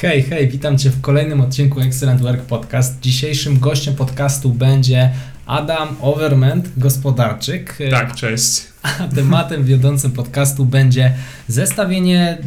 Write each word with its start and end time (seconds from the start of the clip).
Hej, 0.00 0.22
hej, 0.22 0.48
witam 0.48 0.78
Cię 0.78 0.90
w 0.90 1.00
kolejnym 1.00 1.40
odcinku 1.40 1.80
Excellent 1.80 2.20
Work 2.20 2.42
Podcast. 2.42 3.00
Dzisiejszym 3.00 3.58
gościem 3.58 3.94
podcastu 3.94 4.50
będzie 4.50 5.10
Adam 5.46 5.88
Overment, 6.00 6.68
gospodarczyk. 6.76 7.78
Tak, 7.90 8.14
cześć. 8.14 8.62
A 8.82 8.88
tematem 9.14 9.64
wiodącym 9.64 10.10
podcastu 10.10 10.64
będzie 10.64 11.12
zestawienie 11.48 12.38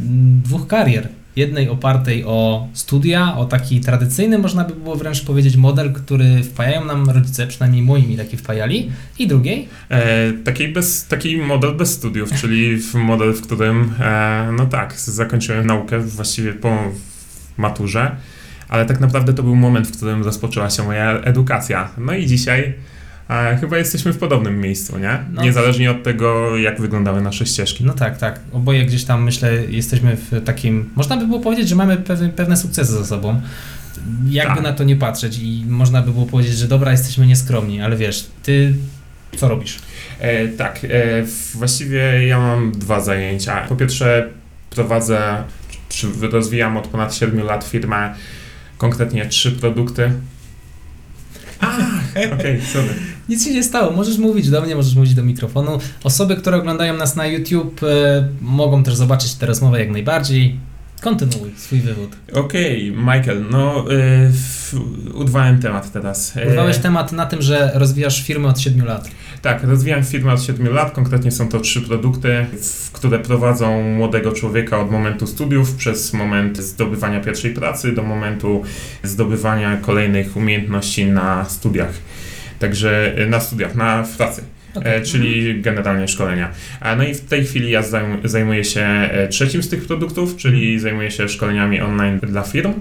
dwóch 0.43 0.67
karier. 0.67 1.07
Jednej 1.35 1.69
opartej 1.69 2.25
o 2.25 2.67
studia, 2.73 3.37
o 3.37 3.45
taki 3.45 3.79
tradycyjny, 3.79 4.37
można 4.37 4.63
by 4.63 4.75
było 4.75 4.95
wręcz 4.95 5.21
powiedzieć, 5.25 5.55
model, 5.55 5.93
który 5.93 6.43
wpajają 6.43 6.85
nam 6.85 7.09
rodzice, 7.09 7.47
przynajmniej 7.47 7.83
moi 7.83 8.03
mi 8.03 8.17
taki 8.17 8.37
wpajali, 8.37 8.91
i 9.19 9.27
drugiej. 9.27 9.67
E, 9.89 10.33
taki, 10.33 10.67
bez, 10.67 11.07
taki 11.07 11.37
model 11.37 11.75
bez 11.75 11.91
studiów, 11.91 12.33
czyli 12.41 12.79
model, 12.93 13.33
w 13.33 13.41
którym, 13.41 13.93
e, 13.99 14.49
no 14.57 14.65
tak, 14.65 14.99
zakończyłem 14.99 15.67
naukę 15.67 15.99
właściwie 15.99 16.53
po 16.53 16.91
maturze, 17.61 18.15
ale 18.69 18.85
tak 18.85 18.99
naprawdę 18.99 19.33
to 19.33 19.43
był 19.43 19.55
moment, 19.55 19.87
w 19.87 19.97
którym 19.97 20.23
rozpoczęła 20.23 20.69
się 20.69 20.83
moja 20.83 21.11
edukacja. 21.11 21.89
No 21.97 22.13
i 22.13 22.25
dzisiaj 22.25 22.73
a 23.31 23.55
chyba 23.55 23.77
jesteśmy 23.77 24.13
w 24.13 24.17
podobnym 24.17 24.59
miejscu, 24.59 24.97
nie? 24.97 25.19
No. 25.31 25.41
Niezależnie 25.41 25.91
od 25.91 26.03
tego, 26.03 26.57
jak 26.57 26.81
wyglądały 26.81 27.21
nasze 27.21 27.45
ścieżki. 27.45 27.83
No 27.85 27.93
tak, 27.93 28.17
tak. 28.17 28.39
Oboje 28.51 28.85
gdzieś 28.85 29.03
tam, 29.03 29.23
myślę, 29.23 29.53
jesteśmy 29.69 30.15
w 30.15 30.43
takim. 30.45 30.89
Można 30.95 31.17
by 31.17 31.27
było 31.27 31.39
powiedzieć, 31.39 31.69
że 31.69 31.75
mamy 31.75 31.97
pewne, 31.97 32.29
pewne 32.29 32.57
sukcesy 32.57 32.91
za 32.91 33.05
sobą. 33.05 33.41
Jakby 34.25 34.55
tak. 34.55 34.63
na 34.63 34.73
to 34.73 34.83
nie 34.83 34.95
patrzeć, 34.95 35.39
i 35.41 35.65
można 35.67 36.01
by 36.01 36.11
było 36.11 36.25
powiedzieć, 36.25 36.53
że 36.53 36.67
dobra, 36.67 36.91
jesteśmy 36.91 37.27
nieskromni, 37.27 37.81
ale 37.81 37.95
wiesz, 37.95 38.27
ty 38.43 38.73
co 39.37 39.47
robisz? 39.47 39.79
E, 40.19 40.47
tak, 40.47 40.79
e, 40.83 40.87
właściwie 41.53 42.27
ja 42.27 42.39
mam 42.39 42.71
dwa 42.71 43.01
zajęcia. 43.01 43.65
Po 43.69 43.75
pierwsze, 43.75 44.29
prowadzę, 44.69 45.43
czy 45.91 46.07
rozwijam 46.31 46.77
od 46.77 46.87
ponad 46.87 47.15
7 47.15 47.43
lat 47.43 47.63
firmę, 47.63 48.15
konkretnie 48.77 49.25
trzy 49.25 49.51
produkty 49.51 50.11
Okej, 52.11 52.33
okay, 52.33 52.61
sorry. 52.73 52.89
Nic 53.29 53.45
się 53.45 53.53
nie 53.53 53.63
stało. 53.63 53.91
Możesz 53.91 54.17
mówić 54.17 54.49
do 54.49 54.61
mnie, 54.61 54.75
możesz 54.75 54.95
mówić 54.95 55.13
do 55.13 55.23
mikrofonu. 55.23 55.79
Osoby, 56.03 56.35
które 56.35 56.57
oglądają 56.57 56.97
nas 56.97 57.15
na 57.15 57.27
YouTube, 57.27 57.83
e, 57.83 58.27
mogą 58.41 58.83
też 58.83 58.95
zobaczyć 58.95 59.33
tę 59.35 59.45
rozmowę 59.45 59.79
jak 59.79 59.91
najbardziej. 59.91 60.59
Kontynuuj 61.01 61.51
swój 61.57 61.79
wywód. 61.79 62.15
Okej, 62.33 62.91
okay, 62.91 63.17
Michael, 63.17 63.45
no 63.51 63.85
yy, 63.89 65.13
udwałem 65.13 65.59
temat 65.59 65.91
teraz. 65.91 66.37
E, 66.37 66.47
Udwałeś 66.49 66.77
temat 66.77 67.11
na 67.11 67.25
tym, 67.25 67.41
że 67.41 67.71
rozwijasz 67.73 68.23
firmę 68.23 68.47
od 68.47 68.59
7 68.59 68.85
lat. 68.85 69.09
Tak, 69.41 69.63
rozwijam 69.63 70.03
firmę 70.03 70.33
od 70.33 70.43
7 70.43 70.73
lat. 70.73 70.91
Konkretnie 70.91 71.31
są 71.31 71.49
to 71.49 71.59
trzy 71.59 71.81
produkty, 71.81 72.45
które 72.93 73.19
prowadzą 73.19 73.81
młodego 73.83 74.31
człowieka 74.31 74.79
od 74.79 74.91
momentu 74.91 75.27
studiów 75.27 75.75
przez 75.75 76.13
moment 76.13 76.57
zdobywania 76.57 77.19
pierwszej 77.19 77.53
pracy 77.53 77.91
do 77.91 78.03
momentu 78.03 78.63
zdobywania 79.03 79.77
kolejnych 79.77 80.37
umiejętności 80.37 81.05
na 81.05 81.45
studiach. 81.45 81.93
Także 82.59 83.15
na 83.29 83.39
studiach, 83.39 83.75
na 83.75 84.03
pracy. 84.17 84.43
Okay. 84.75 84.93
E, 84.93 85.01
czyli 85.01 85.61
generalnie 85.61 86.07
szkolenia. 86.07 86.51
No 86.97 87.03
i 87.03 87.13
w 87.13 87.21
tej 87.21 87.45
chwili 87.45 87.71
ja 87.71 87.83
zajmuję 88.23 88.63
się 88.63 88.81
e, 88.81 89.27
trzecim 89.27 89.63
z 89.63 89.69
tych 89.69 89.87
produktów, 89.87 90.37
czyli 90.37 90.79
zajmuję 90.79 91.11
się 91.11 91.29
szkoleniami 91.29 91.81
online 91.81 92.19
dla 92.19 92.41
firm 92.41 92.73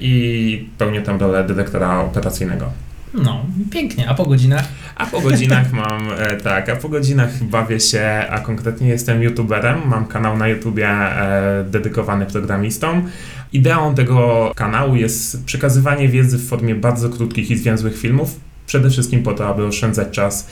i 0.00 0.68
pełnię 0.78 1.02
tam 1.02 1.20
rolę 1.20 1.44
dyrektora 1.44 2.00
operacyjnego. 2.00 2.72
No, 3.14 3.46
pięknie. 3.70 4.08
A 4.08 4.14
po 4.14 4.24
godzinach? 4.24 4.64
A 4.96 5.06
po 5.06 5.20
godzinach 5.20 5.72
mam, 5.82 6.08
e, 6.18 6.36
tak, 6.36 6.68
a 6.68 6.76
po 6.76 6.88
godzinach 6.88 7.44
bawię 7.44 7.80
się, 7.80 8.24
a 8.30 8.38
konkretnie 8.38 8.88
jestem 8.88 9.22
youtuberem. 9.22 9.88
Mam 9.88 10.06
kanał 10.06 10.36
na 10.36 10.48
YouTubie 10.48 10.88
e, 10.88 11.64
dedykowany 11.70 12.26
programistom. 12.26 13.10
Ideą 13.52 13.94
tego 13.94 14.52
kanału 14.56 14.96
jest 14.96 15.44
przekazywanie 15.44 16.08
wiedzy 16.08 16.38
w 16.38 16.48
formie 16.48 16.74
bardzo 16.74 17.08
krótkich 17.08 17.50
i 17.50 17.56
zwięzłych 17.56 17.98
filmów. 17.98 18.40
Przede 18.66 18.90
wszystkim 18.90 19.22
po 19.22 19.32
to, 19.32 19.48
aby 19.48 19.64
oszczędzać 19.64 20.10
czas 20.10 20.50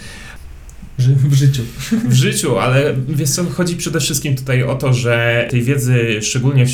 w 0.99 1.35
życiu. 1.35 1.63
W 2.09 2.13
życiu, 2.13 2.59
ale 2.59 2.95
wiesz 3.09 3.31
co, 3.31 3.45
chodzi 3.45 3.77
przede 3.77 4.01
wszystkim 4.01 4.37
tutaj 4.37 4.63
o 4.63 4.75
to, 4.75 4.93
że 4.93 5.47
tej 5.51 5.63
wiedzy, 5.63 6.19
szczególnie 6.23 6.67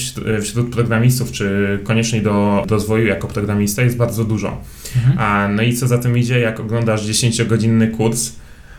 wśród 0.43 0.73
programistów, 0.73 1.33
czy 1.33 1.79
koniecznie 1.85 2.23
do 2.23 2.65
rozwoju 2.69 3.07
jako 3.07 3.29
programista, 3.29 3.83
jest 3.83 3.97
bardzo 3.97 4.25
dużo. 4.25 4.61
Mhm. 4.97 5.19
A, 5.19 5.49
no 5.49 5.63
i 5.63 5.75
co 5.75 5.87
za 5.87 5.99
tym 5.99 6.19
idzie, 6.19 6.41
jak 6.41 6.61
oglądasz 6.61 7.07
10-godzinny 7.07 7.91
kurs 7.91 8.33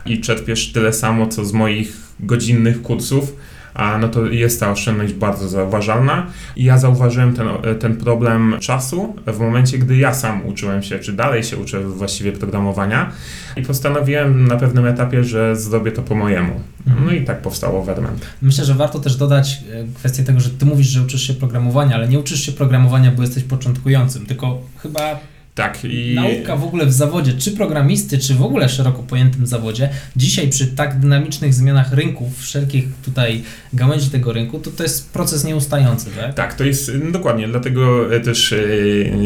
i 0.06 0.20
czerpiesz 0.20 0.72
tyle 0.72 0.92
samo, 0.92 1.26
co 1.26 1.44
z 1.44 1.52
moich 1.52 1.96
godzinnych 2.20 2.82
kursów, 2.82 3.36
a 3.74 3.98
no 3.98 4.08
to 4.08 4.26
jest 4.26 4.60
ta 4.60 4.70
oszczędność 4.70 5.12
bardzo 5.12 5.48
zauważalna. 5.48 6.26
I 6.56 6.64
ja 6.64 6.78
zauważyłem 6.78 7.34
ten, 7.34 7.46
ten 7.80 7.96
problem 7.96 8.56
czasu 8.60 9.16
w 9.26 9.38
momencie, 9.38 9.78
gdy 9.78 9.96
ja 9.96 10.14
sam 10.14 10.46
uczyłem 10.46 10.82
się, 10.82 10.98
czy 10.98 11.12
dalej 11.12 11.44
się 11.44 11.56
uczę 11.56 11.80
właściwie 11.80 12.32
programowania 12.32 13.12
i 13.56 13.62
postanowiłem 13.62 14.48
na 14.48 14.56
pewnym 14.56 14.86
etapie, 14.86 15.24
że 15.24 15.56
zrobię 15.56 15.92
to 15.92 16.02
po 16.02 16.14
mojemu. 16.14 16.60
Mhm. 16.86 17.06
No 17.06 17.12
i 17.12 17.24
tak 17.24 17.42
powstało 17.42 17.84
Verment. 17.84 18.26
Myślę, 18.42 18.64
że 18.64 18.74
warto 18.74 18.98
też 18.98 19.16
dodać 19.16 19.60
e, 19.72 19.84
kwestię 19.94 20.24
tego, 20.24 20.40
że 20.40 20.50
ty 20.50 20.66
mówisz, 20.66 20.86
że 20.86 21.02
uczysz 21.02 21.26
się 21.26 21.34
programowania, 21.34 21.94
ale 21.94 22.08
nie 22.08 22.18
uczysz 22.18 22.46
się 22.46 22.52
programowania, 22.52 23.10
bo 23.10 23.22
jesteś 23.22 23.44
początkującym, 23.44 24.26
tylko 24.26 24.60
chyba 24.76 25.18
tak, 25.54 25.84
i... 25.84 26.14
Nauka 26.14 26.56
w 26.56 26.64
ogóle 26.64 26.86
w 26.86 26.92
zawodzie, 26.92 27.32
czy 27.32 27.52
programisty, 27.52 28.18
czy 28.18 28.34
w 28.34 28.42
ogóle 28.42 28.68
szeroko 28.68 29.02
pojętym 29.02 29.46
zawodzie, 29.46 29.88
dzisiaj 30.16 30.48
przy 30.48 30.66
tak 30.66 31.00
dynamicznych 31.00 31.54
zmianach 31.54 31.92
rynków, 31.92 32.38
wszelkich 32.38 32.84
tutaj 33.04 33.42
gałęzi 33.72 34.10
tego 34.10 34.32
rynku, 34.32 34.58
to 34.58 34.70
to 34.70 34.82
jest 34.82 35.12
proces 35.12 35.44
nieustający, 35.44 36.10
tak? 36.10 36.34
Tak, 36.34 36.54
to 36.54 36.64
jest 36.64 36.90
no 37.04 37.10
dokładnie, 37.10 37.48
dlatego 37.48 38.14
e, 38.14 38.20
też 38.20 38.52
e, 38.52 38.56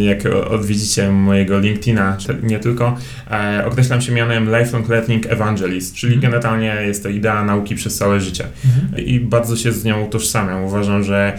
jak 0.05 0.27
odwiedzicie 0.51 1.11
mojego 1.11 1.59
LinkedIna, 1.59 2.17
nie 2.43 2.59
tylko, 2.59 2.97
e, 3.31 3.65
określam 3.67 4.01
się 4.01 4.13
mianem 4.13 4.59
Lifelong 4.59 4.89
Learning 4.89 5.27
Evangelist, 5.27 5.95
czyli 5.95 6.15
mhm. 6.15 6.33
generalnie 6.33 6.77
jest 6.87 7.03
to 7.03 7.09
idea 7.09 7.45
nauki 7.45 7.75
przez 7.75 7.97
całe 7.97 8.21
życie. 8.21 8.45
Mhm. 8.65 9.07
I 9.07 9.21
bardzo 9.21 9.57
się 9.57 9.73
z 9.73 9.85
nią 9.85 10.05
utożsamiam. 10.05 10.65
Uważam, 10.65 11.05
że 11.05 11.39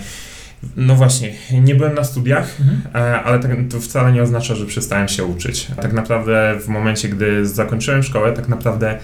no 0.76 0.96
właśnie, 0.96 1.34
nie 1.52 1.76
byłem 1.76 1.96
na 1.96 2.03
studiach, 2.03 2.59
mhm. 2.59 2.81
E, 2.96 3.24
ale 3.24 3.40
tak, 3.40 3.52
to 3.70 3.80
wcale 3.80 4.12
nie 4.12 4.24
oznacza, 4.24 4.56
że 4.56 4.66
przestałem 4.66 5.08
się 5.08 5.24
uczyć. 5.24 5.68
Tak 5.81 5.94
naprawdę 5.94 6.56
w 6.62 6.68
momencie, 6.68 7.09
gdy 7.09 7.46
zakończyłem 7.46 8.03
szkołę, 8.03 8.34
tak 8.34 8.48
naprawdę 8.48 9.00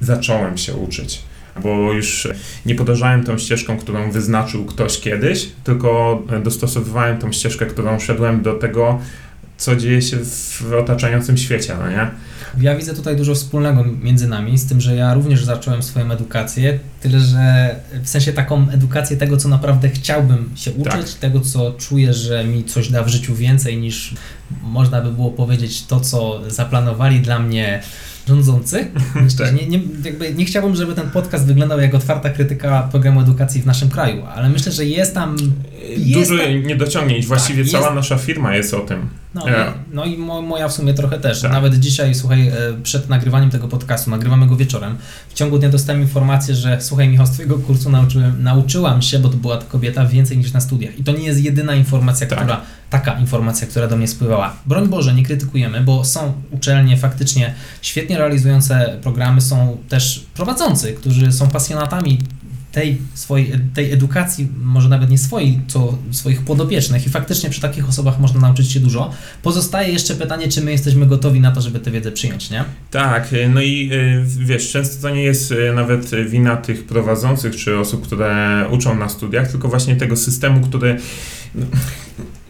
zacząłem 0.00 0.58
się 0.58 0.74
uczyć. 0.74 1.22
Bo 1.62 1.92
już 1.92 2.28
nie 2.66 2.74
podążałem 2.74 3.24
tą 3.24 3.38
ścieżką, 3.38 3.78
którą 3.78 4.10
wyznaczył 4.10 4.64
ktoś 4.64 5.00
kiedyś, 5.00 5.48
tylko 5.64 6.22
dostosowywałem 6.44 7.18
tą 7.18 7.32
ścieżkę, 7.32 7.66
którą 7.66 7.98
szedłem 7.98 8.42
do 8.42 8.54
tego, 8.54 9.00
co 9.58 9.76
dzieje 9.76 10.02
się 10.02 10.16
w 10.16 10.72
otaczającym 10.80 11.36
świecie, 11.36 11.76
no 11.80 11.90
nie? 11.90 12.10
Ja 12.60 12.76
widzę 12.76 12.94
tutaj 12.94 13.16
dużo 13.16 13.34
wspólnego 13.34 13.84
między 14.02 14.28
nami, 14.28 14.58
z 14.58 14.66
tym, 14.66 14.80
że 14.80 14.96
ja 14.96 15.14
również 15.14 15.44
zacząłem 15.44 15.82
swoją 15.82 16.10
edukację, 16.10 16.78
tyle 17.00 17.20
że 17.20 17.76
w 18.02 18.08
sensie 18.08 18.32
taką 18.32 18.70
edukację 18.70 19.16
tego, 19.16 19.36
co 19.36 19.48
naprawdę 19.48 19.88
chciałbym 19.88 20.50
się 20.54 20.72
uczyć, 20.72 21.10
tak. 21.10 21.20
tego, 21.20 21.40
co 21.40 21.72
czuję, 21.72 22.14
że 22.14 22.44
mi 22.44 22.64
coś 22.64 22.88
da 22.88 23.02
w 23.02 23.08
życiu 23.08 23.34
więcej 23.34 23.76
niż 23.76 24.14
można 24.62 25.00
by 25.00 25.12
było 25.12 25.30
powiedzieć 25.30 25.86
to, 25.86 26.00
co 26.00 26.40
zaplanowali 26.50 27.20
dla 27.20 27.38
mnie 27.38 27.82
rządzący. 28.28 28.86
tak. 29.38 29.54
nie, 29.54 29.66
nie, 29.66 29.80
jakby 30.04 30.34
nie 30.34 30.44
chciałbym, 30.44 30.76
żeby 30.76 30.94
ten 30.94 31.10
podcast 31.10 31.46
wyglądał 31.46 31.80
jak 31.80 31.94
otwarta 31.94 32.30
krytyka 32.30 32.88
programu 32.90 33.20
edukacji 33.20 33.62
w 33.62 33.66
naszym 33.66 33.90
kraju, 33.90 34.24
ale 34.34 34.48
myślę, 34.48 34.72
że 34.72 34.84
jest 34.84 35.14
tam... 35.14 35.36
Dużo 35.96 36.38
tam, 36.38 36.62
niedociągnięć, 36.66 37.26
właściwie 37.26 37.62
tak, 37.62 37.72
cała 37.72 37.84
jest, 37.84 37.94
nasza 37.94 38.18
firma 38.18 38.56
jest 38.56 38.74
o 38.74 38.80
tym. 38.80 39.08
No, 39.34 39.48
yeah. 39.48 39.74
no 39.92 40.04
i 40.04 40.18
mo, 40.18 40.42
moja 40.42 40.68
w 40.68 40.72
sumie 40.72 40.94
trochę 40.94 41.18
też. 41.18 41.42
Tak. 41.42 41.52
Nawet 41.52 41.74
dzisiaj, 41.74 42.14
słuchaj, 42.14 42.48
e, 42.48 42.52
przed 42.82 43.08
nagrywaniem 43.08 43.50
tego 43.50 43.68
podcastu, 43.68 44.10
nagrywamy 44.10 44.46
go 44.46 44.56
wieczorem, 44.56 44.96
w 45.28 45.34
ciągu 45.34 45.58
dnia 45.58 45.68
dostałem 45.68 46.02
informację, 46.02 46.54
że 46.54 46.80
słuchaj 46.80 47.08
Michał, 47.08 47.26
z 47.26 47.30
twojego 47.30 47.58
kursu 47.58 47.90
nauczyłem, 47.90 48.42
nauczyłam 48.42 49.02
się, 49.02 49.18
bo 49.18 49.28
to 49.28 49.36
była 49.36 49.56
ta 49.56 49.64
kobieta, 49.64 50.06
więcej 50.06 50.38
niż 50.38 50.52
na 50.52 50.60
studiach. 50.60 50.98
I 50.98 51.04
to 51.04 51.12
nie 51.12 51.24
jest 51.24 51.40
jedyna 51.40 51.74
informacja, 51.74 52.26
tak. 52.26 52.38
która, 52.38 52.60
taka 52.90 53.18
informacja, 53.18 53.66
która 53.66 53.88
do 53.88 53.96
mnie 53.96 54.08
spływała. 54.08 54.56
Broń 54.66 54.88
Boże, 54.88 55.14
nie 55.14 55.22
krytykujemy, 55.22 55.80
bo 55.80 56.04
są 56.04 56.32
uczelnie 56.50 56.96
faktycznie 56.96 57.54
świetnie 57.82 58.18
realizujące 58.18 58.98
programy, 59.02 59.40
są 59.40 59.76
też 59.88 60.26
prowadzący, 60.34 60.92
którzy 60.92 61.32
są 61.32 61.48
pasjonatami 61.48 62.18
tej 62.72 62.98
swojej, 63.14 63.52
tej 63.74 63.92
edukacji, 63.92 64.48
może 64.62 64.88
nawet 64.88 65.10
nie 65.10 65.18
swojej, 65.18 65.60
co 65.66 65.98
swoich 66.10 66.42
podopiecznych 66.42 67.06
i 67.06 67.10
faktycznie 67.10 67.50
przy 67.50 67.60
takich 67.60 67.88
osobach 67.88 68.20
można 68.20 68.40
nauczyć 68.40 68.72
się 68.72 68.80
dużo. 68.80 69.10
Pozostaje 69.42 69.92
jeszcze 69.92 70.14
pytanie, 70.14 70.48
czy 70.48 70.60
my 70.60 70.70
jesteśmy 70.70 71.06
gotowi 71.06 71.40
na 71.40 71.50
to, 71.50 71.60
żeby 71.60 71.80
tę 71.80 71.90
wiedzę 71.90 72.12
przyjąć, 72.12 72.50
nie? 72.50 72.64
Tak, 72.90 73.34
no 73.48 73.60
i 73.60 73.90
y, 73.92 74.24
wiesz, 74.44 74.72
często 74.72 75.02
to 75.02 75.14
nie 75.14 75.22
jest 75.22 75.52
y, 75.52 75.72
nawet 75.74 76.10
wina 76.28 76.56
tych 76.56 76.86
prowadzących 76.86 77.56
czy 77.56 77.78
osób, 77.78 78.06
które 78.06 78.64
uczą 78.70 78.98
na 78.98 79.08
studiach, 79.08 79.50
tylko 79.50 79.68
właśnie 79.68 79.96
tego 79.96 80.16
systemu, 80.16 80.60
który 80.60 80.98
no, 81.54 81.66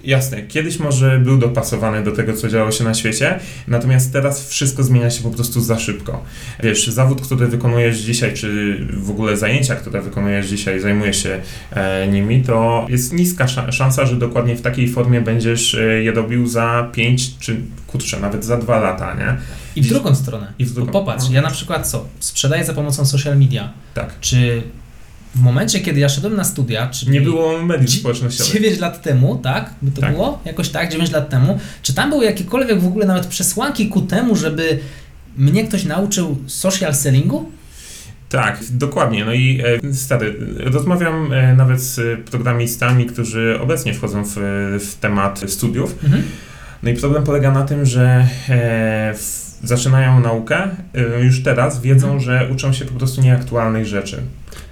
jasne, 0.08 0.42
kiedyś 0.42 0.78
może 0.78 1.18
był 1.18 1.38
dopasowany 1.38 2.02
do 2.02 2.12
tego, 2.12 2.32
co 2.32 2.48
działo 2.48 2.72
się 2.72 2.84
na 2.84 2.94
świecie, 2.94 3.38
natomiast 3.68 4.12
teraz 4.12 4.48
wszystko 4.48 4.82
zmienia 4.82 5.10
się 5.10 5.22
po 5.22 5.30
prostu 5.30 5.60
za 5.60 5.78
szybko. 5.78 6.24
Wiesz, 6.62 6.86
zawód, 6.86 7.20
który 7.20 7.46
wykonujesz 7.46 7.98
dzisiaj, 7.98 8.34
czy 8.34 8.78
w 8.92 9.10
ogóle 9.10 9.36
zajęcia, 9.36 9.76
które 9.76 10.02
wykonujesz 10.02 10.46
dzisiaj, 10.46 10.80
zajmujesz 10.80 11.22
się 11.22 11.40
e, 11.70 12.08
nimi, 12.08 12.42
to 12.42 12.86
jest 12.88 13.12
niska 13.12 13.48
szansa, 13.72 14.06
że 14.06 14.16
dokładnie 14.16 14.56
w 14.56 14.62
takiej 14.62 14.88
formie 14.88 15.20
będziesz 15.20 15.74
e, 15.74 15.82
je 16.02 16.12
robił 16.12 16.46
za 16.46 16.88
5 16.92 17.38
czy 17.38 17.60
kurczę, 17.86 18.20
nawet 18.20 18.44
za 18.44 18.56
2 18.56 18.80
lata, 18.80 19.14
nie? 19.14 19.36
I 19.76 19.82
w 19.82 19.88
drugą 19.88 20.14
stronę. 20.14 20.52
I 20.58 20.64
w 20.64 20.74
drugą. 20.74 20.92
Popatrz, 20.92 21.30
ja 21.30 21.42
na 21.42 21.50
przykład 21.50 21.88
co? 21.88 22.08
Sprzedaję 22.20 22.64
za 22.64 22.74
pomocą 22.74 23.06
social 23.06 23.38
media. 23.38 23.72
Tak. 23.94 24.20
Czy 24.20 24.62
w 25.34 25.40
momencie, 25.40 25.80
kiedy 25.80 26.00
ja 26.00 26.08
szedłem 26.08 26.36
na 26.36 26.44
studia, 26.44 26.86
czyli 26.86 27.12
nie 27.12 27.20
było 27.20 27.62
mediów 27.62 27.90
społecznościowych. 27.90 28.52
9 28.52 28.78
lat 28.78 29.02
temu, 29.02 29.40
tak? 29.42 29.70
By 29.82 29.90
to 29.90 30.00
tak. 30.00 30.12
było? 30.12 30.40
Jakoś 30.44 30.68
tak, 30.68 30.92
9 30.92 31.10
lat 31.10 31.30
temu. 31.30 31.58
Czy 31.82 31.94
tam 31.94 32.10
były 32.10 32.24
jakiekolwiek 32.24 32.80
w 32.80 32.86
ogóle 32.86 33.06
nawet 33.06 33.26
przesłanki 33.26 33.88
ku 33.88 34.00
temu, 34.00 34.36
żeby 34.36 34.78
mnie 35.36 35.64
ktoś 35.64 35.84
nauczył 35.84 36.36
social 36.46 36.94
sellingu? 36.94 37.50
Tak, 38.28 38.60
dokładnie. 38.70 39.24
No 39.24 39.32
i 39.32 39.60
e, 39.84 39.94
stary, 39.94 40.36
rozmawiam 40.56 41.32
e, 41.32 41.54
nawet 41.54 41.80
z 41.82 42.20
programistami, 42.30 43.06
którzy 43.06 43.58
obecnie 43.60 43.94
wchodzą 43.94 44.24
w, 44.24 44.34
w 44.80 44.94
temat 44.94 45.40
studiów. 45.46 46.04
Mhm. 46.04 46.22
No 46.82 46.90
i 46.90 46.94
problem 46.94 47.24
polega 47.24 47.50
na 47.50 47.64
tym, 47.64 47.86
że 47.86 48.26
e, 48.48 49.14
w, 49.14 49.48
zaczynają 49.64 50.20
naukę, 50.20 50.68
e, 50.94 51.24
już 51.24 51.42
teraz 51.42 51.80
wiedzą, 51.80 52.06
mhm. 52.06 52.20
że 52.20 52.48
uczą 52.52 52.72
się 52.72 52.84
po 52.84 52.98
prostu 52.98 53.20
nieaktualnych 53.20 53.86
rzeczy 53.86 54.22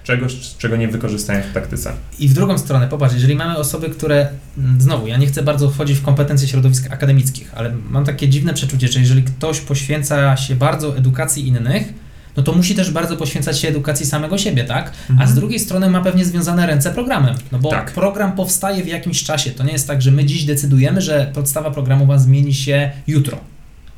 czegoś, 0.07 0.37
czego 0.59 0.77
nie 0.77 0.89
wykorzystają 0.89 1.43
w 1.43 1.47
praktyce. 1.47 1.93
I 2.19 2.29
w 2.29 2.33
drugą 2.33 2.59
stronę, 2.59 2.89
popatrz, 2.89 3.15
jeżeli 3.15 3.37
mamy 3.37 3.57
osoby, 3.57 3.91
które, 3.91 4.29
mm, 4.59 4.81
znowu, 4.81 5.07
ja 5.07 5.17
nie 5.17 5.27
chcę 5.27 5.43
bardzo 5.43 5.71
wchodzić 5.71 5.99
w 5.99 6.03
kompetencje 6.03 6.49
środowisk 6.49 6.93
akademickich, 6.93 7.53
ale 7.55 7.73
mam 7.91 8.05
takie 8.05 8.29
dziwne 8.29 8.55
przeczucie, 8.55 8.89
że 8.89 9.01
jeżeli 9.01 9.23
ktoś 9.23 9.61
poświęca 9.61 10.37
się 10.37 10.57
bardzo 10.57 10.97
edukacji 10.97 11.49
innych, 11.49 11.93
no 12.37 12.43
to 12.43 12.53
musi 12.53 12.75
też 12.75 12.91
bardzo 12.91 13.17
poświęcać 13.17 13.59
się 13.59 13.69
edukacji 13.69 14.07
samego 14.07 14.39
siebie, 14.39 14.65
tak? 14.65 14.93
Mhm. 15.11 15.21
A 15.21 15.27
z 15.33 15.35
drugiej 15.35 15.59
strony 15.59 15.91
ma 15.91 16.03
pewnie 16.03 16.25
związane 16.25 16.67
ręce 16.67 16.91
programem, 16.91 17.35
no 17.53 17.59
bo 17.59 17.71
tak. 17.71 17.93
program 17.93 18.33
powstaje 18.33 18.85
w 18.85 18.87
jakimś 18.87 19.25
czasie. 19.25 19.51
To 19.51 19.65
nie 19.65 19.73
jest 19.73 19.87
tak, 19.87 20.03
że 20.03 20.11
my 20.11 20.25
dziś 20.25 20.45
decydujemy, 20.45 21.01
że 21.01 21.31
podstawa 21.35 21.71
programowa 21.71 22.19
zmieni 22.19 22.55
się 22.55 22.91
jutro. 23.07 23.39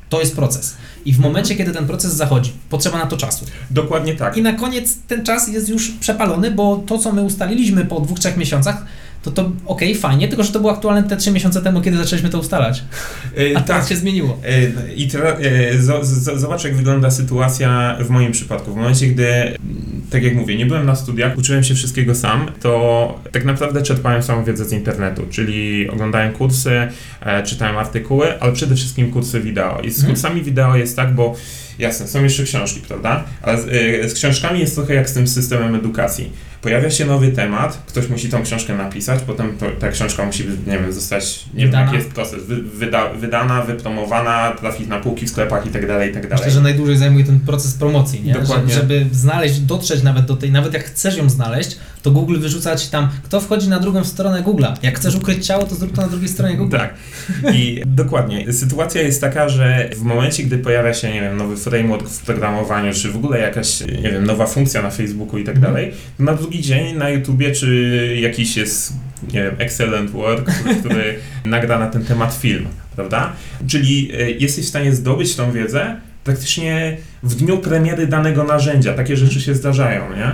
To 0.09 0.19
jest 0.19 0.35
proces. 0.35 0.75
I 1.05 1.13
w 1.13 1.19
momencie, 1.19 1.55
kiedy 1.55 1.71
ten 1.71 1.87
proces 1.87 2.13
zachodzi, 2.13 2.53
potrzeba 2.69 2.97
na 2.97 3.05
to 3.05 3.17
czasu. 3.17 3.45
Dokładnie 3.69 4.15
tak. 4.15 4.37
I 4.37 4.41
na 4.41 4.53
koniec 4.53 4.97
ten 5.07 5.25
czas 5.25 5.47
jest 5.47 5.69
już 5.69 5.91
przepalony, 5.91 6.51
bo 6.51 6.83
to, 6.85 6.97
co 6.97 7.11
my 7.11 7.23
ustaliliśmy 7.23 7.85
po 7.85 7.99
dwóch, 7.99 8.19
trzech 8.19 8.37
miesiącach, 8.37 8.85
to 9.23 9.31
to 9.31 9.41
okej, 9.41 9.89
okay, 9.89 10.01
fajnie, 10.01 10.27
tylko 10.27 10.43
że 10.43 10.51
to 10.51 10.59
było 10.59 10.71
aktualne 10.71 11.03
te 11.03 11.17
trzy 11.17 11.31
miesiące 11.31 11.61
temu, 11.61 11.81
kiedy 11.81 11.97
zaczęliśmy 11.97 12.29
to 12.29 12.39
ustalać. 12.39 12.83
E, 13.37 13.57
A 13.57 13.61
teraz 13.61 13.81
tak. 13.81 13.89
się 13.89 13.95
zmieniło. 13.95 14.37
E, 14.45 14.93
I 14.93 15.07
teraz 15.07 15.39
e, 16.35 16.39
zobacz, 16.39 16.63
jak 16.63 16.75
wygląda 16.75 17.11
sytuacja 17.11 17.97
w 17.99 18.09
moim 18.09 18.31
przypadku. 18.31 18.73
W 18.73 18.75
momencie, 18.75 19.07
gdy, 19.07 19.57
tak 20.09 20.23
jak 20.23 20.35
mówię, 20.35 20.55
nie 20.55 20.65
byłem 20.65 20.85
na 20.85 20.95
studiach, 20.95 21.37
uczyłem 21.37 21.63
się 21.63 21.75
wszystkiego 21.75 22.15
sam, 22.15 22.51
to 22.61 23.19
tak 23.31 23.45
naprawdę 23.45 23.81
czerpałem 23.81 24.23
samą 24.23 24.43
wiedzę 24.43 24.65
z 24.65 24.73
internetu, 24.73 25.25
czyli 25.29 25.89
oglądałem 25.89 26.33
kursy, 26.33 26.87
czytałem 27.45 27.77
artykuły, 27.77 28.41
ale 28.41 28.53
przede 28.53 28.75
wszystkim 28.75 29.11
kursy 29.11 29.39
wideo. 29.39 29.81
I 29.81 29.89
z 29.89 29.97
mhm. 29.97 30.13
kursami 30.13 30.41
wideo 30.41 30.75
jest 30.75 30.95
tak, 30.95 31.15
bo 31.15 31.35
jasne, 31.79 32.07
są 32.07 32.23
jeszcze 32.23 32.43
książki, 32.43 32.81
prawda? 32.87 33.23
Ale 33.41 33.61
z, 33.61 34.11
z 34.11 34.13
książkami 34.13 34.59
jest 34.59 34.75
trochę 34.75 34.93
jak 34.93 35.09
z 35.09 35.13
tym 35.13 35.27
systemem 35.27 35.75
edukacji 35.75 36.31
pojawia 36.61 36.89
się 36.89 37.05
nowy 37.05 37.31
temat, 37.31 37.83
ktoś 37.87 38.09
musi 38.09 38.29
tą 38.29 38.43
książkę 38.43 38.75
napisać, 38.75 39.19
potem 39.27 39.57
to, 39.57 39.65
ta 39.79 39.89
książka 39.91 40.25
musi, 40.25 40.45
nie 40.67 40.79
wiem, 40.79 40.93
zostać, 40.93 41.45
nie 41.53 41.65
wydana. 41.65 41.85
wiem, 41.85 41.93
jaki 41.93 42.05
jest 42.05 42.15
proces, 42.15 42.43
wy, 42.43 42.61
wyda, 42.61 43.13
wydana, 43.13 43.61
wypromowana, 43.61 44.51
trafić 44.59 44.87
na 44.87 44.99
półki 44.99 45.25
w 45.25 45.29
sklepach 45.29 45.65
i 45.65 45.69
tak 45.69 45.87
dalej, 45.87 46.11
i 46.11 46.13
tak 46.13 46.23
dalej. 46.23 46.37
Myślę, 46.37 46.51
że 46.51 46.61
najdłużej 46.61 46.97
zajmuje 46.97 47.25
ten 47.25 47.39
proces 47.39 47.73
promocji, 47.73 48.23
nie? 48.23 48.33
Dokładnie. 48.33 48.73
Że, 48.73 48.79
żeby 48.81 49.05
znaleźć, 49.11 49.59
dotrzeć 49.59 50.03
nawet 50.03 50.25
do 50.25 50.35
tej, 50.35 50.51
nawet 50.51 50.73
jak 50.73 50.83
chcesz 50.83 51.17
ją 51.17 51.29
znaleźć, 51.29 51.77
to 52.01 52.11
Google 52.11 52.39
wyrzuca 52.39 52.75
ci 52.75 52.89
tam, 52.89 53.09
kto 53.23 53.41
wchodzi 53.41 53.69
na 53.69 53.79
drugą 53.79 54.03
stronę 54.03 54.43
Google'a. 54.43 54.73
Jak 54.83 54.99
chcesz 54.99 55.15
ukryć 55.15 55.45
ciało, 55.45 55.63
to 55.63 55.75
zrób 55.75 55.95
to 55.95 56.01
na 56.01 56.07
drugiej 56.07 56.29
stronie 56.29 56.57
Google. 56.57 56.77
Tak. 56.77 56.93
I 57.53 57.81
dokładnie. 57.85 58.53
Sytuacja 58.53 59.01
jest 59.01 59.21
taka, 59.21 59.49
że 59.49 59.89
w 59.95 60.01
momencie, 60.01 60.43
gdy 60.43 60.57
pojawia 60.57 60.93
się, 60.93 61.13
nie 61.13 61.21
wiem, 61.21 61.37
nowy 61.37 61.57
framework 61.57 62.09
w 62.09 62.25
programowaniu, 62.25 62.93
czy 62.93 63.11
w 63.11 63.15
ogóle 63.15 63.39
jakaś, 63.39 63.81
nie 63.81 64.11
wiem, 64.11 64.25
nowa 64.25 64.45
funkcja 64.45 64.81
na 64.81 64.89
Facebooku 64.89 65.37
i 65.37 65.43
tak 65.43 65.55
mhm. 65.55 65.73
dalej, 65.73 65.91
to 66.17 66.23
na 66.23 66.33
drugi 66.49 66.63
dzień 66.63 66.97
na 66.97 67.09
YouTubie, 67.09 67.51
czy 67.51 68.17
jakiś 68.21 68.57
jest, 68.57 68.93
nie 69.33 69.43
wiem, 69.43 69.55
excellent 69.57 70.11
work, 70.11 70.51
który 70.79 71.19
nagra 71.45 71.79
na 71.79 71.87
ten 71.87 72.05
temat 72.05 72.35
film, 72.35 72.67
prawda? 72.95 73.33
Czyli 73.67 74.11
e, 74.13 74.31
jesteś 74.31 74.65
w 74.65 74.67
stanie 74.67 74.95
zdobyć 74.95 75.35
tą 75.35 75.51
wiedzę 75.51 75.95
praktycznie 76.23 76.97
w 77.23 77.35
dniu 77.35 77.57
premiery 77.57 78.07
danego 78.07 78.43
narzędzia. 78.43 78.93
Takie 78.93 79.17
rzeczy 79.17 79.41
się 79.41 79.55
zdarzają, 79.55 80.01
nie? 80.15 80.31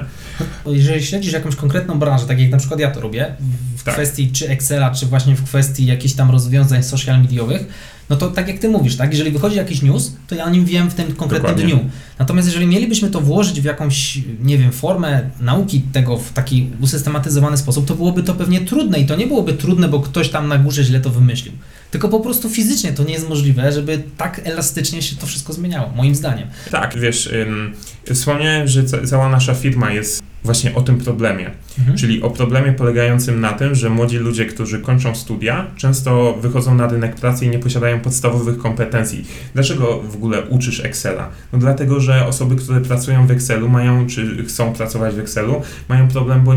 Jeżeli 0.74 1.06
śledzisz 1.06 1.34
jakąś 1.34 1.56
konkretną 1.56 2.00
branżę, 2.00 2.26
tak 2.26 2.40
jak 2.40 2.52
na 2.52 2.58
przykład 2.58 2.80
ja 2.80 2.92
to 2.92 3.02
robię, 3.02 3.36
w 3.78 3.84
tak. 3.84 3.94
kwestii 3.94 4.32
czy 4.32 4.50
Excela, 4.50 4.92
czy 4.92 5.06
właśnie 5.06 5.36
w 5.36 5.44
kwestii 5.44 5.86
jakichś 5.86 6.14
tam 6.14 6.32
rozwiązań 6.32 6.84
social 6.84 7.22
mediowych, 7.22 7.68
no 8.10 8.16
to 8.16 8.32
tak 8.32 8.48
jak 8.48 8.60
ty 8.60 8.70
mówisz, 8.70 8.96
tak, 8.96 9.12
jeżeli 9.12 9.32
wychodzi 9.32 9.58
jakiś 9.58 9.82
news, 9.82 10.14
to 10.28 10.36
ja 10.36 10.46
o 10.46 10.50
nim 10.50 10.66
wiem 10.66 10.90
w 10.90 10.94
tym 10.94 11.16
konkretnym 11.16 11.56
Dokładnie. 11.56 11.76
dniu. 11.76 11.90
Natomiast 12.20 12.48
jeżeli 12.48 12.68
mielibyśmy 12.68 13.10
to 13.10 13.22
włożyć 13.22 13.62
w 13.62 13.64
jakąś, 13.64 14.20
nie 14.44 14.58
wiem, 14.58 14.72
formę 14.72 15.30
nauki 15.42 15.82
tego 15.82 16.18
w 16.18 16.34
taki 16.34 16.70
usystematyzowany 16.82 17.58
sposób, 17.58 17.86
to 17.86 17.96
byłoby 17.96 18.24
to 18.24 18.34
pewnie 18.34 18.62
trudne 18.62 19.00
i 19.00 19.06
to 19.06 19.16
nie 19.16 19.28
byłoby 19.28 19.54
trudne, 19.54 19.88
bo 19.88 20.00
ktoś 20.00 20.30
tam 20.30 20.48
na 20.48 20.58
górze 20.58 20.84
źle 20.84 21.00
to 21.00 21.10
wymyślił. 21.10 21.54
Tylko 21.92 22.10
po 22.10 22.20
prostu 22.20 22.50
fizycznie 22.50 22.94
to 22.94 23.04
nie 23.04 23.14
jest 23.14 23.30
możliwe, 23.30 23.72
żeby 23.72 24.04
tak 24.18 24.42
elastycznie 24.44 25.02
się 25.02 25.16
to 25.16 25.26
wszystko 25.26 25.54
zmieniało, 25.54 25.92
moim 25.96 26.16
zdaniem. 26.16 26.48
Tak, 26.72 27.00
wiesz, 27.00 27.28
ym, 27.28 27.74
wspomniałem, 28.14 28.68
że 28.68 28.84
cała 28.84 29.30
nasza 29.30 29.54
firma 29.54 29.92
jest 29.92 30.24
właśnie 30.46 30.76
o 30.76 30.82
tym 30.82 30.98
problemie. 30.98 31.52
Mhm. 31.80 31.98
Czyli 31.98 32.22
o 32.22 32.30
problemie 32.30 32.74
polegającym 32.74 33.42
na 33.42 33.54
tym, 33.54 33.76
że 33.76 33.90
młodzi 33.90 34.18
ludzie, 34.18 34.46
którzy 34.46 34.80
kończą 34.80 35.16
studia, 35.16 35.68
często 35.76 36.38
wychodzą 36.42 36.76
na 36.76 36.88
rynek 36.88 37.16
pracy 37.16 37.46
i 37.46 37.50
nie 37.50 37.60
posiadają 37.60 38.00
podstawowych 38.00 38.58
kompetencji. 38.58 39.26
Dlaczego 39.54 40.04
w 40.04 40.16
ogóle 40.16 40.42
uczysz 40.42 40.80
Excela? 40.80 41.30
No 41.54 41.60
dlatego, 41.60 42.00
że 42.00 42.28
osoby, 42.28 42.56
które 42.56 42.82
pracują 42.82 43.28
w 43.28 43.32
Excelu, 43.32 43.70
mają, 43.70 44.08
czy 44.08 44.46
chcą 44.46 44.74
pracować 44.74 45.16
w 45.16 45.20
Excelu, 45.20 45.62
mają 45.90 46.08
problem, 46.08 46.44
bo 46.44 46.54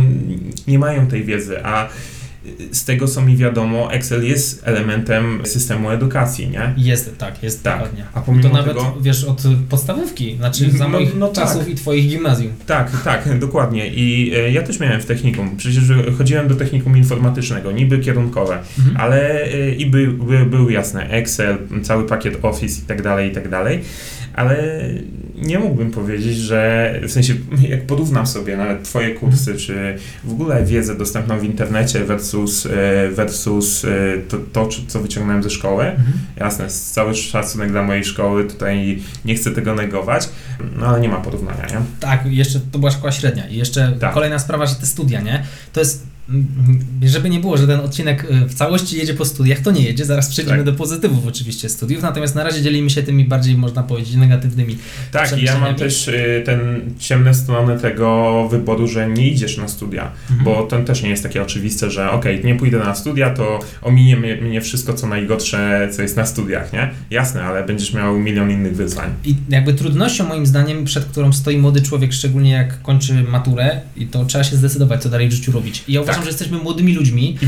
nie 0.67 0.79
mają 0.79 1.07
tej 1.07 1.25
wiedzy, 1.25 1.65
a 1.65 1.89
z 2.73 2.85
tego 2.85 3.09
co 3.09 3.23
mi 3.23 3.37
wiadomo, 3.37 3.93
Excel 3.93 4.25
jest 4.25 4.63
elementem 4.65 5.41
systemu 5.45 5.91
edukacji, 5.91 6.51
nie? 6.51 6.75
Jest, 6.77 7.19
tak, 7.19 7.43
jest 7.43 7.63
tak. 7.63 7.75
dokładnie. 7.75 8.05
A 8.15 8.21
pomimo 8.21 8.49
to 8.49 8.55
nawet, 8.55 8.77
tego... 8.77 8.97
wiesz, 9.01 9.25
od 9.25 9.43
podstawówki, 9.69 10.37
znaczy 10.37 10.71
za 10.71 10.85
no, 10.85 10.91
moich 10.91 11.17
no, 11.17 11.33
czasów 11.33 11.61
tak. 11.61 11.69
i 11.69 11.75
twoich 11.75 12.09
gimnazjum. 12.09 12.53
Tak, 12.67 13.03
tak, 13.05 13.39
dokładnie. 13.39 13.89
I 13.89 14.33
e, 14.37 14.51
ja 14.51 14.63
też 14.63 14.81
miałem 14.81 15.01
w 15.01 15.07
technikum, 15.07 15.57
przecież 15.57 15.85
chodziłem 16.19 16.49
do 16.49 16.55
technikum 16.55 16.97
informatycznego, 16.97 17.73
niby 17.73 17.99
kierunkowe, 17.99 18.59
mhm. 18.79 18.97
ale 18.97 19.45
e, 19.45 19.75
i 19.75 19.87
był, 19.87 20.13
był, 20.13 20.47
był 20.47 20.71
jasne 20.71 21.11
Excel, 21.11 21.59
cały 21.83 22.07
pakiet 22.07 22.39
Office 22.43 22.81
i 22.85 22.87
tak 22.87 23.03
dalej, 23.03 23.31
i 23.31 23.35
tak 23.35 23.49
dalej 23.49 23.81
ale 24.39 24.81
nie 25.35 25.59
mógłbym 25.59 25.91
powiedzieć, 25.91 26.37
że 26.37 26.95
w 27.03 27.11
sensie, 27.11 27.35
jak 27.69 27.87
porównam 27.87 28.27
sobie 28.27 28.57
nawet 28.57 28.83
Twoje 28.83 29.15
kursy, 29.15 29.57
czy 29.57 29.99
w 30.25 30.33
ogóle 30.33 30.65
wiedzę 30.65 30.95
dostępną 30.95 31.39
w 31.39 31.45
internecie 31.45 32.05
versus, 32.05 32.67
e, 32.67 33.09
versus 33.09 33.85
e, 33.85 33.89
to, 34.29 34.39
to 34.53 34.69
co 34.89 35.01
wyciągnąłem 35.01 35.43
ze 35.43 35.51
szkoły, 35.51 35.85
mhm. 35.85 36.13
jasne, 36.37 36.69
cały 36.69 37.15
szacunek 37.15 37.71
dla 37.71 37.83
mojej 37.83 38.05
szkoły, 38.05 38.45
tutaj 38.45 38.99
nie 39.25 39.35
chcę 39.35 39.51
tego 39.51 39.75
negować, 39.75 40.29
no 40.77 40.87
ale 40.87 41.01
nie 41.01 41.09
ma 41.09 41.17
porównania, 41.17 41.67
nie? 41.67 41.81
Tak, 42.01 42.27
jeszcze 42.27 42.61
to 42.73 42.79
była 42.79 42.91
szkoła 42.91 43.13
średnia 43.13 43.49
i 43.49 43.57
jeszcze 43.57 43.97
tak. 44.01 44.15
kolejna 44.15 44.39
sprawa, 44.39 44.67
że 44.67 44.75
te 44.75 44.87
studia, 44.87 45.21
nie? 45.21 45.43
To 45.73 45.81
jest 45.81 46.08
żeby 47.03 47.31
nie 47.31 47.41
było, 47.41 47.57
że 47.57 47.67
ten 47.67 47.81
odcinek 47.81 48.25
y, 48.31 48.49
w 48.49 48.55
całości 48.55 48.97
jedzie 48.97 49.15
po 49.15 49.25
studiach, 49.25 49.61
to 49.61 49.71
nie 49.71 49.83
jedzie. 49.83 50.05
Zaraz 50.05 50.29
przejdziemy 50.29 50.57
tak. 50.57 50.67
do 50.67 50.73
pozytywów 50.73 51.27
oczywiście 51.27 51.69
studiów, 51.69 52.03
natomiast 52.03 52.35
na 52.35 52.45
razie 52.45 52.63
dzielimy 52.63 52.91
się 52.91 53.03
tymi 53.03 53.25
bardziej, 53.25 53.57
można 53.57 53.83
powiedzieć, 53.83 54.15
negatywnymi. 54.15 54.79
Tak, 55.13 55.39
i 55.39 55.45
ja 55.45 55.61
mam 55.61 55.75
też 55.75 56.09
y, 56.09 56.43
ten 56.45 56.81
ciemne 56.99 57.35
strony 57.35 57.79
tego 57.79 58.49
wyboru, 58.51 58.89
że 58.89 59.09
nie 59.09 59.29
idziesz 59.29 59.57
na 59.57 59.69
studia, 59.69 60.11
mhm. 60.31 60.45
bo 60.45 60.63
to 60.63 60.83
też 60.83 61.03
nie 61.03 61.11
jest 61.11 61.23
takie 61.23 61.43
oczywiste, 61.43 61.91
że 61.91 62.11
okej, 62.11 62.39
okay, 62.39 62.53
nie 62.53 62.59
pójdę 62.59 62.79
na 62.79 62.95
studia, 62.95 63.31
to 63.31 63.59
ominie 63.83 64.17
mnie 64.17 64.61
wszystko, 64.61 64.95
co 64.95 65.07
najgorsze, 65.07 65.89
co 65.93 66.03
jest 66.03 66.17
na 66.17 66.27
studiach, 66.27 66.73
nie? 66.73 66.91
Jasne, 67.11 67.43
ale 67.43 67.65
będziesz 67.65 67.93
miał 67.93 68.19
milion 68.19 68.51
innych 68.51 68.77
wyzwań. 68.77 69.11
I 69.25 69.35
jakby 69.49 69.75
trudnością 69.75 70.29
moim 70.29 70.47
zdaniem, 70.47 70.85
przed 70.85 71.05
którą 71.05 71.33
stoi 71.33 71.59
młody 71.59 71.83
człowiek, 71.83 72.13
szczególnie 72.13 72.51
jak 72.51 72.83
kończy 72.83 73.23
maturę, 73.29 73.81
i 73.97 74.07
to 74.07 74.25
trzeba 74.25 74.45
się 74.45 74.57
zdecydować, 74.57 75.03
co 75.03 75.09
dalej 75.09 75.29
w 75.29 75.33
życiu 75.33 75.53
robić. 75.53 75.85
I 75.89 75.93
ja 75.93 76.01
uważam, 76.19 76.25
że 76.25 76.31
jesteśmy 76.31 76.59
młodymi 76.59 76.95
ludźmi 76.95 77.39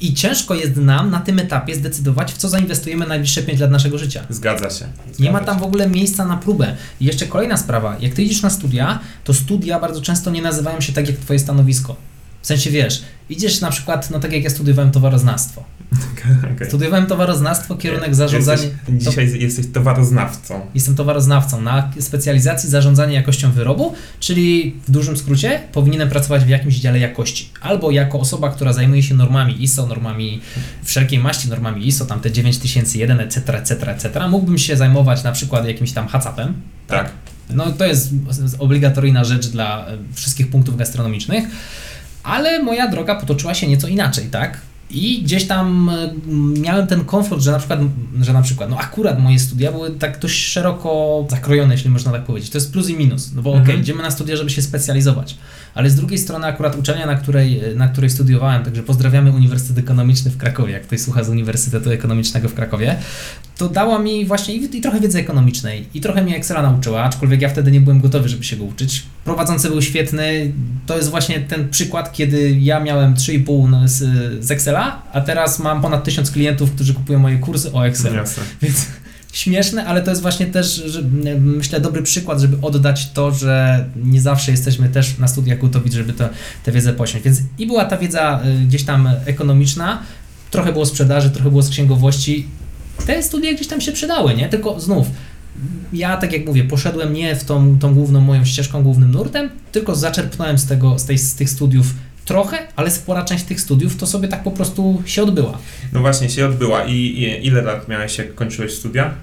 i 0.00 0.14
ciężko 0.14 0.54
jest 0.54 0.76
nam 0.76 1.10
na 1.10 1.20
tym 1.20 1.38
etapie 1.38 1.74
zdecydować, 1.74 2.32
w 2.32 2.36
co 2.36 2.48
zainwestujemy 2.48 3.06
najbliższe 3.06 3.42
5 3.42 3.60
lat 3.60 3.70
naszego 3.70 3.98
życia. 3.98 4.24
Zgadza 4.30 4.70
się. 4.70 4.86
Zgadza 4.96 5.22
nie 5.22 5.30
ma 5.30 5.40
tam 5.40 5.58
w 5.58 5.62
ogóle 5.62 5.88
miejsca 5.88 6.24
na 6.24 6.36
próbę. 6.36 6.76
I 7.00 7.04
jeszcze 7.04 7.26
kolejna 7.26 7.56
sprawa. 7.56 7.96
Jak 8.00 8.14
ty 8.14 8.22
idziesz 8.22 8.42
na 8.42 8.50
studia, 8.50 8.98
to 9.24 9.34
studia 9.34 9.80
bardzo 9.80 10.00
często 10.00 10.30
nie 10.30 10.42
nazywają 10.42 10.80
się 10.80 10.92
tak 10.92 11.08
jak 11.08 11.16
twoje 11.16 11.38
stanowisko. 11.38 11.96
W 12.48 12.54
sensie 12.56 12.70
wiesz, 12.70 13.02
idziesz 13.30 13.60
na 13.60 13.70
przykład, 13.70 14.10
no 14.10 14.20
tak 14.20 14.32
jak 14.32 14.44
ja 14.44 14.50
studiowałem 14.50 14.90
towaroznawstwo. 14.90 15.64
Okay. 16.12 16.66
Studiowałem 16.68 17.06
towaroznawstwo, 17.06 17.76
kierunek 17.76 18.14
zarządzania. 18.14 18.62
Jesteś, 18.62 18.78
dzisiaj 18.88 19.30
to... 19.30 19.36
jesteś 19.36 19.66
towaroznawcą. 19.72 20.60
Jestem 20.74 20.94
towaroznawcą 20.94 21.60
na 21.60 21.92
specjalizacji 22.00 22.70
zarządzanie 22.70 23.14
jakością 23.14 23.52
wyrobu, 23.52 23.94
czyli 24.20 24.76
w 24.88 24.90
dużym 24.90 25.16
skrócie 25.16 25.60
powinienem 25.72 26.08
pracować 26.08 26.44
w 26.44 26.48
jakimś 26.48 26.74
dziale 26.74 26.98
jakości. 26.98 27.50
Albo 27.60 27.90
jako 27.90 28.20
osoba, 28.20 28.50
która 28.50 28.72
zajmuje 28.72 29.02
się 29.02 29.14
normami 29.14 29.62
ISO, 29.62 29.86
normami 29.86 30.40
wszelkiej 30.84 31.18
maści, 31.18 31.48
normami 31.48 31.86
ISO, 31.86 32.04
tam 32.04 32.20
te 32.20 32.32
9001, 32.32 33.20
etc., 33.20 33.58
etc., 33.58 33.90
etc. 33.90 34.28
Mógłbym 34.28 34.58
się 34.58 34.76
zajmować 34.76 35.24
na 35.24 35.32
przykład 35.32 35.66
jakimś 35.66 35.92
tam 35.92 36.08
HACCP-em. 36.08 36.54
Tak. 36.86 37.04
tak. 37.04 37.12
No 37.50 37.72
to 37.72 37.86
jest 37.86 38.10
obligatoryjna 38.58 39.24
rzecz 39.24 39.46
dla 39.46 39.86
e, 39.86 39.98
wszystkich 40.14 40.50
punktów 40.50 40.76
gastronomicznych 40.76 41.44
ale 42.22 42.62
moja 42.62 42.88
droga 42.88 43.14
potoczyła 43.14 43.54
się 43.54 43.68
nieco 43.68 43.88
inaczej, 43.88 44.24
tak? 44.24 44.60
I 44.90 45.22
gdzieś 45.22 45.46
tam 45.46 45.90
e, 45.90 46.10
miałem 46.60 46.86
ten 46.86 47.04
komfort, 47.04 47.42
że 47.42 47.52
na 47.52 47.58
przykład, 47.58 47.80
że 48.20 48.32
na 48.32 48.42
przykład, 48.42 48.70
no 48.70 48.78
akurat 48.78 49.18
moje 49.18 49.38
studia 49.38 49.72
były 49.72 49.90
tak 49.90 50.18
dość 50.18 50.44
szeroko 50.44 51.26
zakrojone, 51.30 51.74
jeśli 51.74 51.90
można 51.90 52.12
tak 52.12 52.24
powiedzieć. 52.24 52.50
To 52.50 52.58
jest 52.58 52.72
plus 52.72 52.88
i 52.88 52.96
minus, 52.96 53.32
no 53.34 53.42
bo 53.42 53.50
mhm. 53.50 53.64
okej, 53.64 53.74
okay, 53.74 53.82
idziemy 53.82 54.02
na 54.02 54.10
studia, 54.10 54.36
żeby 54.36 54.50
się 54.50 54.62
specjalizować, 54.62 55.36
ale 55.74 55.90
z 55.90 55.96
drugiej 55.96 56.18
strony 56.18 56.46
akurat 56.46 56.76
uczelnia, 56.76 57.06
na 57.06 57.14
której, 57.14 57.62
na 57.76 57.88
której 57.88 58.10
studiowałem, 58.10 58.64
także 58.64 58.82
pozdrawiamy 58.82 59.32
Uniwersytet 59.32 59.78
Ekonomiczny 59.78 60.30
w 60.30 60.36
Krakowie, 60.36 60.72
jak 60.72 60.82
ktoś 60.82 61.00
słucha 61.00 61.24
z 61.24 61.28
Uniwersytetu 61.28 61.90
Ekonomicznego 61.90 62.48
w 62.48 62.54
Krakowie, 62.54 62.96
to 63.58 63.68
dała 63.68 63.98
mi 63.98 64.26
właśnie 64.26 64.54
i, 64.54 64.76
i 64.76 64.80
trochę 64.80 65.00
wiedzy 65.00 65.18
ekonomicznej, 65.18 65.86
i 65.94 66.00
trochę 66.00 66.22
mnie 66.22 66.36
Excela 66.36 66.62
nauczyła, 66.62 67.02
aczkolwiek 67.02 67.42
ja 67.42 67.48
wtedy 67.48 67.70
nie 67.70 67.80
byłem 67.80 68.00
gotowy, 68.00 68.28
żeby 68.28 68.44
się 68.44 68.56
go 68.56 68.64
uczyć. 68.64 69.02
Prowadzący 69.24 69.68
był 69.68 69.82
świetny, 69.82 70.52
to 70.86 70.96
jest 70.96 71.10
właśnie 71.10 71.40
ten 71.40 71.68
przykład, 71.68 72.12
kiedy 72.12 72.50
ja 72.50 72.80
miałem 72.80 73.14
3,5 73.14 73.88
z, 73.88 73.96
z 74.44 74.50
Excela, 74.50 75.02
a 75.12 75.20
teraz 75.20 75.58
mam 75.58 75.82
ponad 75.82 76.04
1000 76.04 76.30
klientów, 76.30 76.72
którzy 76.72 76.94
kupują 76.94 77.18
moje 77.18 77.38
kursy 77.38 77.72
o 77.72 77.86
Excelu. 77.86 78.16
Jasne. 78.16 78.42
Więc 78.62 78.86
śmieszne, 79.32 79.86
ale 79.86 80.02
to 80.02 80.10
jest 80.10 80.22
właśnie 80.22 80.46
też, 80.46 80.74
że, 80.86 81.02
myślę, 81.40 81.80
dobry 81.80 82.02
przykład, 82.02 82.40
żeby 82.40 82.56
oddać 82.62 83.10
to, 83.10 83.30
że 83.30 83.84
nie 83.96 84.20
zawsze 84.20 84.50
jesteśmy 84.50 84.88
też 84.88 85.18
na 85.18 85.28
studiach 85.28 85.58
gotowi, 85.58 85.92
żeby 85.92 86.12
to, 86.12 86.28
tę 86.64 86.72
wiedzę 86.72 86.92
posiąść. 86.92 87.24
Więc 87.24 87.38
i 87.58 87.66
była 87.66 87.84
ta 87.84 87.96
wiedza 87.96 88.40
y, 88.44 88.66
gdzieś 88.66 88.84
tam 88.84 89.10
ekonomiczna, 89.26 90.02
trochę 90.50 90.72
było 90.72 90.86
sprzedaży, 90.86 91.30
trochę 91.30 91.50
było 91.50 91.62
z 91.62 91.70
księgowości. 91.70 92.46
Te 93.06 93.22
studia 93.22 93.54
gdzieś 93.54 93.66
tam 93.66 93.80
się 93.80 93.92
przydały, 93.92 94.34
nie? 94.34 94.48
Tylko 94.48 94.80
znów, 94.80 95.06
ja 95.92 96.16
tak 96.16 96.32
jak 96.32 96.46
mówię, 96.46 96.64
poszedłem 96.64 97.12
nie 97.12 97.36
w 97.36 97.44
tą, 97.44 97.78
tą 97.78 97.94
główną 97.94 98.20
moją 98.20 98.44
ścieżką, 98.44 98.82
głównym 98.82 99.10
nurtem, 99.10 99.50
tylko 99.72 99.94
zaczerpnąłem 99.94 100.58
z, 100.58 100.66
tego, 100.66 100.98
z, 100.98 101.04
tej, 101.04 101.18
z 101.18 101.34
tych 101.34 101.50
studiów 101.50 101.86
trochę, 102.24 102.58
ale 102.76 102.90
spora 102.90 103.24
część 103.24 103.44
tych 103.44 103.60
studiów 103.60 103.96
to 103.96 104.06
sobie 104.06 104.28
tak 104.28 104.42
po 104.42 104.50
prostu 104.50 105.02
się 105.06 105.22
odbyła. 105.22 105.58
No 105.92 106.00
właśnie, 106.00 106.30
się 106.30 106.46
odbyła. 106.46 106.84
I, 106.84 106.92
i 106.92 107.46
ile 107.46 107.62
lat 107.62 107.88
miałeś, 107.88 108.18
jak 108.18 108.34
kończyłeś 108.34 108.72
studia? 108.72 109.14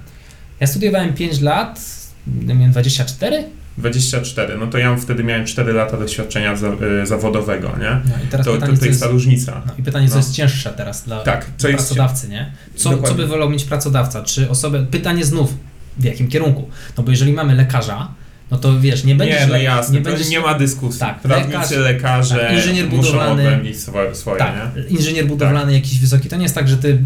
Ja 0.60 0.68
studiowałem 0.68 1.14
5 1.14 1.42
lat, 1.42 1.82
miałem 2.28 2.72
24. 2.72 3.44
24, 3.78 4.58
no 4.58 4.68
to 4.68 4.78
ja 4.78 4.98
wtedy 4.98 5.24
miałem 5.24 5.46
4 5.46 5.74
lata 5.74 5.98
doświadczenia 5.98 6.56
za, 6.56 6.68
y, 7.04 7.06
zawodowego, 7.06 7.68
nie? 7.80 7.90
No 8.10 8.24
i 8.24 8.28
teraz 8.28 8.46
to, 8.46 8.54
pytanie, 8.54 8.74
to, 8.74 8.80
to 8.80 8.86
jest 8.86 9.02
ta 9.02 9.08
różnica. 9.08 9.62
No 9.68 9.74
i 9.80 9.84
pytanie, 9.84 10.08
co 10.08 10.14
no. 10.14 10.20
jest 10.20 10.34
cięższe 10.34 10.70
teraz 10.70 11.04
dla, 11.04 11.20
tak, 11.20 11.46
dla 11.58 11.70
pracodawcy, 11.70 12.30
nie? 12.30 12.52
Co, 12.76 12.98
co 12.98 13.16
by 13.16 13.28
wolał 13.28 13.50
mieć 13.50 13.64
pracodawca? 13.64 14.24
Czy 14.24 14.50
osobę, 14.50 14.86
pytanie 14.92 15.26
znów, 15.26 15.54
w 15.98 16.04
jakim 16.04 16.28
kierunku? 16.28 16.70
No 16.98 17.04
bo 17.04 17.12
jeżeli 17.12 17.34
mamy 17.34 17.56
lekarza, 17.56 18.08
no 18.52 18.58
to 18.58 18.80
wiesz, 18.80 19.04
nie 19.04 19.16
będzie 19.16 19.40
Nie, 19.40 19.48
no 19.48 19.58
jasne, 19.58 19.94
nie, 19.94 20.02
będziesz... 20.02 20.30
nie 20.30 20.40
ma 20.40 20.54
dyskusji. 20.54 21.00
Tak, 21.00 21.20
Prawnicy, 21.20 21.80
lekarze 21.80 22.36
tak, 22.36 22.54
inżynier 22.54 22.88
budowlany, 22.88 23.74
swoje, 23.76 24.16
swoje 24.16 24.40
tak, 24.40 24.76
nie? 24.76 24.84
inżynier 24.84 25.28
budowlany 25.28 25.66
tak. 25.66 25.74
jakiś 25.74 26.00
wysoki, 26.00 26.30
to 26.30 26.36
nie 26.36 26.44
jest 26.44 26.56
tak, 26.56 26.68
że 26.68 26.78
ty 26.78 27.00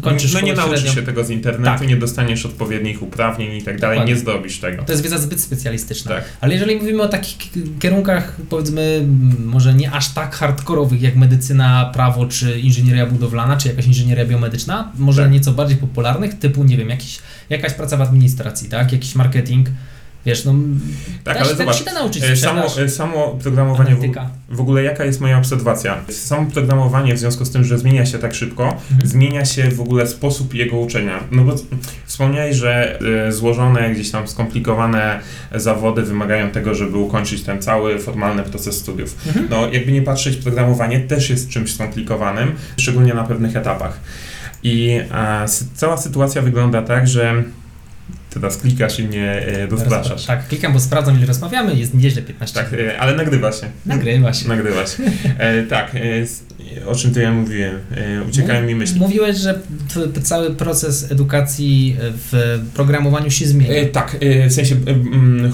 kończysz 0.00 0.32
No 0.34 0.40
nie 0.40 0.54
nauczysz 0.54 0.80
średnią. 0.80 1.00
się 1.00 1.06
tego 1.06 1.24
z 1.24 1.30
internetu, 1.30 1.78
tak. 1.78 1.88
nie 1.88 1.96
dostaniesz 1.96 2.46
odpowiednich 2.46 3.02
uprawnień 3.02 3.56
i 3.56 3.62
tak 3.62 3.80
dalej, 3.80 3.96
Dokładnie. 3.96 4.14
nie 4.14 4.20
zdobisz 4.20 4.58
tego. 4.58 4.82
To 4.82 4.92
jest 4.92 5.02
wiedza 5.02 5.18
zbyt 5.18 5.40
specjalistyczna. 5.40 6.10
Tak. 6.10 6.24
Ale 6.40 6.54
jeżeli 6.54 6.76
mówimy 6.76 7.02
o 7.02 7.08
takich 7.08 7.36
kierunkach, 7.80 8.36
powiedzmy, 8.48 9.06
może 9.44 9.74
nie 9.74 9.92
aż 9.92 10.08
tak 10.08 10.34
hardkorowych 10.34 11.02
jak 11.02 11.16
medycyna, 11.16 11.90
prawo, 11.94 12.26
czy 12.26 12.60
inżynieria 12.60 13.06
budowlana, 13.06 13.56
czy 13.56 13.68
jakaś 13.68 13.86
inżynieria 13.86 14.24
biomedyczna, 14.24 14.92
może 14.98 15.22
tak. 15.22 15.32
nieco 15.32 15.52
bardziej 15.52 15.76
popularnych, 15.76 16.38
typu, 16.38 16.64
nie 16.64 16.76
wiem, 16.76 16.88
jakiś, 16.90 17.18
jakaś 17.50 17.72
praca 17.72 17.96
w 17.96 18.00
administracji, 18.00 18.68
tak, 18.68 18.92
jakiś 18.92 19.14
marketing, 19.14 19.68
Wiesz, 20.26 20.44
no 20.44 20.54
tak, 21.24 21.36
ale 21.36 21.54
zobacz, 21.54 21.76
się 21.78 21.84
da 21.84 21.92
nauczyć 21.92 22.24
e, 22.24 22.36
samo, 22.36 22.64
e, 22.78 22.88
samo 22.88 23.38
programowanie, 23.42 23.94
w, 23.94 24.00
w, 24.56 24.60
ogóle 24.60 24.82
jaka 24.82 25.04
jest 25.04 25.20
moja 25.20 25.38
obserwacja? 25.38 25.96
Samo 26.10 26.50
programowanie 26.50 27.14
w 27.14 27.18
związku 27.18 27.44
z 27.44 27.50
tym, 27.50 27.64
że 27.64 27.78
zmienia 27.78 28.06
się 28.06 28.18
tak 28.18 28.34
szybko, 28.34 28.64
mhm. 28.64 28.80
zmienia 29.04 29.44
się 29.44 29.70
w 29.70 29.80
ogóle 29.80 30.06
sposób 30.06 30.54
jego 30.54 30.78
uczenia. 30.78 31.20
No 31.30 31.44
bo 31.44 31.54
wspomniałeś, 32.06 32.56
że 32.56 32.98
y, 33.28 33.32
złożone, 33.32 33.90
gdzieś 33.90 34.10
tam 34.10 34.28
skomplikowane 34.28 35.20
zawody 35.54 36.02
wymagają 36.02 36.50
tego, 36.50 36.74
żeby 36.74 36.98
ukończyć 36.98 37.42
ten 37.42 37.62
cały 37.62 37.98
formalny 37.98 38.42
proces 38.42 38.78
studiów. 38.78 39.16
Mhm. 39.26 39.46
No 39.50 39.68
jakby 39.72 39.92
nie 39.92 40.02
patrzeć, 40.02 40.36
programowanie 40.36 41.00
też 41.00 41.30
jest 41.30 41.48
czymś 41.48 41.74
skomplikowanym, 41.74 42.52
szczególnie 42.76 43.14
na 43.14 43.24
pewnych 43.24 43.56
etapach. 43.56 44.00
I 44.62 45.00
a, 45.12 45.46
cała 45.74 45.96
sytuacja 45.96 46.42
wygląda 46.42 46.82
tak, 46.82 47.08
że 47.08 47.44
Teraz 48.34 48.56
klikasz 48.56 48.98
i 48.98 49.04
mnie 49.04 49.30
e, 49.30 49.66
rozpraszasz. 49.66 50.26
Tak, 50.26 50.48
klikam, 50.48 50.72
bo 50.72 50.80
sprawdzam, 50.80 51.16
ile 51.16 51.26
rozmawiamy, 51.26 51.74
jest 51.74 51.94
nieźle 51.94 52.22
15 52.22 52.60
Tak, 52.60 52.72
e, 52.72 53.00
ale 53.00 53.16
nagrywa 53.16 53.52
się. 53.52 53.66
Nagrywa 53.86 54.32
się. 54.32 54.48
Nagrywa 54.48 54.86
się. 54.86 55.02
E, 55.38 55.62
tak, 55.62 55.92
o 56.86 56.94
czym 56.94 57.14
to 57.14 57.20
ja 57.20 57.32
mówiłem? 57.32 57.78
E, 57.96 58.22
uciekają 58.28 58.66
mi 58.66 58.74
myśli. 58.74 59.00
Mówiłeś, 59.00 59.36
że 59.36 59.60
cały 60.22 60.54
proces 60.54 61.12
edukacji 61.12 61.96
w 61.98 62.60
programowaniu 62.74 63.30
się 63.30 63.46
zmienia. 63.46 63.74
E, 63.74 63.86
tak, 63.86 64.16
w 64.48 64.52
sensie 64.52 64.76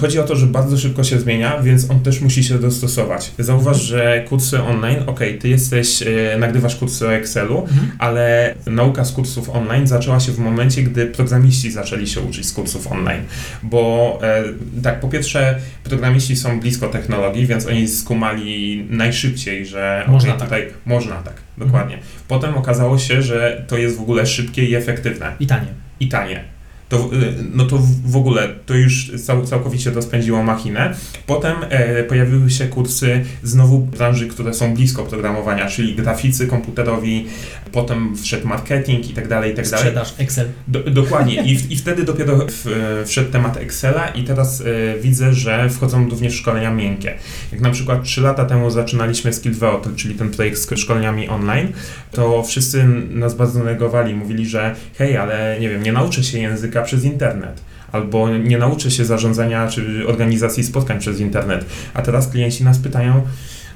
chodzi 0.00 0.18
o 0.18 0.24
to, 0.24 0.36
że 0.36 0.46
bardzo 0.46 0.78
szybko 0.78 1.04
się 1.04 1.20
zmienia, 1.20 1.62
więc 1.62 1.90
on 1.90 2.00
też 2.00 2.20
musi 2.20 2.44
się 2.44 2.58
dostosować. 2.58 3.32
Zauważ, 3.38 3.82
że 3.82 4.24
kursy 4.28 4.62
online, 4.62 4.98
ok, 5.06 5.20
ty 5.40 5.48
jesteś, 5.48 6.04
nagrywasz 6.38 6.76
kursy 6.76 7.06
o 7.06 7.12
Excelu, 7.12 7.60
mhm. 7.60 7.90
ale 7.98 8.54
nauka 8.66 9.04
z 9.04 9.12
kursów 9.12 9.50
online 9.50 9.86
zaczęła 9.86 10.20
się 10.20 10.32
w 10.32 10.38
momencie, 10.38 10.82
gdy 10.82 11.06
programiści 11.06 11.70
zaczęli 11.70 12.06
się 12.06 12.20
uczyć 12.20 12.46
z 12.46 12.52
kursów 12.52 12.92
online, 12.92 13.22
bo 13.62 14.18
e, 14.22 14.44
tak, 14.82 15.00
po 15.00 15.08
pierwsze 15.08 15.58
programiści 15.84 16.36
są 16.36 16.60
blisko 16.60 16.88
technologii, 16.88 17.46
więc 17.46 17.66
oni 17.66 17.88
skumali 17.88 18.86
najszybciej, 18.90 19.66
że 19.66 20.04
można 20.08 20.34
okay, 20.34 20.46
tutaj 20.46 20.66
tak. 20.66 20.74
Można 21.08 21.22
tak, 21.22 21.34
dokładnie. 21.58 21.94
Mhm. 21.94 22.12
Potem 22.28 22.56
okazało 22.56 22.98
się, 22.98 23.22
że 23.22 23.64
to 23.68 23.76
jest 23.76 23.96
w 23.96 24.00
ogóle 24.00 24.26
szybkie 24.26 24.64
i 24.64 24.74
efektywne. 24.74 25.32
I 25.40 25.46
tanie. 25.46 25.68
I 26.00 26.08
tanie 26.08 26.57
to, 26.88 27.10
y, 27.12 27.34
no 27.54 27.64
to 27.64 27.78
w 28.04 28.16
ogóle 28.16 28.48
to 28.66 28.74
już 28.74 29.12
cał, 29.24 29.46
całkowicie 29.46 29.90
rozpędziło 29.90 30.42
machinę. 30.42 30.94
Potem 31.26 31.56
e, 31.68 32.04
pojawiły 32.04 32.50
się 32.50 32.66
kursy 32.66 33.24
znowu 33.42 33.78
branży, 33.78 34.26
które 34.26 34.54
są 34.54 34.74
blisko 34.74 35.04
programowania, 35.04 35.66
czyli 35.66 35.94
graficy 35.94 36.46
komputerowi, 36.46 37.26
potem 37.72 38.16
wszedł 38.16 38.48
marketing 38.48 39.10
i 39.10 39.12
tak 39.12 39.28
dalej, 39.28 39.52
i 39.52 39.54
tak 39.54 39.68
dalej. 39.68 39.86
Sprzedaż, 39.86 40.14
Excel. 40.18 40.48
Do, 40.68 40.82
dokładnie. 40.82 41.42
I, 41.42 41.72
I 41.72 41.76
wtedy 41.76 42.04
dopiero 42.04 42.46
w, 42.48 42.66
wszedł 43.06 43.32
temat 43.32 43.56
Excela 43.56 44.08
i 44.08 44.24
teraz 44.24 44.60
e, 44.60 44.64
widzę, 45.00 45.34
że 45.34 45.70
wchodzą 45.70 46.08
również 46.08 46.34
szkolenia 46.34 46.70
miękkie. 46.70 47.14
Jak 47.52 47.60
na 47.60 47.70
przykład 47.70 48.02
3 48.02 48.20
lata 48.20 48.44
temu 48.44 48.70
zaczynaliśmy 48.70 49.32
Skillveo, 49.32 49.82
czyli 49.96 50.14
ten 50.14 50.30
projekt 50.30 50.58
z 50.58 50.78
szkoleniami 50.78 51.28
online, 51.28 51.72
to 52.12 52.42
wszyscy 52.42 52.84
nas 53.10 53.34
bardzo 53.34 53.64
negowali, 53.64 54.14
mówili, 54.14 54.46
że 54.46 54.74
hej, 54.98 55.16
ale 55.16 55.56
nie 55.60 55.68
wiem, 55.68 55.82
nie 55.82 55.92
nauczę 55.92 56.24
się 56.24 56.38
języka 56.38 56.77
przez 56.82 57.04
internet 57.04 57.62
albo 57.92 58.28
nie 58.38 58.58
nauczy 58.58 58.90
się 58.90 59.04
zarządzania 59.04 59.68
czy 59.68 60.04
organizacji 60.08 60.64
spotkań 60.64 60.98
przez 60.98 61.20
internet. 61.20 61.64
A 61.94 62.02
teraz 62.02 62.28
klienci 62.28 62.64
nas 62.64 62.78
pytają, 62.78 63.22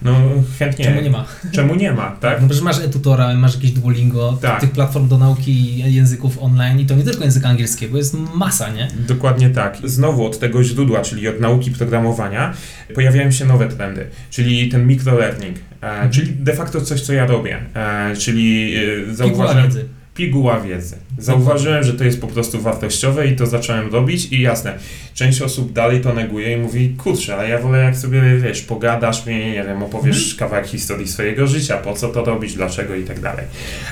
no 0.02 0.14
chętnie. 0.58 0.84
Czemu 0.84 1.00
nie 1.02 1.10
ma? 1.10 1.24
Czemu 1.52 1.74
nie 1.74 1.92
ma, 1.92 2.16
tak? 2.20 2.40
No 2.40 2.48
przecież 2.48 2.64
masz 2.64 2.78
e-tutora, 2.78 3.34
masz 3.34 3.54
jakieś 3.54 3.70
Duolingo, 3.70 4.38
Tak. 4.42 4.60
tych 4.60 4.70
platform 4.70 5.08
do 5.08 5.18
nauki 5.18 5.78
języków 5.94 6.38
online 6.42 6.80
i 6.80 6.86
to 6.86 6.94
nie 6.94 7.04
tylko 7.04 7.24
języka 7.24 7.48
angielskiego, 7.48 7.96
jest 7.96 8.16
masa, 8.34 8.70
nie? 8.70 8.88
Dokładnie 9.08 9.50
tak. 9.50 9.76
Znowu 9.84 10.26
od 10.26 10.38
tego 10.38 10.64
źródła, 10.64 11.00
czyli 11.02 11.28
od 11.28 11.40
nauki 11.40 11.70
programowania, 11.70 12.54
pojawiają 12.94 13.30
się 13.30 13.44
nowe 13.44 13.68
trendy, 13.68 14.06
czyli 14.30 14.68
ten 14.68 14.86
microlearning, 14.86 15.56
e, 15.80 16.10
czyli 16.10 16.32
de 16.32 16.54
facto 16.54 16.80
coś, 16.80 17.00
co 17.00 17.12
ja 17.12 17.26
robię, 17.26 17.58
e, 17.74 18.16
czyli 18.16 18.74
e, 18.76 18.80
Piguła 19.00 19.14
zauważyłem... 19.14 19.64
wiedzy. 19.64 19.88
Piguła 20.14 20.60
wiedzy. 20.60 20.96
Zauważyłem, 21.18 21.84
że 21.84 21.94
to 21.94 22.04
jest 22.04 22.20
po 22.20 22.26
prostu 22.26 22.60
wartościowe 22.60 23.26
i 23.26 23.36
to 23.36 23.46
zacząłem 23.46 23.92
robić 23.92 24.32
i 24.32 24.40
jasne, 24.40 24.78
część 25.14 25.42
osób 25.42 25.72
dalej 25.72 26.00
to 26.00 26.14
neguje 26.14 26.52
i 26.52 26.56
mówi, 26.56 26.94
kurczę, 26.98 27.36
ale 27.36 27.48
ja 27.48 27.58
wolę 27.58 27.78
jak 27.78 27.96
sobie, 27.96 28.22
wiesz, 28.38 28.62
pogadasz 28.62 29.26
mi, 29.26 29.34
nie 29.34 29.64
wiem, 29.64 29.82
opowiesz 29.82 30.34
kawałek 30.34 30.66
historii 30.66 31.08
swojego 31.08 31.46
życia, 31.46 31.76
po 31.76 31.94
co 31.94 32.08
to 32.08 32.24
robić, 32.24 32.54
dlaczego 32.54 32.94
i 32.94 33.04
tak 33.04 33.20
dalej. 33.20 33.44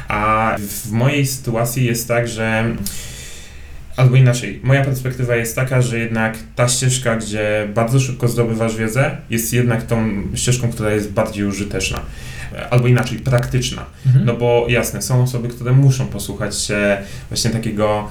A 0.09 0.57
w 0.59 0.91
mojej 0.91 1.27
sytuacji 1.27 1.85
jest 1.85 2.09
tak, 2.09 2.29
że 2.29 2.65
Albo 3.97 4.17
inaczej, 4.17 4.61
moja 4.63 4.85
perspektywa 4.85 5.37
jest 5.37 5.57
taka, 5.57 5.83
że 5.83 5.99
jednak 5.99 6.39
ta 6.57 6.69
ścieżka, 6.69 7.17
gdzie 7.17 7.69
bardzo 7.75 8.01
szybko 8.01 8.29
zdobywasz 8.29 8.77
wiedzę, 8.77 9.17
jest 9.31 9.53
jednak 9.53 9.87
tą 9.87 10.23
ścieżką, 10.35 10.71
która 10.71 10.91
jest 10.91 11.13
bardziej 11.13 11.45
użyteczna. 11.45 12.01
Albo 12.71 12.89
inaczej, 12.89 13.19
praktyczna. 13.19 13.87
Mhm. 14.07 14.25
No 14.25 14.35
bo 14.35 14.67
jasne, 14.69 15.03
są 15.03 15.23
osoby, 15.23 15.49
które 15.49 15.73
muszą 15.73 16.07
posłuchać 16.07 16.59
się 16.59 16.99
właśnie 17.29 17.51
takiego 17.51 18.09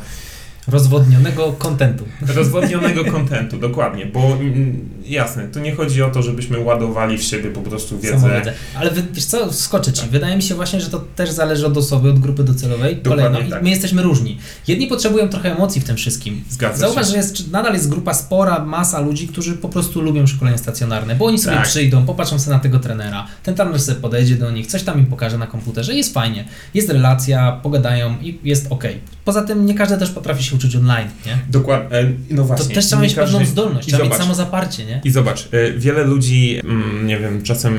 Rozwodnionego 0.72 1.54
kontentu. 1.54 2.06
rozwodnionego 2.28 3.06
kontentu, 3.06 3.58
dokładnie, 3.58 4.06
bo 4.06 4.20
mm, 4.34 4.90
jasne, 5.06 5.48
tu 5.48 5.60
nie 5.60 5.76
chodzi 5.76 6.04
o 6.04 6.10
to, 6.10 6.22
żebyśmy 6.22 6.60
ładowali 6.60 7.18
w 7.18 7.24
siebie 7.24 7.50
po 7.52 7.62
prostu 7.62 8.00
wiedzę. 8.00 8.54
Ale 8.76 8.92
wy, 8.92 9.04
wiesz 9.14 9.26
co, 9.26 9.54
skoczę 9.54 9.94
ci. 9.94 10.02
Tak. 10.02 10.10
Wydaje 10.10 10.36
mi 10.36 10.44
się 10.44 10.56
właśnie, 10.56 10.82
że 10.82 10.90
to 10.90 11.00
też 11.16 11.32
zależy 11.32 11.68
od 11.68 11.78
osoby, 11.78 12.10
od 12.10 12.20
grupy 12.20 12.44
docelowej. 12.44 12.96
Dokładnie 12.96 13.24
Kolejno. 13.26 13.48
I 13.48 13.52
tak. 13.52 13.64
my 13.64 13.70
jesteśmy 13.70 14.02
różni. 14.02 14.38
Jedni 14.68 14.88
potrzebują 14.88 15.30
trochę 15.30 15.56
emocji 15.56 15.82
w 15.82 15.84
tym 15.84 15.98
wszystkim. 15.98 16.44
Zgadza 16.50 16.78
Zauważ, 16.78 17.06
się. 17.06 17.12
że 17.12 17.18
jest, 17.18 17.52
nadal 17.52 17.74
jest 17.74 17.90
grupa 17.90 18.14
spora, 18.14 18.66
masa 18.66 19.00
ludzi, 19.00 19.28
którzy 19.28 19.54
po 19.54 19.70
prostu 19.70 20.02
lubią 20.02 20.28
szkolenia 20.28 20.58
stacjonarne, 20.58 21.16
bo 21.16 21.26
oni 21.26 21.40
sobie 21.40 21.56
Tak. 21.58 21.68
przyjdą, 21.68 22.06
popatrzą 22.06 22.40
sobie 22.40 22.56
na 22.58 22.64
tego 22.64 22.80
trenera, 22.80 23.28
ten 23.44 23.56
trener 23.56 23.82
sobie 23.82 24.02
podejdzie 24.02 24.36
do 24.36 24.52
nich, 24.52 24.68
coś 24.68 24.84
tam 24.84 25.00
im 25.00 25.06
pokaże 25.06 25.38
na 25.38 25.48
komputerze, 25.48 25.94
jest 25.94 26.14
fajnie, 26.14 26.46
jest 26.74 26.90
relacja, 26.90 27.60
pogadają 27.64 28.16
i 28.22 28.40
jest 28.44 28.68
ok. 28.70 28.84
Poza 29.26 29.42
tym 29.42 29.66
nie 29.66 29.74
każdy 29.76 29.98
też 29.98 30.10
potrafi 30.12 30.44
się 30.44 30.56
uczyć 30.60 30.76
online, 30.76 31.08
nie? 31.26 31.38
Dokładnie, 31.50 31.98
e, 31.98 32.12
no 32.30 32.38
To 32.38 32.44
właśnie. 32.44 32.76
też 32.76 32.86
trzeba 32.86 33.02
nie 33.02 33.08
mieć 33.08 33.16
każdy- 33.16 33.32
pewną 33.38 33.48
zdolność, 33.52 33.88
I 33.88 33.92
trzeba 33.92 34.04
mieć 34.04 34.14
zobacz, 34.14 34.28
samozaparcie, 34.28 34.86
nie? 34.86 35.02
I 35.04 35.12
zobacz, 35.12 35.50
y, 35.54 35.74
wiele 35.78 36.04
ludzi, 36.04 36.60
mm, 36.64 37.08
nie 37.08 37.18
wiem, 37.20 37.42
czasem 37.44 37.78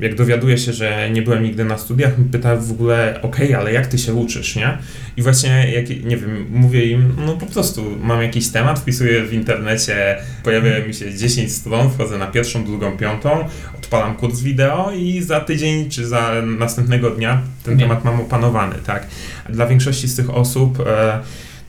jak 0.00 0.14
dowiaduje 0.14 0.58
się, 0.58 0.72
że 0.72 1.10
nie 1.10 1.22
byłem 1.22 1.42
nigdy 1.42 1.64
na 1.64 1.78
studiach, 1.78 2.12
pyta 2.32 2.56
w 2.56 2.70
ogóle, 2.70 3.18
okej, 3.22 3.54
ale 3.54 3.72
jak 3.72 3.86
ty 3.86 3.98
się 3.98 4.14
uczysz, 4.14 4.56
nie? 4.56 4.78
I 5.16 5.22
właśnie, 5.22 5.72
jak, 5.74 5.88
nie 6.04 6.16
wiem, 6.16 6.46
mówię 6.50 6.86
im, 6.86 7.16
no 7.26 7.32
po 7.36 7.46
prostu 7.46 7.84
mam 8.02 8.22
jakiś 8.22 8.48
temat, 8.48 8.78
wpisuję 8.78 9.22
w 9.24 9.32
internecie, 9.32 10.16
pojawia 10.44 10.86
mi 10.86 10.94
się 10.94 11.14
10 11.14 11.52
stron, 11.52 11.90
wchodzę 11.90 12.18
na 12.18 12.26
pierwszą, 12.26 12.64
drugą, 12.64 12.96
piątą, 12.96 13.44
odpalam 13.78 14.16
kurs 14.16 14.40
wideo 14.40 14.92
i 14.96 15.22
za 15.22 15.40
tydzień 15.40 15.90
czy 15.90 16.06
za 16.08 16.32
następnego 16.58 17.10
dnia 17.10 17.40
ten 17.64 17.76
Wiem. 17.76 17.88
temat 17.88 18.04
mam 18.04 18.20
opanowany, 18.20 18.74
tak? 18.86 19.06
Dla 19.50 19.66
większości 19.66 20.08
z 20.08 20.16
tych 20.16 20.30
osób 20.30 20.80
e, 20.86 21.20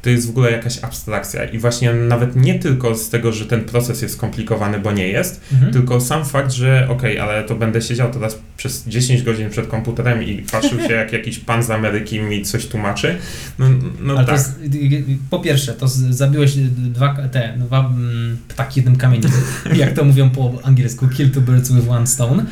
to 0.07 0.11
jest 0.11 0.27
w 0.27 0.29
ogóle 0.29 0.51
jakaś 0.51 0.83
abstrakcja 0.83 1.45
i 1.45 1.57
właśnie 1.59 1.93
nawet 1.93 2.35
nie 2.35 2.59
tylko 2.59 2.95
z 2.95 3.09
tego, 3.09 3.31
że 3.31 3.45
ten 3.45 3.61
proces 3.61 4.01
jest 4.01 4.13
skomplikowany, 4.13 4.79
bo 4.79 4.91
nie 4.91 5.07
jest, 5.07 5.41
Mhm. 5.53 5.73
tylko 5.73 6.01
sam 6.01 6.25
fakt, 6.25 6.51
że 6.51 6.87
okej, 6.89 7.19
ale 7.19 7.43
to 7.43 7.55
będę 7.55 7.81
siedział 7.81 8.11
teraz 8.11 8.39
przez 8.57 8.83
10 8.87 9.23
godzin 9.23 9.49
przed 9.49 9.67
komputerem 9.67 10.23
i 10.23 10.41
patrzył 10.51 10.79
się, 10.79 10.93
jak 10.93 11.13
jakiś 11.13 11.39
pan 11.39 11.63
z 11.63 11.69
Ameryki 11.69 12.19
mi 12.19 12.41
coś 12.41 12.65
tłumaczy. 12.65 13.15
No, 13.59 13.65
no 14.01 14.13
Ale 14.17 14.25
tak. 14.25 14.35
jest, 14.35 14.59
po 15.29 15.39
pierwsze, 15.39 15.73
to 15.73 15.87
zabiłeś 16.09 16.55
dwa, 16.77 17.15
te, 17.31 17.53
dwa 17.57 17.79
mm, 17.79 18.37
ptaki 18.47 18.79
jednym 18.79 18.95
kamieniem, 18.95 19.31
jak 19.75 19.93
to 19.93 20.03
mówią 20.03 20.29
po 20.29 20.59
angielsku, 20.63 21.07
kill 21.07 21.31
two 21.31 21.41
birds 21.41 21.71
with 21.71 21.89
one 21.89 22.07
stone. 22.07 22.45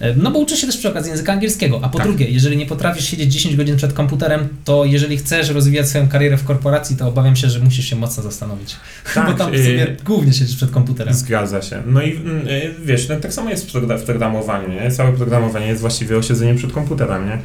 E, 0.00 0.14
No 0.16 0.30
bo 0.30 0.38
uczysz 0.38 0.60
się 0.60 0.66
też 0.66 0.76
przy 0.76 0.88
okazji 0.88 1.10
języka 1.10 1.32
angielskiego. 1.32 1.80
A 1.82 1.88
po 1.88 1.98
Tak. 1.98 2.06
drugie, 2.06 2.26
jeżeli 2.30 2.56
nie 2.56 2.66
potrafisz 2.66 3.04
siedzieć 3.04 3.32
10 3.32 3.56
godzin 3.56 3.76
przed 3.76 3.92
komputerem, 3.92 4.48
to 4.64 4.84
jeżeli 4.84 5.16
chcesz 5.16 5.48
rozwijać 5.50 5.88
swoją 5.88 6.08
karierę 6.08 6.36
w 6.36 6.44
korporacji, 6.44 6.96
to 6.96 7.08
obawiam 7.08 7.36
się, 7.36 7.50
że 7.50 7.58
musisz 7.60 7.84
się 7.90 7.96
mocno 7.96 8.22
zastanowić. 8.22 8.76
Tak, 9.14 9.26
bo 9.26 9.32
tam 9.32 9.54
y- 9.54 9.64
sobie 9.64 9.96
głównie 10.04 10.32
siedzisz 10.32 10.56
przed 10.56 10.70
komputerem. 10.70 11.14
Zgadza 11.14 11.62
się. 11.62 11.82
No 11.86 12.02
i 12.02 12.16
mm, 12.16 12.48
y, 12.48 12.74
wiesz, 12.84 13.08
no, 13.08 13.16
tak 13.16 13.32
samo 13.32 13.50
jest 13.50 13.70
w 13.70 13.74
progra- 13.74 13.98
w 13.98 14.02
programowaniu, 14.02 14.68
nie? 14.68 14.90
Całe 14.90 15.12
programowanie 15.12 15.66
jest 15.66 15.80
właściwie 15.80 16.16
osiedzeniem 16.16 16.56
przed 16.56 16.72
komputerem, 16.72 17.26
nie? 17.26 17.38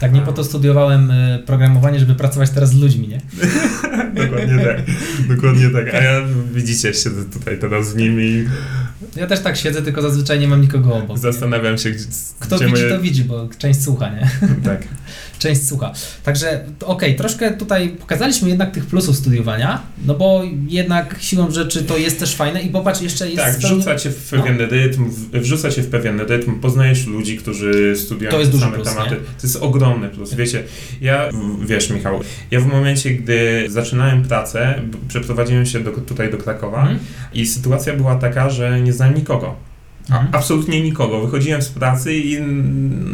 Tak, 0.00 0.12
nie 0.12 0.20
po 0.20 0.32
to 0.32 0.44
studiowałem 0.44 1.10
e, 1.10 1.38
programowanie, 1.46 1.98
żeby 2.00 2.14
pracować 2.14 2.50
teraz 2.50 2.70
z 2.70 2.74
ludźmi, 2.80 3.08
nie? 3.08 3.20
Dokładnie 4.24 4.64
tak. 4.64 4.76
Dokładnie 5.36 5.70
tak. 5.70 5.94
A 5.94 6.02
ja 6.02 6.20
widzicie, 6.54 6.94
siedzę 6.94 7.24
tutaj 7.32 7.58
teraz 7.58 7.88
z 7.90 7.94
nimi 7.96 8.44
Ja 9.16 9.26
też 9.26 9.40
tak 9.40 9.56
siedzę, 9.56 9.82
tylko 9.82 10.02
zazwyczaj 10.02 10.40
nie 10.40 10.48
mam 10.48 10.60
nikogo 10.60 10.94
obok. 10.96 11.08
nie? 11.16 11.18
zastanawiam 11.18 11.78
się, 11.78 11.90
gdzie, 11.90 12.04
Kto 12.38 12.56
gdzie 12.56 12.64
widzi, 12.66 12.76
moje- 12.82 12.90
to 12.94 13.00
widzi, 13.00 13.24
bo 13.24 13.48
część 13.58 13.82
słucha, 13.82 14.10
nie? 14.10 14.30
Tak. 14.64 14.82
część 15.38 15.68
słucha. 15.68 15.92
Także 16.24 16.64
okej, 16.84 17.16
troszkę 17.16 17.50
tutaj 17.50 17.88
pokazaliśmy 17.88 18.48
jednak 18.48 18.70
tych 18.74 18.86
plusów 18.86 19.16
studiowania, 19.16 19.82
no 20.06 20.14
bo 20.14 20.42
jednak 20.68 21.16
siłą 21.20 21.50
rzeczy 21.50 21.82
to 21.84 21.96
jest 21.98 22.18
też 22.20 22.34
fajne 22.34 22.62
i 22.62 22.70
popatrz, 22.70 23.00
jeszcze 23.00 23.26
jest... 23.30 23.36
Tak, 23.42 23.56
wrzuca 23.58 23.96
cię 23.96 24.10
w 24.10 24.30
pewien 24.30 24.58
rytm, 24.60 25.10
w- 25.10 25.30
wrzuca 25.30 25.70
cię 25.70 25.82
w 25.82 25.88
pewien 25.90 26.20
rytm, 26.20 26.60
poznajesz 26.60 27.06
ludzi, 27.06 27.36
którzy 27.36 27.96
studiują 27.96 28.30
To 28.30 28.38
jest 28.38 28.50
duży 28.50 28.64
same 28.64 28.76
plus, 28.76 28.88
tematy. 28.88 29.10
nie? 29.10 29.16
To 29.16 29.42
jest 29.42 29.56
ogromny 29.56 30.08
plus. 30.08 30.34
Wiecie, 30.34 30.62
ja, 31.00 31.28
wiesz 31.66 31.90
Michał, 31.90 32.20
ja 32.50 32.60
w 32.60 32.66
momencie, 32.66 33.10
gdy 33.10 33.64
zaczynałem 33.68 34.22
pracę, 34.22 34.74
przeprowadziłem 35.08 35.66
się 35.66 35.80
do, 35.80 35.90
tutaj 35.90 36.30
do 36.30 36.36
Krakowa 36.38 36.80
Mhm. 36.80 36.98
i 37.34 37.46
sytuacja 37.46 37.92
była 37.96 38.14
taka, 38.16 38.50
że 38.50 38.80
nie 38.80 38.92
znałem 38.92 39.05
nikogo. 39.14 39.54
A, 40.10 40.14
Mhm. 40.14 40.34
absolutnie 40.34 40.80
nikogo. 40.80 41.20
Wychodziłem 41.20 41.62
z 41.62 41.68
pracy 41.68 42.14
i 42.14 42.40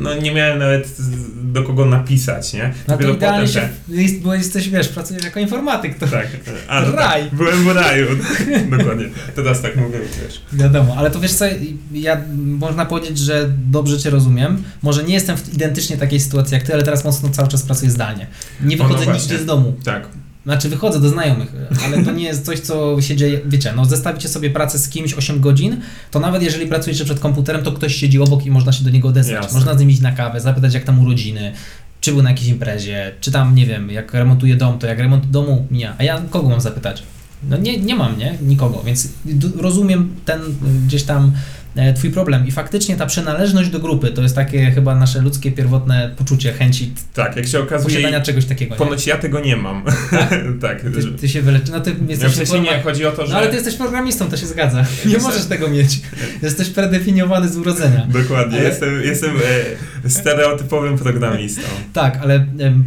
no, 0.02 0.14
nie 0.14 0.34
miałem 0.34 0.58
nawet 0.58 0.96
do 1.42 1.62
kogo 1.62 1.86
napisać, 1.86 2.52
nie? 2.52 2.62
No 2.68 2.72
to 2.86 2.92
Dopiero 2.92 3.12
idealnie 3.14 3.46
potem 3.48 3.62
się, 3.62 3.68
jest, 4.02 4.20
bo 4.20 4.34
jesteś, 4.34 4.68
wiesz, 4.68 4.88
pracujesz 4.88 5.24
jako 5.24 5.40
informatyk, 5.40 5.98
to 5.98 6.06
Tak, 6.06 6.26
no 6.86 6.92
Raj. 6.96 7.22
Tak, 7.24 7.34
byłem 7.34 7.64
w 7.64 7.68
raju. 7.68 8.06
Dokładnie. 8.78 9.04
Teraz 9.34 9.62
tak 9.62 9.76
mówię, 9.76 9.98
wiesz. 10.24 10.42
wiadomo, 10.52 10.94
ale 10.96 11.10
to 11.10 11.20
wiesz 11.20 11.32
co, 11.32 11.44
ja 11.92 12.20
można 12.58 12.86
powiedzieć, 12.86 13.18
że 13.18 13.50
dobrze 13.70 13.98
Cię 13.98 14.10
rozumiem, 14.10 14.62
może 14.82 15.04
nie 15.04 15.14
jestem 15.14 15.36
w 15.36 15.54
identycznie 15.54 15.96
takiej 15.96 16.20
sytuacji 16.20 16.54
jak 16.54 16.62
Ty, 16.62 16.74
ale 16.74 16.82
teraz 16.82 17.04
mocno 17.04 17.28
cały 17.28 17.48
czas 17.48 17.62
pracuję 17.62 17.90
zdalnie. 17.90 18.26
Nie 18.60 18.76
no 18.76 18.84
wychodzę 18.84 19.04
właśnie. 19.04 19.20
nigdzie 19.22 19.38
z 19.38 19.46
domu. 19.46 19.74
Tak. 19.84 20.08
Znaczy 20.44 20.68
wychodzę 20.68 21.00
do 21.00 21.08
znajomych, 21.08 21.52
ale 21.84 22.04
to 22.04 22.12
nie 22.12 22.24
jest 22.24 22.44
coś, 22.44 22.60
co 22.60 23.02
się 23.02 23.16
dzieje, 23.16 23.40
wiecie, 23.46 23.72
no 23.76 23.84
zestawicie 23.84 24.28
sobie 24.28 24.50
pracę 24.50 24.78
z 24.78 24.88
kimś 24.88 25.14
8 25.14 25.40
godzin, 25.40 25.76
to 26.10 26.20
nawet 26.20 26.42
jeżeli 26.42 26.66
pracujecie 26.66 27.04
przed 27.04 27.20
komputerem, 27.20 27.62
to 27.64 27.72
ktoś 27.72 27.96
siedzi 27.96 28.20
obok 28.20 28.46
i 28.46 28.50
można 28.50 28.72
się 28.72 28.84
do 28.84 28.90
niego 28.90 29.08
odezwać. 29.08 29.44
Jasne. 29.44 29.58
Można 29.58 29.74
z 29.74 29.80
nim 29.80 29.90
iść 29.90 30.00
na 30.00 30.12
kawę, 30.12 30.40
zapytać 30.40 30.74
jak 30.74 30.84
tam 30.84 31.00
urodziny, 31.00 31.52
czy 32.00 32.12
był 32.12 32.22
na 32.22 32.30
jakiejś 32.30 32.48
imprezie, 32.48 33.12
czy 33.20 33.32
tam, 33.32 33.54
nie 33.54 33.66
wiem, 33.66 33.90
jak 33.90 34.14
remontuje 34.14 34.56
dom, 34.56 34.78
to 34.78 34.86
jak 34.86 34.98
remont 34.98 35.30
domu 35.30 35.66
mija, 35.70 35.94
a 35.98 36.04
ja 36.04 36.22
kogo 36.30 36.48
mam 36.48 36.60
zapytać? 36.60 37.02
No 37.48 37.56
nie, 37.56 37.80
nie 37.80 37.94
mam, 37.94 38.18
nie? 38.18 38.38
Nikogo, 38.42 38.82
więc 38.86 39.08
rozumiem 39.56 40.14
ten 40.24 40.40
gdzieś 40.86 41.02
tam 41.02 41.32
twój 41.96 42.10
problem 42.10 42.46
i 42.46 42.50
faktycznie 42.50 42.96
ta 42.96 43.06
przynależność 43.06 43.70
do 43.70 43.80
grupy 43.80 44.10
to 44.10 44.22
jest 44.22 44.34
takie 44.34 44.70
chyba 44.70 44.94
nasze 44.94 45.20
ludzkie 45.20 45.52
pierwotne 45.52 46.10
poczucie 46.16 46.52
chęci 46.52 46.92
Tak, 47.14 47.36
jak 47.36 47.46
się 47.46 47.60
okazuje, 47.60 47.94
posiadania 47.94 48.20
czegoś 48.20 48.44
takiego. 48.44 48.74
Nie? 48.74 48.78
ponoć 48.78 49.06
ja 49.06 49.18
tego 49.18 49.40
nie 49.40 49.56
mam. 49.56 49.84
tak. 50.60 50.80
Ty, 50.94 51.02
ty 51.20 51.28
się 51.28 51.42
wyleczy, 51.42 51.72
no 51.72 51.80
ty 51.80 51.90
Ja 51.90 52.06
jesteś 52.08 52.32
w 52.32 52.34
sensie 52.34 52.60
nie, 52.60 52.82
chodzi 52.82 53.06
o 53.06 53.12
to, 53.12 53.26
że... 53.26 53.32
No 53.32 53.38
ale 53.38 53.48
ty 53.48 53.54
jesteś 53.54 53.74
programistą, 53.74 54.30
to 54.30 54.36
się 54.36 54.46
zgadza. 54.46 54.84
Nie 55.06 55.18
możesz 55.18 55.44
tego 55.44 55.68
mieć. 55.68 56.00
Jesteś 56.42 56.68
predefiniowany 56.68 57.48
z 57.48 57.56
urodzenia. 57.56 58.06
Dokładnie, 58.08 58.58
Ale- 58.58 58.68
jestem, 58.68 59.02
jestem 59.02 59.30
e, 60.04 60.10
stereotypowym 60.10 60.98
programistą. 60.98 61.62
Tak, 61.92 62.18
ale 62.22 62.34
em, 62.34 62.84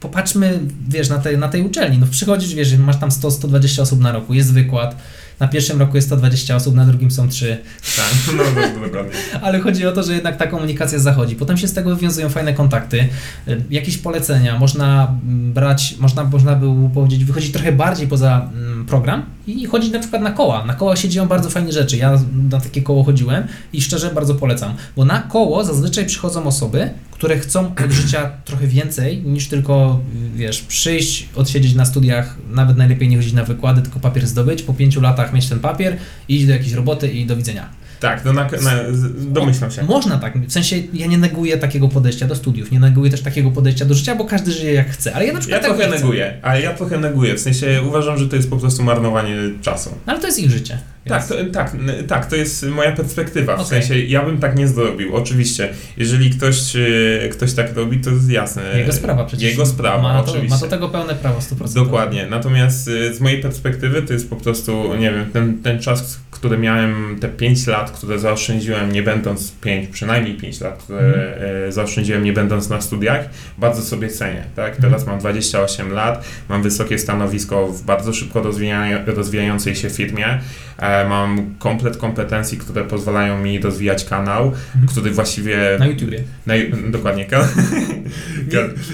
popatrzmy, 0.00 0.60
wiesz, 0.88 1.08
na 1.08 1.18
tej, 1.18 1.38
na 1.38 1.48
tej 1.48 1.62
uczelni. 1.62 1.98
No 1.98 2.06
przychodzisz, 2.10 2.54
wiesz, 2.54 2.76
masz 2.76 2.96
tam 2.96 3.10
100-120 3.10 3.80
osób 3.82 4.00
na 4.00 4.12
roku, 4.12 4.34
jest 4.34 4.52
wykład. 4.52 4.96
Na 5.40 5.48
pierwszym 5.48 5.78
roku 5.80 5.96
jest 5.96 6.08
120 6.08 6.56
osób, 6.56 6.74
na 6.74 6.84
drugim 6.84 7.10
są 7.10 7.28
3. 7.28 7.58
Tak, 7.96 8.34
no 8.36 8.42
do- 8.44 8.86
dokładnie. 8.86 9.12
Ale 9.42 9.60
chodzi 9.60 9.86
o 9.86 9.92
to, 9.92 10.02
że 10.02 10.14
jednak 10.14 10.36
ta 10.36 10.46
komunikacja 10.46 10.98
zachodzi. 10.98 11.36
Potem 11.36 11.56
się 11.56 11.68
z 11.68 11.72
tego 11.72 11.94
wywiązują 11.94 12.28
fajne 12.28 12.52
kontakty, 12.52 13.08
y, 13.48 13.62
jakieś 13.70 13.98
polecenia, 13.98 14.58
można 14.58 15.14
brać, 15.24 15.96
można, 15.98 16.24
można 16.24 16.54
by 16.54 16.66
powiedzieć, 16.94 17.24
wychodzić 17.24 17.52
trochę 17.52 17.72
bardziej 17.72 18.08
poza 18.08 18.48
mm, 18.54 18.86
program 18.86 19.22
i 19.46 19.66
chodzić 19.66 19.92
na 19.92 19.98
przykład 19.98 20.22
na 20.22 20.30
koła. 20.30 20.64
Na 20.64 20.74
koła 20.74 20.96
się 20.96 21.08
dzieją 21.08 21.28
bardzo 21.28 21.50
fajne 21.50 21.72
rzeczy. 21.72 21.96
Ja 21.96 22.20
na 22.50 22.60
takie 22.60 22.82
koło 22.82 23.04
chodziłem 23.04 23.44
i 23.72 23.82
szczerze 23.82 24.10
bardzo 24.14 24.34
polecam, 24.34 24.74
bo 24.96 25.04
na 25.04 25.22
koło 25.22 25.64
zazwyczaj 25.64 26.06
przychodzą 26.06 26.46
osoby, 26.46 26.90
które 27.10 27.38
chcą 27.38 27.66
od 27.84 27.92
życia 28.02 28.30
trochę 28.44 28.66
więcej 28.66 29.22
niż 29.22 29.48
tylko, 29.48 30.00
wiesz, 30.34 30.60
przyjść, 30.60 31.28
odsiedzieć 31.34 31.74
na 31.74 31.84
studiach, 31.84 32.36
nawet 32.50 32.76
najlepiej 32.76 33.08
nie 33.08 33.16
chodzić 33.16 33.32
na 33.32 33.44
wykłady, 33.44 33.82
tylko 33.82 34.00
papier 34.00 34.26
zdobyć, 34.26 34.62
po 34.62 34.74
pięciu 34.74 35.00
latach 35.00 35.32
mieć 35.34 35.48
ten 35.48 35.60
papier, 35.60 35.96
iść 36.28 36.46
do 36.46 36.52
jakiejś 36.52 36.72
roboty 36.72 37.08
i 37.08 37.26
do 37.26 37.36
widzenia. 37.36 37.83
Tak, 38.04 38.24
no 38.24 38.32
na, 38.32 38.42
na, 38.42 38.72
domyślam 39.18 39.70
się. 39.70 39.82
Można 39.82 40.18
tak, 40.18 40.38
w 40.38 40.52
sensie 40.52 40.76
ja 40.92 41.06
nie 41.06 41.18
neguję 41.18 41.58
takiego 41.58 41.88
podejścia 41.88 42.26
do 42.26 42.34
studiów, 42.34 42.70
nie 42.70 42.80
neguję 42.80 43.10
też 43.10 43.22
takiego 43.22 43.50
podejścia 43.50 43.84
do 43.84 43.94
życia, 43.94 44.14
bo 44.14 44.24
każdy 44.24 44.52
żyje 44.52 44.72
jak 44.72 44.90
chce, 44.90 45.14
ale 45.14 45.26
ja 45.26 45.32
na 45.32 45.38
przykład 45.38 45.62
Ja 45.62 45.68
tak 45.68 45.78
trochę 45.78 45.92
neguję, 45.92 46.38
ale 46.42 46.62
ja 46.62 46.74
trochę 46.74 46.98
neguję, 46.98 47.34
w 47.34 47.40
sensie 47.40 47.82
uważam, 47.88 48.18
że 48.18 48.28
to 48.28 48.36
jest 48.36 48.50
po 48.50 48.56
prostu 48.56 48.82
marnowanie 48.82 49.36
czasu. 49.62 49.90
No, 50.06 50.12
ale 50.12 50.20
to 50.20 50.26
jest 50.26 50.38
ich 50.38 50.50
życie. 50.50 50.78
Tak, 51.08 51.28
to, 51.28 51.34
tak, 51.52 51.76
tak, 52.08 52.26
to 52.26 52.36
jest 52.36 52.66
moja 52.66 52.92
perspektywa. 52.92 53.56
W 53.56 53.60
Okej. 53.60 53.82
sensie 53.82 54.00
ja 54.00 54.24
bym 54.24 54.38
tak 54.38 54.56
nie 54.56 54.68
zrobił. 54.68 55.16
Oczywiście, 55.16 55.68
jeżeli 55.96 56.30
ktoś, 56.30 56.76
e, 56.76 57.28
ktoś 57.28 57.52
tak 57.52 57.76
robi, 57.76 58.00
to 58.00 58.10
jest 58.10 58.30
jasne. 58.30 58.78
Jego 58.78 58.92
sprawa 58.92 59.24
przecież. 59.24 59.50
Jego 59.50 59.66
sprawa, 59.66 60.02
ma 60.02 60.22
to, 60.22 60.30
oczywiście. 60.30 60.54
Ma 60.54 60.60
do 60.60 60.66
tego 60.66 60.88
pełne 60.88 61.14
prawo 61.14 61.40
100%. 61.40 61.74
Dokładnie. 61.74 62.26
Natomiast 62.30 62.88
y, 62.88 63.14
z 63.14 63.20
mojej 63.20 63.40
perspektywy 63.40 64.02
to 64.02 64.12
jest 64.12 64.30
po 64.30 64.36
prostu, 64.36 64.94
nie 64.94 65.10
wiem, 65.10 65.30
ten, 65.32 65.62
ten 65.62 65.80
czas, 65.80 66.20
który 66.44 66.58
miałem, 66.58 67.16
te 67.20 67.28
5 67.28 67.66
lat, 67.66 67.90
które 67.90 68.18
zaoszczędziłem 68.18 68.92
nie 68.92 69.02
będąc 69.02 69.52
5, 69.52 69.88
przynajmniej 69.88 70.34
5 70.34 70.60
lat, 70.60 70.82
które 70.82 71.36
e, 71.66 71.72
zaoszczędziłem 71.72 72.24
nie 72.24 72.32
będąc 72.32 72.68
na 72.68 72.80
studiach, 72.80 73.28
bardzo 73.58 73.82
sobie 73.82 74.08
cenię, 74.08 74.44
tak? 74.56 74.74
Mhm. 74.74 74.82
Teraz 74.82 75.06
mam 75.06 75.18
28 75.18 75.92
lat, 75.92 76.24
mam 76.48 76.62
wysokie 76.62 76.98
stanowisko 76.98 77.66
w 77.66 77.82
bardzo 77.82 78.12
szybko 78.12 78.42
rozwija, 78.42 79.04
rozwijającej 79.06 79.76
się 79.76 79.90
firmie, 79.90 80.40
e, 80.78 81.08
mam 81.08 81.54
komplet 81.58 81.96
kompetencji, 81.96 82.58
które 82.58 82.84
pozwalają 82.84 83.42
mi 83.42 83.60
rozwijać 83.60 84.04
kanał, 84.04 84.44
Mhm. 84.46 84.88
który 84.88 85.10
właściwie... 85.10 85.58
Na 85.78 85.86
YouTubie. 85.86 86.20
Na, 86.46 86.54
dokładnie. 86.98 87.26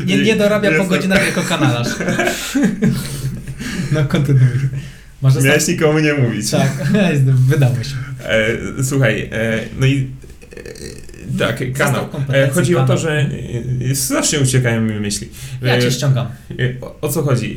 Nie, 0.06 0.16
nie, 0.16 0.22
nie 0.22 0.36
dorabia 0.36 0.70
po 0.78 0.84
godzinach 0.84 1.26
jako 1.26 1.42
kanalarz. 1.42 1.88
no 3.92 4.04
kontynuuj. 4.04 4.48
Może 5.22 5.40
Miałeś 5.42 5.68
nikomu 5.68 5.98
nie 5.98 6.14
mówić. 6.14 6.50
Tak, 6.50 6.72
wydało 7.48 7.74
się. 7.74 7.94
E, 8.24 8.84
słuchaj, 8.84 9.28
e, 9.32 9.60
no 9.80 9.86
i 9.86 10.06
e, 11.36 11.38
tak, 11.38 11.72
kanał. 11.72 12.08
E, 12.32 12.48
chodzi 12.48 12.76
o 12.76 12.80
to, 12.80 12.86
kanał. 12.86 13.02
że 13.02 13.26
e, 13.90 13.94
strasznie 13.94 14.40
uciekają 14.40 14.80
mi 14.80 15.00
myśli. 15.00 15.28
Ja 15.62 15.80
cię 15.80 15.90
ściągam. 15.90 16.26
e, 16.50 16.80
o, 16.80 16.98
o 17.00 17.08
co 17.08 17.22
chodzi? 17.22 17.54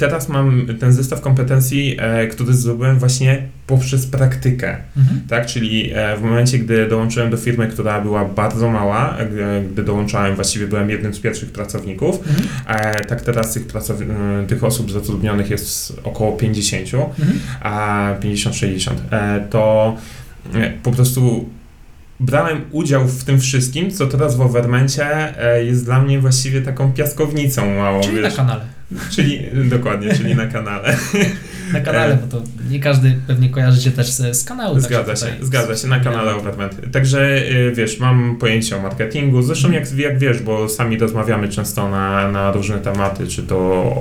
Teraz 0.00 0.28
mam 0.28 0.66
ten 0.80 0.92
zestaw 0.92 1.20
kompetencji, 1.20 1.96
e, 1.98 2.26
który 2.26 2.54
zdobyłem 2.54 2.98
właśnie 2.98 3.42
poprzez 3.66 4.06
praktykę. 4.06 4.76
Mhm. 4.96 5.20
Tak, 5.28 5.46
czyli 5.46 5.90
e, 5.94 6.16
w 6.16 6.22
momencie, 6.22 6.58
gdy 6.58 6.88
dołączyłem 6.88 7.30
do 7.30 7.36
firmy, 7.36 7.68
która 7.68 8.00
była 8.00 8.24
bardzo 8.24 8.70
mała, 8.70 9.16
e, 9.18 9.62
gdy 9.72 9.82
dołączałem, 9.84 10.34
właściwie 10.34 10.66
byłem 10.66 10.90
jednym 10.90 11.14
z 11.14 11.20
pierwszych 11.20 11.52
pracowników, 11.52 12.18
Mhm. 12.28 12.48
e, 12.96 13.04
tak 13.04 13.20
teraz 13.20 13.52
tych, 13.54 13.66
pracow- 13.66 14.00
e, 14.42 14.46
tych 14.46 14.64
osób 14.64 14.90
zatrudnionych 14.92 15.50
jest 15.50 16.00
około 16.04 16.32
50 16.36 17.10
Mhm. 17.18 17.38
a 17.62 18.14
50-60, 18.20 18.92
e, 19.10 19.46
to 19.50 19.96
e, 20.54 20.70
po 20.82 20.90
prostu 20.92 21.48
brałem 22.20 22.60
udział 22.70 23.08
w 23.08 23.24
tym 23.24 23.40
wszystkim, 23.40 23.90
co 23.90 24.06
teraz 24.06 24.36
w 24.36 24.40
Overmencie 24.40 25.38
e, 25.42 25.64
jest 25.64 25.84
dla 25.84 26.00
mnie 26.02 26.20
właściwie 26.20 26.62
taką 26.62 26.92
piaskownicą 26.92 27.74
małą, 27.76 28.00
Czyli 28.00 28.16
na 28.16 28.22
wiesz, 28.22 28.36
kanale. 28.36 28.60
czyli 29.10 29.40
dokładnie, 29.68 30.14
czyli 30.14 30.34
na 30.36 30.46
kanale. 30.46 30.96
Na 31.72 31.80
kanale, 31.80 32.16
bo 32.16 32.38
to 32.38 32.44
nie 32.70 32.80
każdy 32.80 33.14
pewnie 33.26 33.48
kojarzy 33.48 33.82
się 33.82 33.90
też 33.90 34.10
z, 34.10 34.36
z 34.36 34.44
kanału. 34.44 34.74
tak 34.74 34.82
Zgadza 34.84 35.16
się, 35.16 35.26
tutaj 35.26 35.46
zgadza 35.46 35.76
się, 35.76 35.88
na 35.88 36.00
kanale 36.00 36.34
Overment. 36.34 36.92
Także 36.92 37.20
e, 37.20 37.70
wiesz, 37.72 37.98
mam 38.00 38.36
pojęcie 38.36 38.76
o 38.76 38.80
marketingu, 38.82 39.42
zresztą 39.42 39.70
jak, 39.70 39.92
jak 39.98 40.18
wiesz, 40.18 40.42
bo 40.42 40.68
sami 40.68 40.98
rozmawiamy 40.98 41.48
często 41.48 41.90
na, 41.90 42.30
na 42.30 42.52
różne 42.52 42.78
tematy, 42.78 43.26
czy 43.26 43.42
to, 43.42 43.92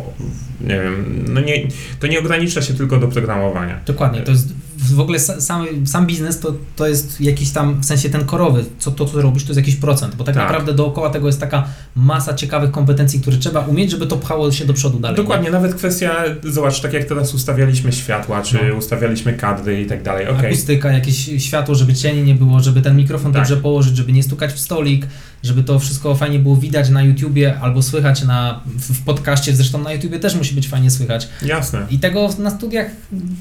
nie 0.61 0.81
wiem, 0.81 1.25
no 1.29 1.41
nie, 1.41 1.67
to 1.99 2.07
nie 2.07 2.19
ogranicza 2.19 2.61
się 2.61 2.73
tylko 2.73 2.97
do 2.97 3.07
programowania. 3.07 3.79
Dokładnie, 3.85 4.21
to 4.21 4.31
jest 4.31 4.53
w 4.79 4.99
ogóle 4.99 5.19
sa- 5.19 5.41
sam, 5.41 5.65
sam 5.87 6.07
biznes 6.07 6.39
to, 6.39 6.53
to 6.75 6.87
jest 6.87 7.21
jakiś 7.21 7.49
tam, 7.51 7.81
w 7.81 7.85
sensie 7.85 8.09
ten 8.09 8.25
korowy, 8.25 8.65
co 8.79 8.91
to, 8.91 9.05
co 9.05 9.21
robisz, 9.21 9.43
to 9.43 9.49
jest 9.49 9.57
jakiś 9.57 9.75
procent, 9.75 10.15
bo 10.15 10.23
tak, 10.23 10.35
Tak. 10.35 10.43
naprawdę 10.43 10.73
dookoła 10.73 11.09
tego 11.09 11.27
jest 11.27 11.39
taka 11.39 11.67
masa 11.95 12.33
ciekawych 12.33 12.71
kompetencji, 12.71 13.19
które 13.21 13.37
trzeba 13.37 13.59
umieć, 13.59 13.91
żeby 13.91 14.07
to 14.07 14.17
pchało 14.17 14.51
się 14.51 14.65
do 14.65 14.73
przodu 14.73 14.99
dalej. 14.99 15.17
Dokładnie, 15.17 15.51
nawet 15.51 15.75
kwestia, 15.75 16.15
zobacz, 16.43 16.81
tak 16.81 16.93
jak 16.93 17.03
teraz 17.05 17.33
ustawialiśmy 17.33 17.91
światła, 17.91 18.41
czy 18.41 18.59
No. 18.69 18.75
ustawialiśmy 18.77 19.33
kadry 19.33 19.81
i 19.81 19.85
tak 19.85 20.03
dalej, 20.03 20.27
okej. 20.27 20.45
Akustyka, 20.51 20.91
jakieś 20.91 21.29
światło, 21.37 21.75
żeby 21.75 21.93
cieni 21.93 22.23
nie 22.23 22.35
było, 22.35 22.59
żeby 22.59 22.81
ten 22.81 22.95
mikrofon 22.97 23.33
Tak. 23.33 23.41
dobrze 23.41 23.57
położyć, 23.57 23.97
żeby 23.97 24.11
nie 24.11 24.23
stukać 24.23 24.51
w 24.53 24.59
stolik, 24.59 25.07
żeby 25.43 25.63
to 25.63 25.79
wszystko 25.79 26.15
fajnie 26.15 26.39
było 26.39 26.55
widać 26.55 26.89
na 26.89 27.03
YouTubie 27.03 27.59
albo 27.59 27.81
słychać 27.81 28.23
na, 28.23 28.61
w, 28.65 28.93
w 28.93 29.03
podcaście, 29.03 29.55
zresztą 29.55 29.83
na 29.83 29.93
YouTubie 29.93 30.19
też 30.19 30.35
musi 30.35 30.55
być 30.55 30.67
fajnie 30.67 30.91
słychać. 30.91 31.27
Jasne, 31.45 31.85
I 31.89 31.99
tego 31.99 32.29
na 32.39 32.49
studiach, 32.49 32.87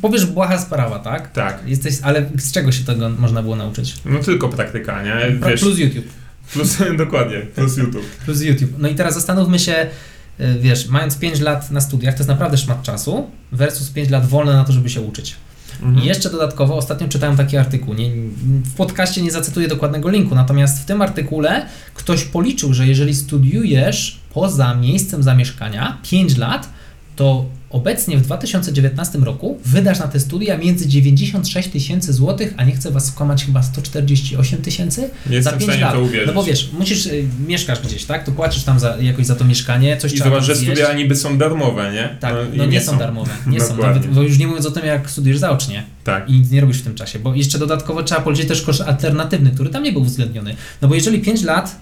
powiesz, 0.02 0.26
błaha 0.26 0.58
sprawa, 0.58 0.98
tak? 0.98 1.32
tak. 1.32 1.62
Jesteś, 1.66 1.94
ale 2.02 2.30
z 2.38 2.52
czego 2.52 2.72
się 2.72 2.84
tego 2.84 3.08
można 3.08 3.42
było 3.42 3.56
nauczyć? 3.56 3.94
No 4.04 4.18
tylko 4.18 4.48
praktyka, 4.48 5.02
nie? 5.02 5.38
Wiesz, 5.48 5.60
Plus 5.60 5.78
YouTube. 5.78 6.06
plus, 6.52 6.76
dokładnie, 6.98 7.38
plus 7.38 7.76
YouTube. 7.76 8.06
Plus 8.24 8.42
YouTube. 8.42 8.70
No 8.78 8.88
i 8.88 8.94
teraz 8.94 9.14
zastanówmy 9.14 9.58
się, 9.58 9.86
y, 10.40 10.58
wiesz, 10.60 10.88
mając 10.88 11.16
5 11.16 11.40
lat 11.40 11.70
na 11.70 11.80
studiach, 11.80 12.14
to 12.14 12.18
jest 12.18 12.28
naprawdę 12.28 12.56
szmat 12.58 12.82
czasu, 12.82 13.30
versus 13.52 13.90
5 13.90 14.10
lat 14.10 14.26
wolne 14.26 14.52
na 14.52 14.64
to, 14.64 14.72
żeby 14.72 14.90
się 14.90 15.00
uczyć. 15.00 15.36
Mhm. 15.82 16.04
I 16.04 16.06
jeszcze 16.06 16.30
dodatkowo, 16.30 16.76
ostatnio 16.76 17.08
czytałem 17.08 17.36
taki 17.36 17.56
artykuł, 17.56 17.94
nie, 17.94 18.10
w 18.64 18.74
podcaście 18.74 19.22
nie 19.22 19.30
zacytuję 19.30 19.68
dokładnego 19.68 20.10
linku, 20.10 20.34
natomiast 20.34 20.82
w 20.82 20.84
tym 20.84 21.02
artykule 21.02 21.66
ktoś 21.94 22.24
policzył, 22.24 22.74
że 22.74 22.86
jeżeli 22.86 23.14
studiujesz 23.14 24.20
poza 24.34 24.74
miejscem 24.74 25.22
zamieszkania 25.22 25.98
5 26.02 26.36
lat, 26.36 26.68
to 27.16 27.44
obecnie 27.70 28.18
w 28.18 28.20
2019 28.22 29.18
roku 29.18 29.58
wydasz 29.64 29.98
na 29.98 30.08
te 30.08 30.20
studia 30.20 30.58
między 30.58 30.88
96 30.88 31.68
tysięcy 31.68 32.12
złotych, 32.12 32.54
a 32.56 32.64
nie 32.64 32.72
chcę 32.72 32.90
was 32.90 33.06
skłamać, 33.06 33.44
chyba 33.44 33.62
148 33.62 34.62
tysięcy 34.62 35.10
Nie 35.26 35.32
pięć 35.32 35.62
stanie 35.62 35.80
lat. 35.80 35.92
to 35.92 36.00
uwierzyć. 36.00 36.26
No 36.26 36.32
bo 36.32 36.42
wiesz, 36.42 36.70
musisz, 36.78 37.06
y, 37.06 37.24
mieszkasz 37.46 37.80
gdzieś, 37.80 38.04
tak? 38.04 38.24
To 38.24 38.32
płacisz 38.32 38.62
tam 38.62 38.78
za, 38.80 38.96
jakoś 39.00 39.26
za 39.26 39.34
to 39.34 39.44
mieszkanie, 39.44 39.96
coś 39.96 40.12
I 40.12 40.14
trzeba 40.14 40.30
zobacz, 40.30 40.46
tam 40.46 40.56
że 40.56 40.62
studia 40.62 40.92
niby 40.92 41.16
są 41.16 41.38
darmowe, 41.38 41.92
nie? 41.92 42.16
Tak, 42.20 42.34
i 42.54 42.56
no, 42.56 42.66
nie, 42.66 42.80
są 42.80 42.98
darmowe, 42.98 43.32
nie 43.46 43.60
są, 43.60 43.76
nawet, 43.76 44.06
bo 44.06 44.22
już 44.22 44.38
nie 44.38 44.46
mówiąc 44.46 44.66
o 44.66 44.70
tym, 44.70 44.86
jak 44.86 45.10
studiujesz 45.10 45.38
zaocznie 45.38 45.84
Tak. 46.04 46.30
i 46.30 46.32
nic 46.32 46.50
nie 46.50 46.60
robisz 46.60 46.78
w 46.78 46.82
tym 46.84 46.94
czasie, 46.94 47.18
bo 47.18 47.34
jeszcze 47.34 47.58
dodatkowo 47.58 48.02
trzeba 48.02 48.20
policzyć 48.20 48.48
też 48.48 48.62
koszt 48.62 48.80
alternatywny, 48.80 49.50
który 49.50 49.70
tam 49.70 49.82
nie 49.82 49.92
był 49.92 50.02
uwzględniony. 50.02 50.56
No 50.82 50.88
bo 50.88 50.94
jeżeli 50.94 51.20
5 51.20 51.42
lat 51.42 51.76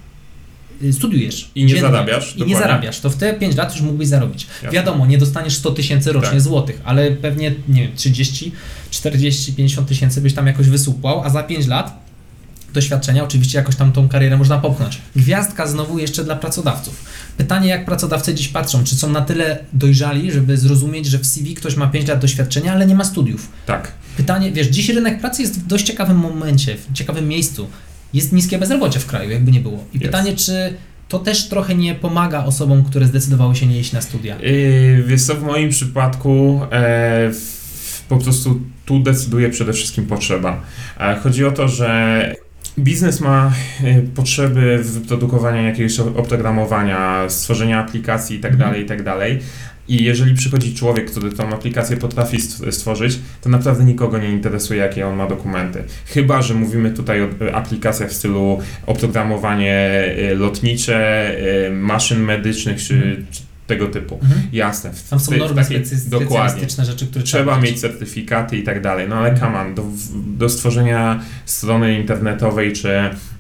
studiujesz 0.93 1.51
I 1.55 1.61
nie 1.63 1.67
dziennie 1.67 1.81
zarabiasz, 1.83 2.25
i 2.25 2.35
nie 2.35 2.39
dokładnie. 2.39 2.57
zarabiasz, 2.67 3.01
to 3.01 3.11
w 3.11 3.17
te 3.17 3.35
5 3.35 3.57
lat 3.57 3.73
już 3.73 3.83
mógłbyś 3.83 4.09
zarobić. 4.09 4.47
Jasne. 4.55 4.71
Wiadomo, 4.71 5.07
nie 5.07 5.19
dostaniesz 5.19 5.57
100 5.57 5.71
tysięcy 5.71 6.13
rocznie 6.13 6.31
Tak. 6.31 6.41
złotych, 6.41 6.81
ale 6.85 7.11
pewnie, 7.11 7.55
nie 7.69 7.83
wiem, 7.83 7.97
30, 7.97 8.53
40, 8.91 9.53
50 9.53 9.89
tysięcy 9.89 10.21
byś 10.21 10.35
tam 10.35 10.47
jakoś 10.47 10.69
wysupłał, 10.69 11.23
a 11.25 11.31
za 11.31 11.43
5 11.43 11.67
lat 11.67 12.07
doświadczenia, 12.75 13.25
oczywiście 13.25 13.59
jakoś 13.59 13.77
tam 13.77 13.93
tą 13.93 14.09
karierę 14.09 14.37
można 14.37 14.59
popchnąć. 14.59 14.99
Gwiazdka 15.17 15.67
znowu 15.67 15.99
jeszcze 15.99 16.25
dla 16.25 16.37
pracodawców. 16.37 17.05
Pytanie, 17.37 17.69
jak 17.69 17.85
pracodawcy 17.85 18.35
dziś 18.35 18.49
patrzą, 18.49 18.85
czy 18.85 18.97
są 18.97 19.11
na 19.11 19.21
tyle 19.21 19.65
dojrzali, 19.73 20.33
żeby 20.33 20.57
zrozumieć, 20.57 21.07
że 21.07 21.19
w 21.19 21.27
CV 21.27 21.55
ktoś 21.55 21.77
ma 21.77 21.87
5 21.87 22.09
lat 22.09 22.19
doświadczenia, 22.21 22.73
ale 22.73 22.87
nie 22.87 22.95
ma 22.95 23.05
studiów. 23.05 23.49
Tak. 23.67 23.93
Pytanie, 24.17 24.53
wiesz, 24.53 24.67
dziś 24.67 24.89
rynek 24.89 25.21
pracy 25.21 25.43
jest 25.43 25.61
w 25.61 25.67
dość 25.67 25.87
ciekawym 25.87 26.17
momencie, 26.17 26.77
w 26.77 26.93
ciekawym 26.93 27.29
miejscu. 27.29 27.69
Jest 28.15 28.33
niskie 28.33 28.59
bezrobocie 28.59 29.01
w 29.01 29.07
kraju, 29.07 29.31
jakby 29.31 29.53
nie 29.53 29.61
było. 29.61 29.79
I 29.79 29.99
Jest. 29.99 30.05
pytanie, 30.05 30.37
czy 30.37 30.75
to 31.09 31.19
też 31.19 31.49
trochę 31.49 31.75
nie 31.75 31.95
pomaga 31.95 32.45
osobom, 32.45 32.85
które 32.85 33.07
zdecydowały 33.07 33.57
się 33.57 33.67
nie 33.67 33.81
iść 33.81 33.93
na 33.93 34.01
studia. 34.01 34.37
Yy, 34.41 35.05
wiesz 35.07 35.23
co, 35.23 35.35
w 35.35 35.43
moim 35.43 35.71
przypadku 35.71 36.61
e, 36.73 37.31
po 38.09 38.17
prostu 38.17 38.61
tu 38.85 39.01
decyduje 39.01 39.51
przede 39.51 39.73
wszystkim 39.73 40.07
potrzeba. 40.07 40.63
E, 41.01 41.17
chodzi 41.23 41.45
o 41.45 41.53
to, 41.53 41.69
że 41.69 42.35
biznes 42.79 43.21
ma 43.21 43.53
e, 43.85 44.03
potrzeby 44.03 44.79
wyprodukowania 44.83 45.63
jakiegoś 45.63 46.01
oprogramowania, 46.01 47.25
stworzenia 47.29 47.81
aplikacji 47.81 48.37
itd., 48.37 48.65
Mhm. 48.65 48.77
itd. 48.83 49.15
I 49.89 50.05
jeżeli 50.05 50.35
przychodzi 50.35 50.75
człowiek, 50.75 51.11
który 51.11 51.33
tą 51.33 51.49
aplikację 51.49 51.97
potrafi 51.97 52.41
st- 52.41 52.75
stworzyć, 52.75 53.19
to 53.43 53.49
naprawdę 53.49 53.85
nikogo 53.85 54.19
nie 54.19 54.31
interesuje, 54.31 54.81
jakie 54.81 55.07
on 55.07 55.17
ma 55.17 55.27
dokumenty. 55.27 55.83
Chyba, 56.07 56.43
że 56.43 56.55
mówimy 56.55 56.91
tutaj 56.91 57.23
o 57.23 57.29
e, 57.49 57.55
aplikacjach 57.55 58.11
w 58.11 58.13
stylu 58.13 58.59
oprogramowanie 58.87 59.75
e, 59.75 60.35
lotnicze, 60.35 61.31
maszyn 61.73 62.21
medycznych 62.21 62.79
czy, 62.83 62.95
Mhm. 62.95 63.27
czy 63.31 63.43
tego 63.67 63.89
typu. 63.89 64.19
Mhm. 64.23 64.41
Jasne. 64.53 64.93
W 64.93 65.09
Tam 65.09 65.21
są 65.21 65.31
normy 65.37 65.63
Dokładnie. 66.07 66.25
specjalistyczne 66.25 66.85
rzeczy, 66.85 67.07
które 67.07 67.25
Trzeba 67.25 67.57
wiedzieć. 67.57 67.71
mieć 67.71 67.81
certyfikaty 67.81 68.57
i 68.57 68.63
tak 68.63 68.83
dalej, 68.83 69.09
no 69.09 69.17
ale 69.17 69.31
Mhm. 69.31 69.53
come 69.53 69.61
on, 69.69 69.75
do, 69.75 69.85
do 70.39 70.49
stworzenia 70.49 71.21
strony 71.47 71.99
internetowej 72.01 72.73
czy 72.73 72.89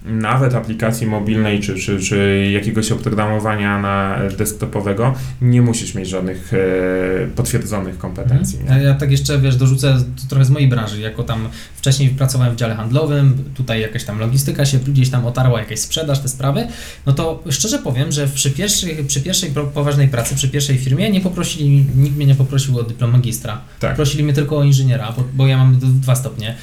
nawet 0.06 0.54
aplikacji 0.54 1.06
mobilnej 1.06 1.60
czy, 1.60 1.74
czy, 1.74 2.00
czy 2.00 2.48
jakiegoś 2.52 2.92
oprogramowania 2.92 3.80
na 3.80 4.18
desktopowego, 4.38 5.14
nie 5.40 5.62
musisz 5.62 5.94
mieć 5.94 6.08
żadnych 6.08 6.52
e, 6.54 7.26
potwierdzonych 7.26 7.98
kompetencji. 7.98 8.58
Mhm. 8.60 8.82
Ja 8.82 8.94
tak 8.94 9.10
jeszcze, 9.10 9.38
wiesz, 9.38 9.56
dorzucę 9.56 9.96
trochę 10.28 10.44
z 10.44 10.50
mojej 10.50 10.68
branży, 10.68 11.00
jako 11.00 11.22
tam 11.22 11.48
wcześniej 11.76 12.08
pracowałem 12.08 12.54
w 12.54 12.56
dziale 12.56 12.74
handlowym, 12.74 13.44
tutaj 13.54 13.80
jakaś 13.80 14.04
tam 14.04 14.18
logistyka 14.18 14.66
się 14.66 14.78
gdzieś 14.78 15.10
tam 15.10 15.26
otarła, 15.26 15.58
jakaś 15.58 15.78
sprzedaż, 15.78 16.18
te 16.18 16.28
sprawy, 16.28 16.66
no 17.06 17.12
to 17.12 17.42
szczerze 17.50 17.78
powiem, 17.78 18.12
że 18.12 18.26
przy 18.26 18.50
pierwszej, 18.50 19.04
przy 19.04 19.20
pierwszej 19.20 19.50
poważnej 19.74 20.08
pracy, 20.08 20.34
przy 20.34 20.48
pierwszej 20.48 20.78
firmie 20.78 21.10
nie 21.10 21.20
poprosili, 21.20 21.84
nikt 21.96 22.16
mnie 22.16 22.26
nie 22.26 22.34
poprosił 22.34 22.78
o 22.78 22.82
dyplom 22.82 23.10
magistra. 23.10 23.60
Tak. 23.80 23.96
Prosili 23.96 24.24
mnie 24.24 24.32
tylko 24.32 24.58
o 24.58 24.64
inżyniera, 24.64 25.12
bo, 25.16 25.24
bo 25.34 25.46
ja 25.46 25.56
mam 25.58 25.78
dwa 25.80 26.16
stopnie. 26.16 26.56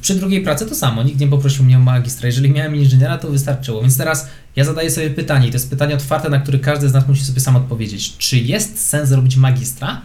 Przy 0.00 0.14
drugiej 0.14 0.42
pracy 0.42 0.66
to 0.66 0.74
samo, 0.74 1.02
nikt 1.02 1.20
nie 1.20 1.28
poprosił 1.28 1.64
mnie 1.64 1.76
o 1.76 1.80
magistra. 1.80 2.26
Jeżeli 2.26 2.50
miałem 2.50 2.76
inżyniera, 2.76 3.18
to 3.18 3.30
wystarczyło. 3.30 3.80
Więc 3.82 3.96
teraz 3.96 4.28
ja 4.56 4.64
zadaję 4.64 4.90
sobie 4.90 5.10
pytanie, 5.10 5.48
i 5.48 5.50
to 5.50 5.56
jest 5.56 5.70
pytanie 5.70 5.94
otwarte, 5.94 6.30
na 6.30 6.40
które 6.40 6.58
każdy 6.58 6.88
z 6.88 6.92
nas 6.92 7.08
musi 7.08 7.24
sobie 7.24 7.40
sam 7.40 7.56
odpowiedzieć. 7.56 8.16
Czy 8.18 8.38
jest 8.38 8.86
sens 8.86 9.10
robić 9.10 9.36
magistra? 9.36 10.00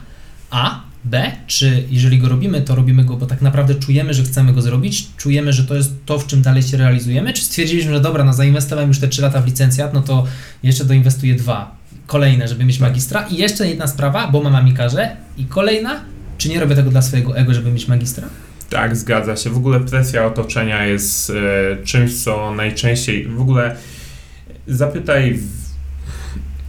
A. 0.49 0.82
B. 1.03 1.32
Czy 1.47 1.84
jeżeli 1.89 2.19
go 2.19 2.29
robimy, 2.29 2.62
to 2.62 2.75
robimy 2.75 3.05
go, 3.05 3.17
bo 3.17 3.25
tak 3.25 3.41
naprawdę 3.41 3.75
czujemy, 3.75 4.13
że 4.13 4.23
chcemy 4.23 4.53
go 4.53 4.62
zrobić, 4.62 5.08
czujemy, 5.17 5.53
że 5.53 5.63
to 5.63 5.75
jest 5.75 5.91
to, 6.05 6.19
w 6.19 6.27
czym 6.27 6.41
dalej 6.41 6.63
się 6.63 6.77
realizujemy? 6.77 7.34
Czy 7.34 7.43
stwierdziliśmy, 7.43 7.93
że 7.93 8.01
dobra, 8.01 8.23
no 8.23 8.34
zainwestowałem 8.34 8.89
już 8.89 8.99
te 8.99 9.08
3 9.08 9.21
lata 9.21 9.41
w 9.41 9.45
licencjat, 9.45 9.93
no 9.93 10.01
to 10.01 10.25
jeszcze 10.63 10.86
doinwestuję 10.86 11.36
dwa 11.36 11.75
kolejne, 12.08 12.47
żeby 12.47 12.65
mieć 12.65 12.79
magistra. 12.79 13.27
I 13.27 13.38
jeszcze 13.38 13.67
jedna 13.67 13.88
sprawa, 13.88 14.27
bo 14.27 14.43
mama 14.43 14.62
mi 14.62 14.73
każe. 14.73 15.15
I 15.38 15.45
kolejna, 15.45 15.99
czy 16.38 16.49
nie 16.49 16.60
robię 16.60 16.75
tego 16.75 16.89
dla 16.89 17.01
swojego 17.01 17.38
ego, 17.38 17.53
żeby 17.53 17.71
mieć 17.71 17.88
magistra? 17.88 18.27
Tak, 18.69 18.95
zgadza 18.95 19.36
się. 19.36 19.49
W 19.49 19.58
ogóle 19.58 19.79
presja 19.79 20.25
otoczenia 20.25 20.86
jest 20.86 21.29
e, 21.29 21.34
czymś, 21.84 22.23
co 22.23 22.53
najczęściej 22.55 23.27
w 23.27 23.41
ogóle 23.41 23.75
zapytaj 24.67 25.39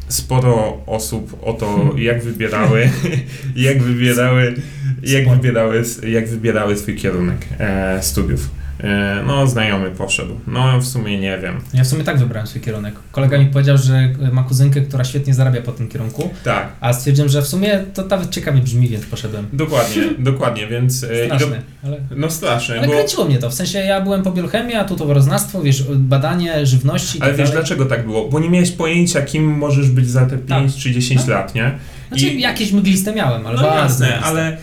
sporo 0.08 0.82
osób 0.86 1.38
o 1.42 1.52
to, 1.52 1.76
hmm. 1.76 1.98
jak 1.98 2.22
wybierały, 2.22 2.90
jak 3.56 3.82
wybierały, 3.82 4.54
jak 5.02 5.28
wybierały, 5.28 5.82
jak 6.08 6.28
wybierały 6.28 6.76
swój 6.76 6.96
kierunek 6.96 7.46
e, 7.58 8.02
studiów. 8.02 8.59
E, 8.84 9.22
no, 9.26 9.46
znajomy 9.46 9.90
poszedł. 9.90 10.40
No, 10.46 10.80
w 10.80 10.86
sumie 10.86 11.20
nie 11.20 11.38
wiem. 11.38 11.60
Ja 11.74 11.84
w 11.84 11.86
sumie 11.86 12.04
tak 12.04 12.18
wybrałem 12.18 12.46
swój 12.46 12.60
kierunek. 12.60 12.94
Kolega 13.12 13.38
mi 13.38 13.46
powiedział, 13.46 13.78
że 13.78 14.08
ma 14.32 14.42
kuzynkę, 14.42 14.80
która 14.80 15.04
świetnie 15.04 15.34
zarabia 15.34 15.62
po 15.62 15.72
tym 15.72 15.88
kierunku. 15.88 16.30
Tak. 16.44 16.68
A 16.80 16.92
stwierdziłem, 16.92 17.28
że 17.28 17.42
w 17.42 17.46
sumie 17.46 17.84
to 17.94 18.04
nawet 18.04 18.30
ciekawie 18.30 18.60
brzmi, 18.60 18.88
więc 18.88 19.06
poszedłem. 19.06 19.46
Dokładnie, 19.52 20.02
dokładnie, 20.32 20.66
więc... 20.66 21.04
E, 21.04 21.26
straszne. 21.26 21.62
Do... 21.82 21.88
Ale... 21.88 21.96
No 22.16 22.30
straszne, 22.30 22.78
Ale 22.78 22.86
bo... 22.86 22.92
kręciło 22.92 23.24
mnie 23.24 23.38
to, 23.38 23.50
w 23.50 23.54
sensie 23.54 23.78
ja 23.78 24.00
byłem 24.00 24.22
po 24.22 24.30
biochemii, 24.30 24.74
a 24.74 24.84
tu 24.84 24.96
towaroznawstwo, 24.96 25.62
wiesz, 25.62 25.84
badanie 25.96 26.66
żywności 26.66 27.18
Ale 27.20 27.30
tak 27.30 27.38
wiesz, 27.38 27.48
dalej. 27.48 27.62
dlaczego 27.62 27.86
tak 27.86 28.06
było? 28.06 28.28
Bo 28.28 28.40
nie 28.40 28.50
miałeś 28.50 28.70
pojęcia, 28.70 29.22
kim 29.22 29.44
możesz 29.44 29.90
być 29.90 30.10
za 30.10 30.26
te 30.26 30.38
5 30.38 30.72
tak. 30.72 30.82
czy 30.82 30.90
10 30.90 31.20
tak. 31.20 31.30
lat, 31.30 31.54
nie? 31.54 31.78
Znaczy 32.10 32.26
I... 32.26 32.40
jakieś 32.40 32.72
mgliste 32.72 33.14
miałem, 33.14 33.46
ale 33.46 33.56
no 33.56 33.62
bardzo 33.62 34.04
jasne, 34.04 34.20
ale, 34.20 34.58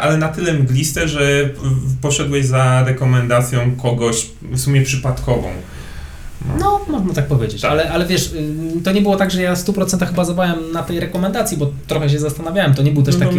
ale 0.00 0.16
na 0.16 0.28
tyle 0.28 0.52
mgliste, 0.52 1.08
że 1.08 1.50
poszedłeś 2.00 2.46
za 2.46 2.84
rekomendacją 2.84 3.76
kogoś 3.76 4.26
w 4.42 4.60
sumie 4.60 4.82
przypadkową. 4.82 5.48
No, 6.58 6.80
można 6.88 7.14
tak 7.14 7.26
powiedzieć, 7.26 7.62
tak. 7.62 7.70
Ale, 7.70 7.90
ale 7.90 8.06
wiesz, 8.06 8.32
y, 8.32 8.82
to 8.84 8.92
nie 8.92 9.02
było 9.02 9.16
tak, 9.16 9.30
że 9.30 9.42
ja 9.42 9.56
w 9.56 9.58
100% 9.58 10.12
bazowałem 10.12 10.72
na 10.72 10.82
tej 10.82 11.00
rekomendacji, 11.00 11.56
bo 11.56 11.72
trochę 11.86 12.10
się 12.10 12.18
zastanawiałem. 12.18 12.74
To 12.74 12.82
nie 12.82 12.92
był 12.92 13.02
też 13.02 13.16
no, 13.16 13.26
taki, 13.26 13.38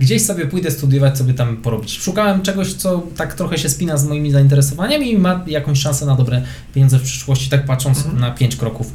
gdzieś 0.00 0.22
sobie 0.22 0.46
pójdę 0.46 0.70
studiować, 0.70 1.18
sobie 1.18 1.34
tam 1.34 1.56
porobić. 1.56 1.98
Szukałem 1.98 2.42
czegoś, 2.42 2.74
co 2.74 3.02
tak 3.16 3.34
trochę 3.34 3.58
się 3.58 3.68
spina 3.68 3.96
z 3.96 4.08
moimi 4.08 4.30
zainteresowaniami 4.30 5.12
i 5.12 5.18
ma 5.18 5.44
jakąś 5.46 5.78
szansę 5.78 6.06
na 6.06 6.16
dobre 6.16 6.42
pieniądze 6.74 6.98
w 6.98 7.02
przyszłości, 7.02 7.50
tak 7.50 7.64
patrząc 7.64 7.98
mhm. 7.98 8.20
na 8.20 8.30
pięć 8.30 8.56
kroków 8.56 8.92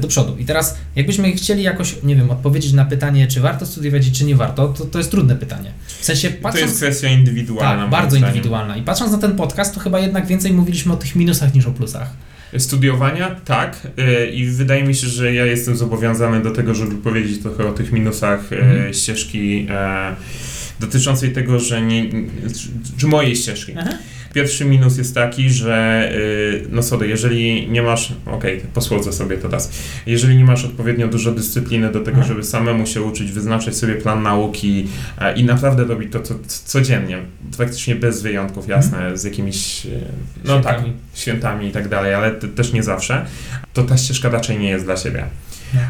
do 0.00 0.08
przodu. 0.08 0.36
I 0.38 0.44
teraz, 0.44 0.78
jakbyśmy 0.96 1.32
chcieli 1.32 1.62
jakoś, 1.62 1.96
nie 2.02 2.16
wiem, 2.16 2.30
odpowiedzieć 2.30 2.72
na 2.72 2.84
pytanie, 2.84 3.26
czy 3.26 3.40
warto 3.40 3.66
studiować 3.66 4.06
i 4.06 4.12
czy 4.12 4.24
nie 4.24 4.36
warto, 4.36 4.68
to, 4.68 4.84
to 4.84 4.98
jest 4.98 5.10
trudne 5.10 5.36
pytanie. 5.36 5.72
W 5.86 6.04
sensie 6.04 6.30
patrząc... 6.30 6.54
To 6.54 6.68
jest 6.68 6.76
kwestia 6.76 7.08
indywidualna. 7.08 7.82
Tak, 7.82 7.90
bardzo 7.90 8.16
indywidualna. 8.16 8.76
I 8.76 8.82
patrząc 8.82 9.12
na 9.12 9.18
ten 9.18 9.36
podcast, 9.36 9.74
to 9.74 9.80
chyba 9.80 10.00
jednak 10.00 10.26
więcej 10.26 10.52
mówiliśmy 10.52 10.92
o 10.92 10.96
tych 10.96 11.16
minusach 11.16 11.54
niż 11.54 11.66
o 11.66 11.70
plusach 11.70 12.10
studiowania, 12.58 13.36
tak. 13.44 13.88
Y, 13.98 14.30
I 14.30 14.46
wydaje 14.46 14.84
mi 14.84 14.94
się, 14.94 15.06
że 15.06 15.34
ja 15.34 15.46
jestem 15.46 15.76
zobowiązany 15.76 16.42
do 16.42 16.50
tego, 16.50 16.74
żeby 16.74 16.94
powiedzieć 16.94 17.42
trochę 17.42 17.66
o 17.66 17.72
tych 17.72 17.92
minusach 17.92 18.52
y, 18.52 18.60
mhm. 18.60 18.94
ścieżki 18.94 19.66
e, 19.70 20.16
dotyczącej 20.80 21.32
tego, 21.32 21.60
że 21.60 21.82
nie, 21.82 22.10
czy 22.96 23.06
mojej 23.06 23.36
ścieżki. 23.36 23.72
Aha. 23.78 23.90
Pierwszy 24.36 24.64
minus 24.64 24.98
jest 24.98 25.14
taki, 25.14 25.50
że 25.50 26.08
y, 26.14 26.66
no 26.70 26.82
sorry, 26.82 27.08
jeżeli 27.08 27.70
nie 27.70 27.82
masz, 27.82 28.12
okej, 28.26 28.58
okay, 28.58 28.70
posłodzę 28.74 29.12
sobie 29.12 29.38
to 29.38 29.48
raz, 29.48 29.72
jeżeli 30.06 30.36
nie 30.36 30.44
masz 30.44 30.64
odpowiednio 30.64 31.08
dużo 31.08 31.32
dyscypliny 31.32 31.92
do 31.92 32.00
tego, 32.00 32.22
żeby 32.22 32.42
samemu 32.42 32.86
się 32.86 33.02
uczyć, 33.02 33.32
wyznaczać 33.32 33.76
sobie 33.76 33.94
plan 33.94 34.22
nauki 34.22 34.88
i 35.36 35.44
naprawdę 35.44 35.84
robić 35.84 36.12
to, 36.12 36.20
codziennie, 36.64 37.18
praktycznie 37.56 37.94
bez 37.94 38.22
wyjątków, 38.22 38.68
jasne, 38.68 38.98
mhm. 38.98 39.18
z 39.18 39.24
jakimiś, 39.24 39.86
y, 39.86 39.90
no 40.44 40.52
świętami. 40.52 40.84
tak, 40.84 41.18
świętami 41.18 41.66
i 41.66 41.70
tak 41.70 41.88
dalej, 41.88 42.14
ale 42.14 42.32
też 42.32 42.72
nie 42.72 42.82
zawsze, 42.82 43.26
to 43.72 43.82
ta 43.82 43.96
ścieżka 43.96 44.28
raczej 44.28 44.58
nie 44.58 44.68
jest 44.68 44.84
dla 44.84 44.96
siebie. 44.96 45.24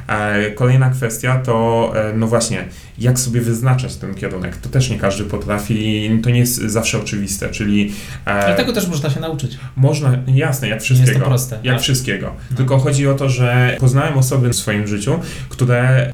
E, 0.09 0.51
kolejna 0.51 0.91
kwestia 0.91 1.39
to, 1.39 1.93
e, 1.97 2.13
no 2.17 2.27
właśnie, 2.27 2.65
jak 2.99 3.19
sobie 3.19 3.41
wyznaczać 3.41 3.97
ten 3.97 4.15
kierunek. 4.15 4.57
To 4.57 4.69
też 4.69 4.91
nie 4.91 4.99
każdy 4.99 5.25
potrafi, 5.25 6.11
to 6.23 6.31
nie 6.31 6.41
jest 6.41 6.57
zawsze 6.57 6.99
oczywiste, 6.99 7.49
czyli... 7.49 7.93
E, 8.27 8.31
Ale 8.31 8.57
tego 8.57 8.73
też 8.73 8.89
można 8.89 9.11
się 9.11 9.21
nauczyć. 9.21 9.59
Można, 9.77 10.19
jasne, 10.27 10.69
jak 10.69 10.83
wszystkiego. 10.83 11.07
Nie 11.07 11.13
jest 11.13 11.25
to 11.25 11.29
proste. 11.31 11.59
Jak 11.63 11.75
tak? 11.75 11.83
wszystkiego. 11.83 12.33
No. 12.51 12.57
Tylko 12.57 12.79
chodzi 12.79 13.09
o 13.09 13.15
to, 13.15 13.29
że 13.29 13.77
poznałem 13.81 14.19
osoby 14.19 14.49
w 14.49 14.57
swoim 14.57 14.87
życiu, 14.87 15.21
które 15.49 16.13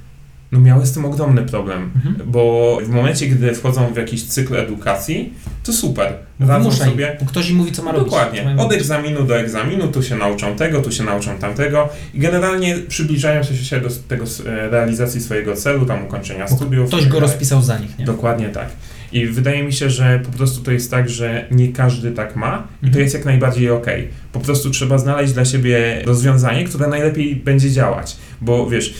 no 0.53 0.61
miały 0.61 0.87
z 0.87 0.93
tym 0.93 1.05
ogromny 1.05 1.43
problem, 1.43 1.91
mhm. 1.97 2.17
bo 2.27 2.79
w 2.85 2.89
momencie, 2.89 3.27
gdy 3.27 3.55
wchodzą 3.55 3.93
w 3.95 3.97
jakiś 3.97 4.25
cykl 4.25 4.57
edukacji, 4.57 5.33
to 5.63 5.73
super. 5.73 6.13
Radzą 6.41 6.73
sobie. 6.73 7.17
Ktoś 7.27 7.51
im 7.51 7.57
mówi, 7.57 7.73
co 7.73 7.83
ma 7.83 7.93
robić. 7.93 8.11
Dokładnie. 8.11 8.55
Od 8.59 8.73
egzaminu 8.73 9.25
do 9.25 9.39
egzaminu, 9.39 9.89
tu 9.89 10.03
się 10.03 10.17
nauczą 10.17 10.57
tego, 10.57 10.83
tu 10.83 10.93
się 10.93 11.05
nauczą 11.05 11.39
tamtego 11.39 11.89
i 12.15 12.19
generalnie 12.19 12.77
przybliżają 12.89 13.43
się 13.43 13.81
do 13.81 13.89
tego 14.09 14.25
e, 14.25 14.71
realizacji 14.71 15.21
swojego 15.21 15.57
celu, 15.57 15.87
tam 15.87 16.05
ukończenia 16.05 16.47
bo 16.51 16.57
studiów. 16.57 16.89
Ktoś 16.89 17.09
go 17.09 17.21
rozpisał 17.21 17.63
za 17.63 17.79
nich, 17.79 17.99
nie? 17.99 18.05
Dokładnie 18.05 18.49
tak. 18.49 18.69
I 19.13 19.27
wydaje 19.27 19.63
mi 19.63 19.73
się, 19.73 19.91
że 19.91 20.21
po 20.25 20.33
prostu 20.33 20.63
to 20.63 20.73
jest 20.73 20.91
tak, 20.91 21.11
że 21.11 21.47
nie 21.51 21.69
każdy 21.69 22.13
tak 22.13 22.37
ma 22.37 22.67
i 22.79 22.81
to 22.81 22.87
mhm. 22.87 23.03
jest 23.03 23.15
jak 23.15 23.25
najbardziej 23.25 23.71
ok. 23.71 23.87
Po 24.33 24.41
prostu 24.41 24.71
trzeba 24.71 24.99
znaleźć 24.99 25.33
dla 25.33 25.45
siebie 25.45 26.03
rozwiązanie, 26.05 26.65
które 26.65 26.89
najlepiej 26.89 27.37
będzie 27.37 27.71
działać. 27.71 28.17
Bo 28.41 28.71
wiesz, 28.71 28.95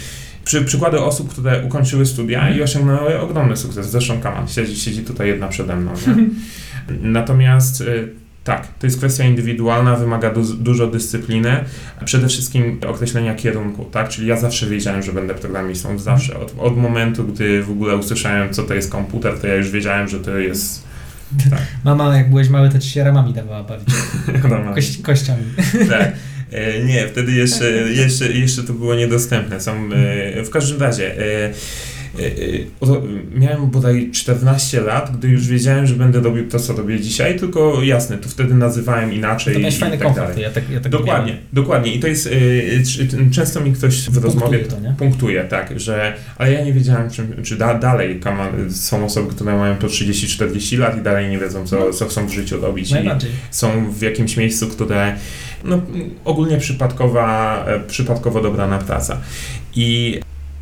przy, 0.45 0.65
przykłady 0.65 1.01
osób, 1.01 1.31
które 1.31 1.63
ukończyły 1.67 2.07
studia 2.07 2.39
i 2.39 2.47
mhm. 2.47 2.63
osiągnęły 2.63 3.21
ogromny 3.21 3.57
sukces. 3.57 3.91
Zresztą 3.91 4.21
Kaman 4.21 4.49
siedzi, 4.49 4.77
siedzi 4.77 5.03
tutaj 5.03 5.29
jedna 5.29 5.49
przede 5.49 5.77
mną. 5.77 5.93
Natomiast 7.03 7.81
y, 7.81 8.09
tak, 8.45 8.69
to 8.79 8.87
jest 8.87 8.99
kwestia 8.99 9.25
indywidualna, 9.25 9.97
wymaga 9.97 10.31
du 10.31 10.55
dużo 10.55 10.87
dyscypliny, 10.87 11.65
przede 12.05 12.29
wszystkim 12.29 12.81
określenia 12.89 13.35
kierunku, 13.35 13.85
tak? 13.85 14.09
Czyli 14.09 14.27
ja 14.27 14.37
zawsze 14.37 14.67
wiedziałem, 14.67 15.03
że 15.03 15.13
będę 15.13 15.35
programistą, 15.35 15.99
zawsze. 15.99 16.39
Od, 16.39 16.55
od 16.59 16.77
momentu, 16.77 17.25
gdy 17.25 17.63
w 17.63 17.71
ogóle 17.71 17.97
usłyszałem, 17.97 18.53
co 18.53 18.63
to 18.63 18.75
jest 18.75 18.91
komputer, 18.91 19.39
to 19.39 19.47
ja 19.47 19.55
już 19.55 19.71
wiedziałem, 19.71 20.09
że 20.09 20.21
to 20.21 20.39
jest 20.39 20.83
tak. 21.51 21.61
Mama, 21.85 22.17
jak 22.17 22.31
byłeś 22.31 22.49
mały, 22.49 22.69
to 22.69 22.79
ci 22.79 22.91
się 22.91 23.05
ramami 23.05 23.33
dawała 23.33 23.63
bawić. 23.63 23.89
Kość, 24.75 25.03
kościami. 25.03 25.43
Tak. 25.89 26.13
E, 26.53 26.85
nie, 26.85 27.09
wtedy 27.09 27.33
jeszcze, 27.33 27.71
jeszcze, 27.73 28.33
jeszcze 28.33 28.63
to 28.63 28.73
było 28.73 28.95
niedostępne. 28.95 29.61
Są, 29.61 29.93
e, 29.93 30.43
w 30.43 30.51
każdym 30.51 30.81
razie, 30.81 31.19
e, 31.19 31.53
miałem 33.35 33.71
bodaj 33.71 34.11
14 34.11 34.81
lat, 34.81 35.17
gdy 35.17 35.29
już 35.29 35.47
wiedziałem, 35.47 35.87
że 35.87 35.95
będę 35.95 36.21
robił 36.21 36.49
to, 36.49 36.59
co 36.59 36.73
robię 36.73 37.01
dzisiaj, 37.01 37.39
tylko 37.39 37.83
jasne, 37.83 38.19
to 38.19 38.29
wtedy 38.29 38.55
nazywałem 38.55 39.13
inaczej. 39.13 39.55
To 39.55 39.61
miałeś 39.61 39.79
fajny 39.79 39.99
tak 39.99 40.07
komfort, 40.07 40.39
ja 40.39 40.51
tak, 40.51 40.71
ja 40.71 40.81
tak 40.81 40.93
Dokładnie, 40.93 41.39
dokładnie. 41.53 41.95
I 41.95 42.01
to 42.01 42.07
jest, 42.07 42.29
często 43.33 43.61
mi 43.61 43.73
ktoś 43.73 44.01
w 44.01 44.05
punktuje 44.05 44.25
rozmowie 44.25 44.59
to, 44.59 44.77
punktuje, 44.99 45.45
tak, 45.45 45.81
że, 45.81 46.15
ale 46.39 46.53
ja 46.53 46.65
nie 46.65 46.73
wiedziałem, 46.73 47.11
czym, 47.11 47.43
czy 47.43 47.57
da, 47.57 47.75
dalej 47.75 48.21
są 48.71 49.05
osoby, 49.05 49.35
które 49.35 49.59
mają 49.59 49.77
po 49.77 49.87
30-40 49.87 50.79
lat 50.79 50.99
i 50.99 51.01
dalej 51.01 51.31
nie 51.31 51.39
wiedzą, 51.39 51.67
co, 51.67 51.93
co 51.93 52.07
chcą 52.07 52.27
w 52.27 52.33
życiu 52.33 52.61
robić. 52.61 52.91
Najbardziej. 52.91 53.31
I 53.31 53.35
są 53.51 53.93
w 53.93 54.03
jakimś 54.03 54.37
miejscu, 54.37 54.69
które 54.69 55.17
no, 55.65 55.83
ogólnie 56.25 56.57
przypadkowa, 56.57 57.65
e, 57.67 57.81
przypadkowo 57.81 58.41
dobrana 58.41 58.79
praca. 58.79 59.21
I 59.77 60.21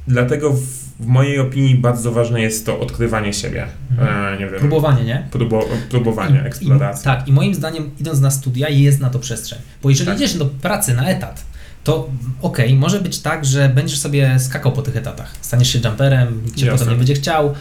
dlatego 0.09 0.53
w, 0.53 0.90
w 1.01 1.07
mojej 1.07 1.39
opinii 1.39 1.75
bardzo 1.75 2.13
ważne 2.13 2.41
jest 2.41 2.67
to 2.67 2.81
odkrywanie 2.81 3.33
siebie. 3.33 3.67
Mhm. 3.91 4.35
E, 4.35 4.39
nie 4.39 4.47
wiem, 4.47 4.61
próbowanie, 4.61 5.05
nie? 5.05 5.27
Próbo, 5.31 5.69
próbowanie, 5.91 6.41
I, 6.45 6.47
eksploracja. 6.47 7.17
tak, 7.17 7.29
i 7.29 7.33
moim 7.33 7.55
zdaniem 7.55 7.91
idąc 8.01 8.21
na 8.21 8.31
studia 8.31 8.69
jest 8.69 9.01
na 9.01 9.11
to 9.11 9.19
przestrzeń. 9.19 9.59
Bo 9.83 9.91
jeżeli 9.91 10.07
tak. 10.07 10.17
idziesz 10.17 10.35
do 10.35 10.47
pracy 10.47 10.95
na 10.95 11.09
etat, 11.09 11.45
to 11.85 12.11
okej, 12.43 12.67
okay, 12.67 12.79
może 12.79 13.01
być 13.01 13.19
tak, 13.19 13.45
że 13.45 13.69
będziesz 13.69 13.99
sobie 13.99 14.41
skakał 14.41 14.73
po 14.73 14.83
tych 14.83 14.97
etatach. 14.97 15.33
Staniesz 15.41 15.73
się 15.73 15.79
jumperem, 15.79 16.43
cię 16.57 16.71
potem 16.71 16.89
nie 16.89 16.97
będzie 16.97 17.15
chciał, 17.15 17.55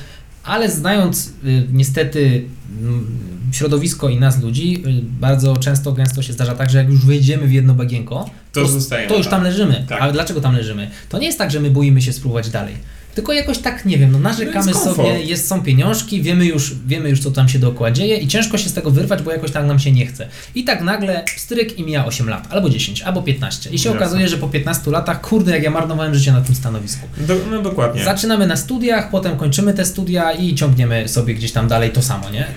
ale 0.43 0.71
znając 0.71 1.27
y, 1.27 1.67
niestety 1.73 2.45
mm, 2.81 3.07
środowisko 3.51 4.09
i 4.09 4.19
nas 4.19 4.41
ludzi, 4.41 4.83
y, 4.87 5.01
bardzo 5.19 5.57
często, 5.57 5.91
gęsto 5.91 6.21
się 6.21 6.33
zdarza 6.33 6.55
tak, 6.55 6.69
że 6.69 6.77
jak 6.77 6.89
już 6.89 7.05
wejdziemy 7.05 7.47
w 7.47 7.53
jedno 7.53 7.73
bagienko, 7.73 8.29
To 8.51 8.67
zostajemy 8.67 9.09
to 9.09 9.17
już 9.17 9.25
tam. 9.25 9.31
tam 9.31 9.43
leżymy. 9.43 9.85
Tak. 9.89 10.01
Ale 10.01 10.13
dlaczego 10.13 10.41
tam 10.41 10.55
leżymy? 10.55 10.91
To 11.09 11.19
nie 11.19 11.25
jest 11.25 11.37
tak, 11.37 11.51
że 11.51 11.59
my 11.59 11.71
boimy 11.71 12.01
się 12.01 12.13
spróbować 12.13 12.49
dalej. 12.49 12.75
Tylko 13.19 13.33
jakoś 13.33 13.57
tak, 13.57 13.85
nie 13.85 13.97
wiem, 13.97 14.11
no 14.11 14.19
narzekamy 14.19 14.71
komfort. 14.73 14.95
sobie, 14.95 15.21
jest, 15.23 15.47
są 15.47 15.63
pieniążki, 15.63 16.21
wiemy 16.21 16.45
już, 16.45 16.75
wiemy 16.87 17.09
już, 17.09 17.19
co 17.19 17.31
tam 17.31 17.49
się 17.49 17.59
dookoła 17.59 17.91
dzieje 17.91 18.17
i 18.17 18.27
ciężko 18.27 18.57
się 18.57 18.69
z 18.69 18.73
tego 18.73 18.91
wyrwać, 18.91 19.21
bo 19.21 19.31
jakoś 19.31 19.51
tak 19.51 19.65
nam 19.65 19.79
się 19.79 19.91
nie 19.91 20.05
chce. 20.05 20.27
I 20.55 20.63
tak 20.63 20.81
nagle 20.81 21.25
stryk 21.37 21.79
i 21.79 21.83
mija 21.83 22.05
8 22.05 22.29
lat, 22.29 22.47
albo 22.49 22.69
10, 22.69 23.01
albo 23.01 23.21
15. 23.21 23.69
I 23.69 23.79
się 23.79 23.89
Jasne. 23.89 24.05
okazuje, 24.05 24.27
że 24.27 24.37
po 24.37 24.47
15 24.47 24.91
latach, 24.91 25.21
kurde, 25.21 25.51
jak 25.51 25.63
ja 25.63 25.71
marnowałem 25.71 26.15
życie 26.15 26.31
na 26.31 26.41
tym 26.41 26.55
stanowisku. 26.55 27.07
Do, 27.17 27.35
no 27.51 27.61
dokładnie. 27.61 28.03
Zaczynamy 28.03 28.47
na 28.47 28.55
studiach, 28.55 29.09
potem 29.09 29.37
kończymy 29.37 29.73
te 29.73 29.85
studia 29.85 30.31
i 30.31 30.55
ciągniemy 30.55 31.07
sobie 31.07 31.33
gdzieś 31.33 31.51
tam 31.51 31.67
dalej 31.67 31.91
to 31.91 32.01
samo, 32.01 32.29
nie? 32.29 32.47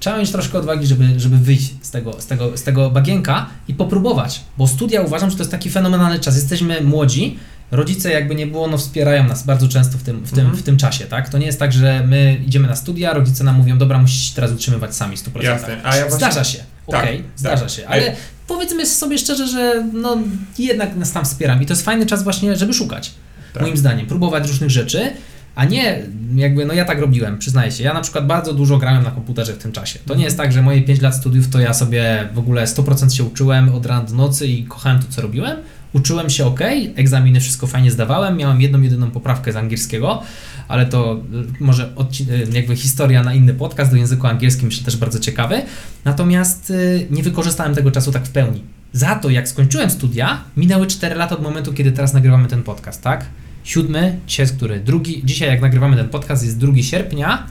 Trzeba 0.00 0.18
mieć 0.18 0.30
troszkę 0.30 0.58
odwagi, 0.58 0.86
żeby, 0.86 1.04
żeby 1.16 1.36
wyjść 1.36 1.72
z 1.82 1.90
tego, 1.90 2.20
z, 2.20 2.26
tego, 2.26 2.56
z 2.56 2.62
tego 2.62 2.90
bagienka 2.90 3.46
i 3.68 3.74
popróbować, 3.74 4.40
bo 4.58 4.68
studia 4.68 5.02
uważam, 5.02 5.30
że 5.30 5.36
to 5.36 5.42
jest 5.42 5.50
taki 5.50 5.70
fenomenalny 5.70 6.20
czas. 6.20 6.36
Jesteśmy 6.36 6.80
młodzi, 6.80 7.38
rodzice 7.70 8.10
jakby 8.10 8.34
nie 8.34 8.46
było, 8.46 8.68
no 8.68 8.78
wspierają 8.78 9.24
nas 9.26 9.42
bardzo 9.42 9.68
często 9.68 9.98
w 9.98 10.02
tym, 10.02 10.20
w 10.24 10.30
tym, 10.30 10.40
Mhm. 10.40 10.56
w 10.56 10.62
tym 10.62 10.76
czasie, 10.76 11.04
tak? 11.04 11.28
To 11.28 11.38
nie 11.38 11.46
jest 11.46 11.58
tak, 11.58 11.72
że 11.72 12.04
my 12.06 12.40
idziemy 12.46 12.68
na 12.68 12.76
studia, 12.76 13.12
rodzice 13.14 13.44
nam 13.44 13.56
mówią, 13.56 13.78
dobra, 13.78 13.98
musisz 13.98 14.28
się 14.28 14.34
teraz 14.34 14.52
utrzymywać 14.52 14.94
sami 14.96 15.16
100%. 15.16 15.42
Jasne, 15.44 15.76
a 15.84 15.96
ja 15.96 16.02
właśnie- 16.02 16.16
Zdarza 16.16 16.44
się, 16.44 16.58
Tak, 16.90 17.02
okej, 17.04 17.24
zdarza 17.36 17.60
tak. 17.62 17.70
się, 17.70 17.88
A 17.88 17.96
ja- 17.96 18.02
ale 18.06 18.16
powiedzmy 18.46 18.86
sobie 18.86 19.18
szczerze, 19.18 19.48
że 19.48 19.84
no 19.92 20.18
jednak 20.58 20.96
nas 20.96 21.12
tam 21.12 21.24
wspieram 21.24 21.62
i 21.62 21.66
to 21.66 21.72
jest 21.72 21.84
fajny 21.84 22.06
czas 22.06 22.22
właśnie, 22.22 22.56
żeby 22.56 22.74
szukać 22.74 23.10
Tak. 23.52 23.62
moim 23.62 23.76
zdaniem, 23.76 24.06
próbować 24.06 24.48
różnych 24.48 24.70
rzeczy, 24.70 25.10
a 25.54 25.64
nie 25.64 26.02
jakby, 26.34 26.64
no 26.66 26.74
ja 26.74 26.84
tak 26.84 26.98
robiłem, 27.00 27.38
przyznaję 27.38 27.72
się. 27.72 27.84
Ja 27.84 27.94
na 27.94 28.00
przykład 28.00 28.26
bardzo 28.26 28.52
dużo 28.54 28.78
grałem 28.78 29.02
na 29.04 29.10
komputerze 29.10 29.52
w 29.52 29.58
tym 29.58 29.72
czasie. 29.72 29.98
To 30.06 30.14
nie 30.14 30.24
jest 30.24 30.36
tak, 30.36 30.52
że 30.52 30.62
moje 30.62 30.82
5 30.82 31.00
lat 31.00 31.16
studiów 31.16 31.48
to 31.48 31.60
ja 31.60 31.74
sobie 31.74 32.28
w 32.34 32.38
ogóle 32.38 32.66
100% 32.66 33.14
się 33.14 33.24
uczyłem 33.24 33.74
od 33.74 33.86
rana 33.86 34.04
do 34.04 34.14
nocy 34.14 34.46
i 34.46 34.64
kochałem 34.64 34.98
to, 34.98 35.06
co 35.10 35.22
robiłem. 35.22 35.56
Uczyłem 35.92 36.30
się 36.30 36.46
ok, 36.46 36.60
egzaminy 36.94 37.40
wszystko 37.40 37.66
fajnie 37.66 37.90
zdawałem, 37.90 38.36
miałem 38.36 38.60
jedną, 38.60 38.80
jedyną 38.80 39.10
poprawkę 39.10 39.52
z 39.52 39.56
angielskiego, 39.56 40.22
ale 40.68 40.86
to 40.86 41.20
y, 41.60 41.64
może 41.64 41.92
y, 42.20 42.48
jakby 42.52 42.76
historia 42.76 43.22
na 43.22 43.34
inny 43.34 43.54
podcast 43.54 43.90
do 43.90 43.96
języku 43.96 44.26
angielskim, 44.26 44.66
myślę 44.66 44.84
też 44.84 44.96
bardzo 44.96 45.18
ciekawy. 45.18 45.62
Natomiast 46.04 46.70
y, 46.70 47.06
nie 47.10 47.22
wykorzystałem 47.22 47.74
tego 47.74 47.90
czasu 47.90 48.12
tak 48.12 48.26
w 48.26 48.30
pełni. 48.30 48.62
Za 48.92 49.14
to, 49.14 49.30
jak 49.30 49.48
skończyłem 49.48 49.90
studia, 49.90 50.44
minęły 50.56 50.86
4 50.86 51.14
lata 51.14 51.34
od 51.34 51.42
momentu, 51.42 51.72
kiedy 51.72 51.92
teraz 51.92 52.14
nagrywamy 52.14 52.48
ten 52.48 52.62
podcast, 52.62 53.02
tak? 53.02 53.26
Siódmy, 53.64 54.18
dzisiaj 54.26 54.44
jest 54.44 54.56
który? 54.56 54.80
Drugi, 54.80 55.22
dzisiaj 55.24 55.48
jak 55.48 55.60
nagrywamy 55.60 55.96
ten 55.96 56.08
podcast 56.08 56.44
jest 56.44 56.58
2 56.58 56.82
sierpnia, 56.82 57.46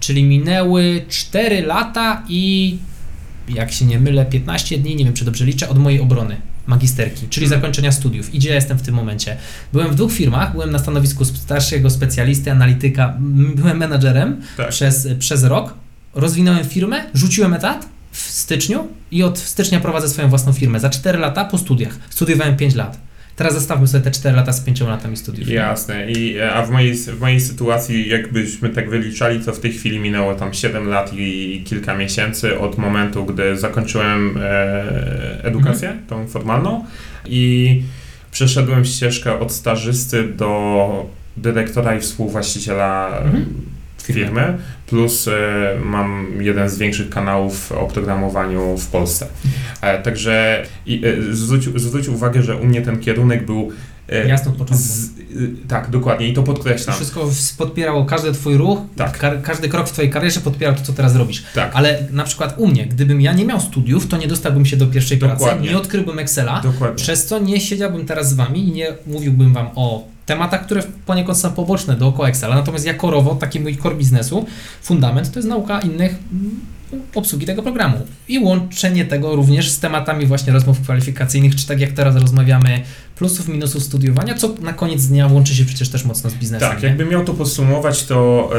czyli 0.00 0.24
minęły 0.24 1.04
4 1.08 1.62
lata 1.62 2.22
i 2.28 2.76
jak 3.48 3.72
się 3.72 3.84
nie 3.84 4.00
mylę, 4.00 4.26
15 4.26 4.78
dni, 4.78 4.96
nie 4.96 5.04
wiem 5.04 5.14
czy 5.14 5.24
dobrze 5.24 5.44
liczę, 5.44 5.68
od 5.68 5.78
mojej 5.78 6.00
obrony 6.00 6.36
magisterki, 6.66 7.28
czyli 7.28 7.46
Mhm. 7.46 7.60
zakończenia 7.60 7.92
studiów. 7.92 8.34
I 8.34 8.38
gdzie 8.38 8.48
ja 8.48 8.54
jestem 8.54 8.78
w 8.78 8.82
tym 8.82 8.94
momencie? 8.94 9.36
Byłem 9.72 9.88
w 9.90 9.94
dwóch 9.94 10.12
firmach, 10.12 10.52
byłem 10.52 10.70
na 10.70 10.78
stanowisku 10.78 11.24
starszego 11.24 11.90
specjalisty, 11.90 12.50
analityka, 12.50 13.14
byłem 13.54 13.76
menadżerem 13.78 14.40
Tak. 14.56 14.68
przez, 14.68 15.08
przez 15.18 15.44
rok, 15.44 15.74
rozwinąłem 16.14 16.64
firmę, 16.64 17.04
rzuciłem 17.14 17.54
etat 17.54 17.88
w 18.12 18.18
styczniu 18.20 18.88
i 19.10 19.22
od 19.22 19.38
stycznia 19.38 19.80
prowadzę 19.80 20.08
swoją 20.08 20.28
własną 20.28 20.52
firmę. 20.52 20.80
Za 20.80 20.90
4 20.90 21.18
lata 21.18 21.44
po 21.44 21.58
studiach. 21.58 21.98
Studiowałem 22.10 22.56
5 22.56 22.74
lat. 22.74 22.98
Teraz 23.36 23.54
zestawmy 23.54 23.86
sobie 23.86 24.04
te 24.04 24.10
4 24.10 24.36
lata 24.36 24.52
z 24.52 24.60
5 24.60 24.80
latami 24.80 25.16
studiów. 25.16 25.48
Jasne. 25.48 26.10
I, 26.10 26.40
a 26.40 26.62
w 26.62 26.70
mojej, 26.70 26.94
w 26.94 27.20
mojej 27.20 27.40
sytuacji, 27.40 28.08
jakbyśmy 28.08 28.68
tak 28.68 28.90
wyliczali, 28.90 29.40
to 29.40 29.52
w 29.52 29.60
tej 29.60 29.72
chwili 29.72 29.98
minęło 29.98 30.34
tam 30.34 30.54
7 30.54 30.88
lat 30.88 31.10
i 31.14 31.62
kilka 31.66 31.94
miesięcy 31.94 32.58
od 32.58 32.78
momentu, 32.78 33.24
gdy 33.24 33.56
zakończyłem 33.58 34.38
e, 34.42 35.44
edukację, 35.44 35.96
tą 36.08 36.26
formalną 36.26 36.84
i 37.26 37.82
przeszedłem 38.30 38.84
ścieżkę 38.84 39.40
od 39.40 39.52
stażysty 39.52 40.28
do 40.28 41.06
dyrektora 41.36 41.96
i 41.96 42.00
współwłaściciela 42.00 43.18
Mhm. 43.24 43.44
firmy, 44.02 44.58
plus 44.86 45.28
e, 45.28 45.32
mam 45.84 46.26
jeden 46.40 46.68
z 46.68 46.78
większych 46.78 47.10
kanałów 47.10 47.72
o 47.72 47.86
programowaniu 47.86 48.76
w 48.78 48.86
Polsce. 48.86 49.26
E, 49.80 50.02
także 50.02 50.62
i, 50.86 51.02
e, 51.30 51.34
zwróć, 51.34 51.64
zwróć 51.80 52.08
uwagę, 52.08 52.42
że 52.42 52.56
u 52.56 52.64
mnie 52.66 52.82
ten 52.82 53.00
kierunek 53.00 53.46
był 53.46 53.70
Jasno 54.26 54.50
od 54.50 54.56
początku. 54.56 54.84
z, 54.86 55.08
tak, 55.68 55.90
dokładnie 55.90 56.28
i 56.28 56.32
to 56.32 56.42
To 56.42 56.46
podkreślam. 56.52 56.96
wszystko 56.96 57.30
podpierało 57.58 58.04
każdy 58.04 58.32
twój 58.32 58.56
ruch, 58.56 58.78
Tak. 58.96 59.18
ka- 59.18 59.36
każdy 59.42 59.68
krok 59.68 59.88
w 59.88 59.92
twojej 59.92 60.10
karierze 60.10 60.40
podpierał 60.40 60.74
to, 60.74 60.82
co 60.82 60.92
teraz 60.92 61.16
robisz. 61.16 61.44
Tak, 61.54 61.70
Ale 61.74 61.98
na 62.10 62.24
przykład 62.24 62.54
u 62.58 62.66
mnie, 62.66 62.86
gdybym 62.86 63.20
ja 63.20 63.32
nie 63.32 63.44
miał 63.44 63.60
studiów, 63.60 64.06
to 64.06 64.16
nie 64.16 64.26
dostałbym 64.28 64.66
się 64.66 64.76
do 64.76 64.86
pierwszej 64.86 65.18
pracy, 65.18 65.34
Dokładnie. 65.38 65.68
nie 65.68 65.78
odkryłbym 65.78 66.18
Excela, 66.18 66.60
dokładnie. 66.60 66.96
przez 66.96 67.26
co 67.26 67.38
nie 67.38 67.60
siedziałbym 67.60 68.06
teraz 68.06 68.28
z 68.30 68.34
wami 68.34 68.68
i 68.68 68.72
nie 68.72 68.86
mówiłbym 69.06 69.52
wam 69.52 69.66
o 69.74 70.04
tematach, 70.26 70.66
które 70.66 70.82
poniekąd 71.06 71.38
są 71.38 71.50
poboczne 71.50 71.96
dookoła 71.96 72.28
Excela. 72.28 72.54
Natomiast 72.54 72.86
ja 72.86 72.94
korowo, 72.94 73.34
taki 73.34 73.60
mój 73.60 73.76
core 73.76 73.94
biznesu, 73.94 74.46
fundament 74.82 75.32
to 75.32 75.38
jest 75.38 75.48
nauka 75.48 75.80
innych 75.80 76.14
mm, 76.32 76.60
obsługi 77.14 77.46
tego 77.46 77.62
programu 77.62 77.96
i 78.28 78.38
łączenie 78.38 79.04
tego 79.04 79.36
również 79.36 79.70
z 79.70 79.80
tematami 79.80 80.26
właśnie 80.26 80.52
rozmów 80.52 80.80
kwalifikacyjnych, 80.80 81.56
czy 81.56 81.66
tak 81.66 81.80
jak 81.80 81.92
teraz 81.92 82.16
rozmawiamy, 82.16 82.80
plusów, 83.16 83.48
minusów 83.48 83.82
studiowania, 83.82 84.34
co 84.34 84.54
na 84.62 84.72
koniec 84.72 85.06
dnia 85.06 85.26
łączy 85.26 85.54
się 85.54 85.64
przecież 85.64 85.88
też 85.88 86.04
mocno 86.04 86.30
z 86.30 86.34
biznesem. 86.34 86.68
Tak, 86.70 86.82
nie? 86.82 86.88
jakbym 86.88 87.08
miał 87.08 87.24
to 87.24 87.34
podsumować, 87.34 88.04
to 88.04 88.50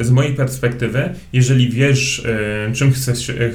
e, 0.00 0.04
z 0.04 0.10
mojej 0.10 0.34
perspektywy, 0.34 1.14
jeżeli 1.32 1.70
wiesz, 1.70 2.22
e, 2.68 2.72
czym 2.72 2.92
chcesz, 2.92 3.26
się- 3.26 3.32
e, 3.34 3.50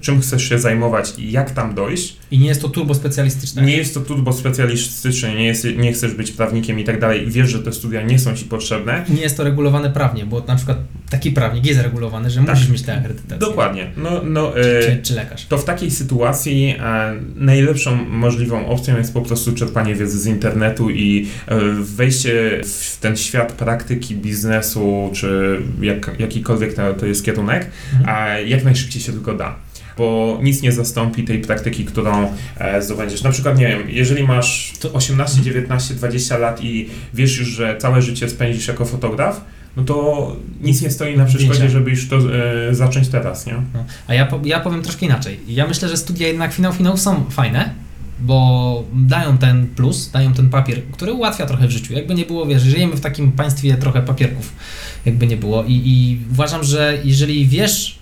czym, 0.00 0.20
chcesz 0.20 0.48
się 0.48 0.58
zajmować 0.58 1.12
i 1.18 1.32
jak 1.32 1.50
tam 1.50 1.74
dojść, 1.74 2.16
I 2.30 2.38
nie 2.38 2.46
jest 2.48 2.62
to 2.62 2.68
turbo 2.68 2.94
specjalistyczne. 2.94 3.62
nie 3.62 3.76
jest 3.76 3.94
to 3.94 4.00
turbo 4.00 4.32
specjalistyczne, 4.32 5.34
nie, 5.34 5.46
jest, 5.46 5.66
nie 5.76 5.92
chcesz 5.92 6.14
być 6.14 6.30
prawnikiem 6.32 6.80
i 6.80 6.84
tak 6.84 7.00
dalej, 7.00 7.24
wiesz, 7.26 7.50
że 7.50 7.58
te 7.58 7.72
studia 7.72 8.02
nie 8.02 8.18
są 8.18 8.34
ci 8.36 8.44
potrzebne, 8.44 9.04
nie 9.08 9.20
jest 9.20 9.36
to 9.36 9.44
regulowane 9.44 9.90
prawnie, 9.90 10.26
bo 10.26 10.44
na 10.48 10.56
przykład 10.56 10.78
taki 11.10 11.30
prawnik 11.30 11.66
jest 11.66 11.80
regulowany, 11.80 12.30
że 12.30 12.40
Tak. 12.40 12.54
musisz 12.54 12.68
mieć 12.70 12.82
tę 12.82 12.94
akredytację. 12.98 13.38
dokładnie, 13.38 13.90
no, 13.96 14.10
no, 14.24 14.52
Czy, 14.82 14.98
czy, 15.02 15.07
czy 15.08 15.14
lekarz. 15.14 15.46
to 15.46 15.58
w 15.58 15.64
takiej 15.64 15.90
sytuacji 15.90 16.74
e, 16.80 17.14
najlepszą 17.36 18.04
możliwą 18.04 18.66
opcją 18.66 18.96
jest 18.98 19.12
po 19.14 19.20
prostu 19.20 19.52
czerpanie 19.52 19.94
wiedzy 19.94 20.18
z 20.20 20.26
internetu 20.26 20.90
i 20.90 21.26
e, 21.46 21.58
wejście 21.80 22.60
w 22.64 22.98
ten 23.00 23.16
świat 23.16 23.52
praktyki 23.52 24.14
biznesu, 24.16 25.10
czy 25.14 25.58
jak, 25.80 26.10
jakikolwiek 26.18 26.74
to, 26.74 26.94
to 26.94 27.06
jest 27.06 27.24
kierunek, 27.24 27.66
Mhm. 27.98 28.16
a 28.18 28.38
jak 28.38 28.64
najszybciej 28.64 29.02
się 29.02 29.12
tylko 29.12 29.34
da. 29.34 29.56
Bo 29.98 30.38
nic 30.42 30.62
nie 30.62 30.72
zastąpi 30.72 31.24
tej 31.24 31.38
praktyki, 31.40 31.84
którą 31.84 32.32
e, 32.58 32.82
zdobędziesz. 32.82 33.22
Na 33.22 33.30
przykład, 33.30 33.58
nie 33.58 33.68
wiem, 33.68 33.82
jeżeli 33.88 34.24
masz 34.24 34.72
To- 34.80 34.92
18, 34.92 35.42
19, 35.42 35.94
20 35.94 36.38
lat 36.38 36.64
i 36.64 36.88
wiesz 37.14 37.38
już, 37.38 37.48
że 37.48 37.76
całe 37.78 38.02
życie 38.02 38.28
spędzisz 38.28 38.68
jako 38.68 38.84
fotograf, 38.84 39.44
no 39.78 39.84
to 39.84 40.36
nic 40.60 40.82
nie 40.82 40.90
stoi 40.90 41.16
na 41.16 41.24
przeszkodzie, 41.24 41.54
Zdjęcia. 41.54 41.72
żeby 41.72 41.90
już 41.90 42.08
to 42.08 42.16
e, 42.16 42.74
zacząć 42.74 43.08
teraz, 43.08 43.46
nie? 43.46 43.52
No. 43.52 43.84
A 44.06 44.14
ja, 44.14 44.28
ja 44.44 44.60
powiem 44.60 44.82
troszkę 44.82 45.06
inaczej. 45.06 45.40
Ja 45.48 45.66
myślę, 45.66 45.88
że 45.88 45.96
studia 45.96 46.28
jednak 46.28 46.52
finał 46.52 46.72
finałów 46.72 47.00
są 47.00 47.24
fajne, 47.30 47.70
bo 48.20 48.84
dają 48.94 49.38
ten 49.38 49.66
plus, 49.66 50.10
dają 50.10 50.32
ten 50.32 50.50
papier, 50.50 50.82
który 50.92 51.12
ułatwia 51.12 51.46
trochę 51.46 51.68
w 51.68 51.70
życiu. 51.70 51.94
Jakby 51.94 52.14
nie 52.14 52.24
było, 52.26 52.46
wiesz, 52.46 52.62
żyjemy 52.62 52.96
w 52.96 53.00
takim 53.00 53.32
państwie 53.32 53.74
trochę 53.74 54.02
papierków, 54.02 54.52
jakby 55.06 55.26
nie 55.26 55.36
było. 55.36 55.64
I, 55.64 55.72
i 55.72 56.20
uważam, 56.30 56.64
że 56.64 56.98
jeżeli 57.04 57.46
wiesz 57.46 57.97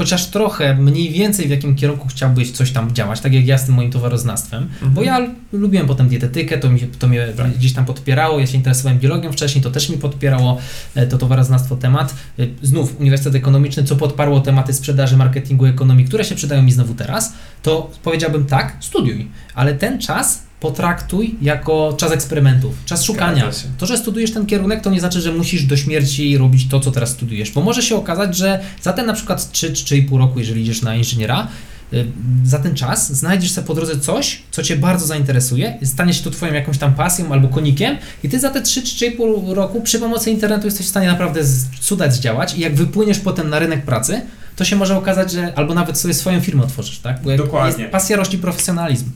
chociaż 0.00 0.26
trochę, 0.26 0.74
mniej 0.74 1.10
więcej 1.10 1.46
w 1.46 1.50
jakim 1.50 1.74
kierunku 1.74 2.08
chciałbyś 2.08 2.50
coś 2.50 2.70
tam 2.72 2.94
działać, 2.94 3.20
tak 3.20 3.34
jak 3.34 3.46
ja 3.46 3.58
z 3.58 3.66
tym 3.66 3.74
moim 3.74 3.90
towaroznawstwem, 3.90 4.68
bo 4.82 5.02
ja 5.02 5.26
lubiłem 5.52 5.86
potem 5.86 6.08
dietetykę, 6.08 6.58
to, 6.58 6.70
mi, 6.70 6.80
to 6.80 7.08
mnie 7.08 7.26
Tak. 7.36 7.50
gdzieś 7.52 7.72
tam 7.72 7.84
podpierało, 7.84 8.40
ja 8.40 8.46
się 8.46 8.56
interesowałem 8.56 8.98
biologią 8.98 9.32
wcześniej, 9.32 9.64
to 9.64 9.70
też 9.70 9.88
mi 9.88 9.98
podpierało 9.98 10.58
e, 10.94 11.06
to 11.06 11.18
towaroznawstwo 11.18 11.76
temat. 11.76 12.14
E, 12.38 12.46
Znów 12.62 13.00
Uniwersytet 13.00 13.34
Ekonomiczny, 13.34 13.84
co 13.84 13.96
podparło 13.96 14.40
tematy 14.40 14.72
sprzedaży, 14.72 15.16
marketingu, 15.16 15.66
ekonomii, 15.66 16.04
które 16.04 16.24
się 16.24 16.34
przydają 16.34 16.62
mi 16.62 16.72
znowu 16.72 16.94
teraz, 16.94 17.32
to 17.62 17.90
powiedziałbym 18.02 18.46
tak, 18.46 18.76
studiuj, 18.80 19.28
ale 19.54 19.74
ten 19.74 19.98
czas 19.98 20.42
potraktuj 20.60 21.34
jako 21.42 21.94
czas 21.98 22.12
eksperymentów, 22.12 22.74
czas 22.84 23.04
szukania. 23.04 23.50
To, 23.78 23.86
że 23.86 23.98
studiujesz 23.98 24.32
ten 24.32 24.46
kierunek, 24.46 24.80
to 24.80 24.90
nie 24.90 25.00
znaczy, 25.00 25.20
że 25.20 25.32
musisz 25.32 25.64
do 25.64 25.76
śmierci 25.76 26.38
robić 26.38 26.68
to, 26.68 26.80
co 26.80 26.90
teraz 26.90 27.10
studiujesz, 27.10 27.50
bo 27.50 27.60
może 27.60 27.82
się 27.82 27.96
okazać, 27.96 28.36
że 28.36 28.60
za 28.82 28.92
ten 28.92 29.06
na 29.06 29.12
przykład 29.12 29.52
3 29.52 29.72
czy 29.72 29.84
3,5 29.84 30.18
roku, 30.18 30.38
jeżeli 30.38 30.62
idziesz 30.62 30.82
na 30.82 30.96
inżyniera, 30.96 31.48
y, 31.92 32.06
za 32.44 32.58
ten 32.58 32.74
czas 32.74 33.12
znajdziesz 33.12 33.50
sobie 33.50 33.66
po 33.66 33.74
drodze 33.74 34.00
coś, 34.00 34.42
co 34.50 34.62
Cię 34.62 34.76
bardzo 34.76 35.06
zainteresuje, 35.06 35.78
stanie 35.84 36.14
się 36.14 36.24
to 36.24 36.30
Twoją 36.30 36.54
jakąś 36.54 36.78
tam 36.78 36.94
pasją 36.94 37.32
albo 37.32 37.48
konikiem 37.48 37.96
i 38.24 38.28
Ty 38.28 38.40
za 38.40 38.50
te 38.50 38.62
3 38.62 38.82
czy 38.82 39.10
3,5 39.10 39.54
roku 39.54 39.80
przy 39.80 39.98
pomocy 39.98 40.30
internetu 40.30 40.66
jesteś 40.66 40.86
w 40.86 40.88
stanie 40.88 41.06
naprawdę 41.06 41.40
cuda 41.80 42.10
zdziałać 42.10 42.54
i 42.54 42.60
jak 42.60 42.74
wypłyniesz 42.74 43.18
potem 43.18 43.50
na 43.50 43.58
rynek 43.58 43.84
pracy, 43.84 44.20
to 44.56 44.64
się 44.64 44.76
może 44.76 44.96
okazać, 44.96 45.32
że 45.32 45.52
albo 45.56 45.74
nawet 45.74 45.98
sobie 45.98 46.14
swoją 46.14 46.40
firmę 46.40 46.62
otworzysz, 46.62 46.98
tak? 46.98 47.22
Bo 47.22 47.36
Dokładnie. 47.36 47.82
Jest 47.82 47.92
pasja 47.92 48.16
rości 48.16 48.38
profesjonalizm. 48.38 49.10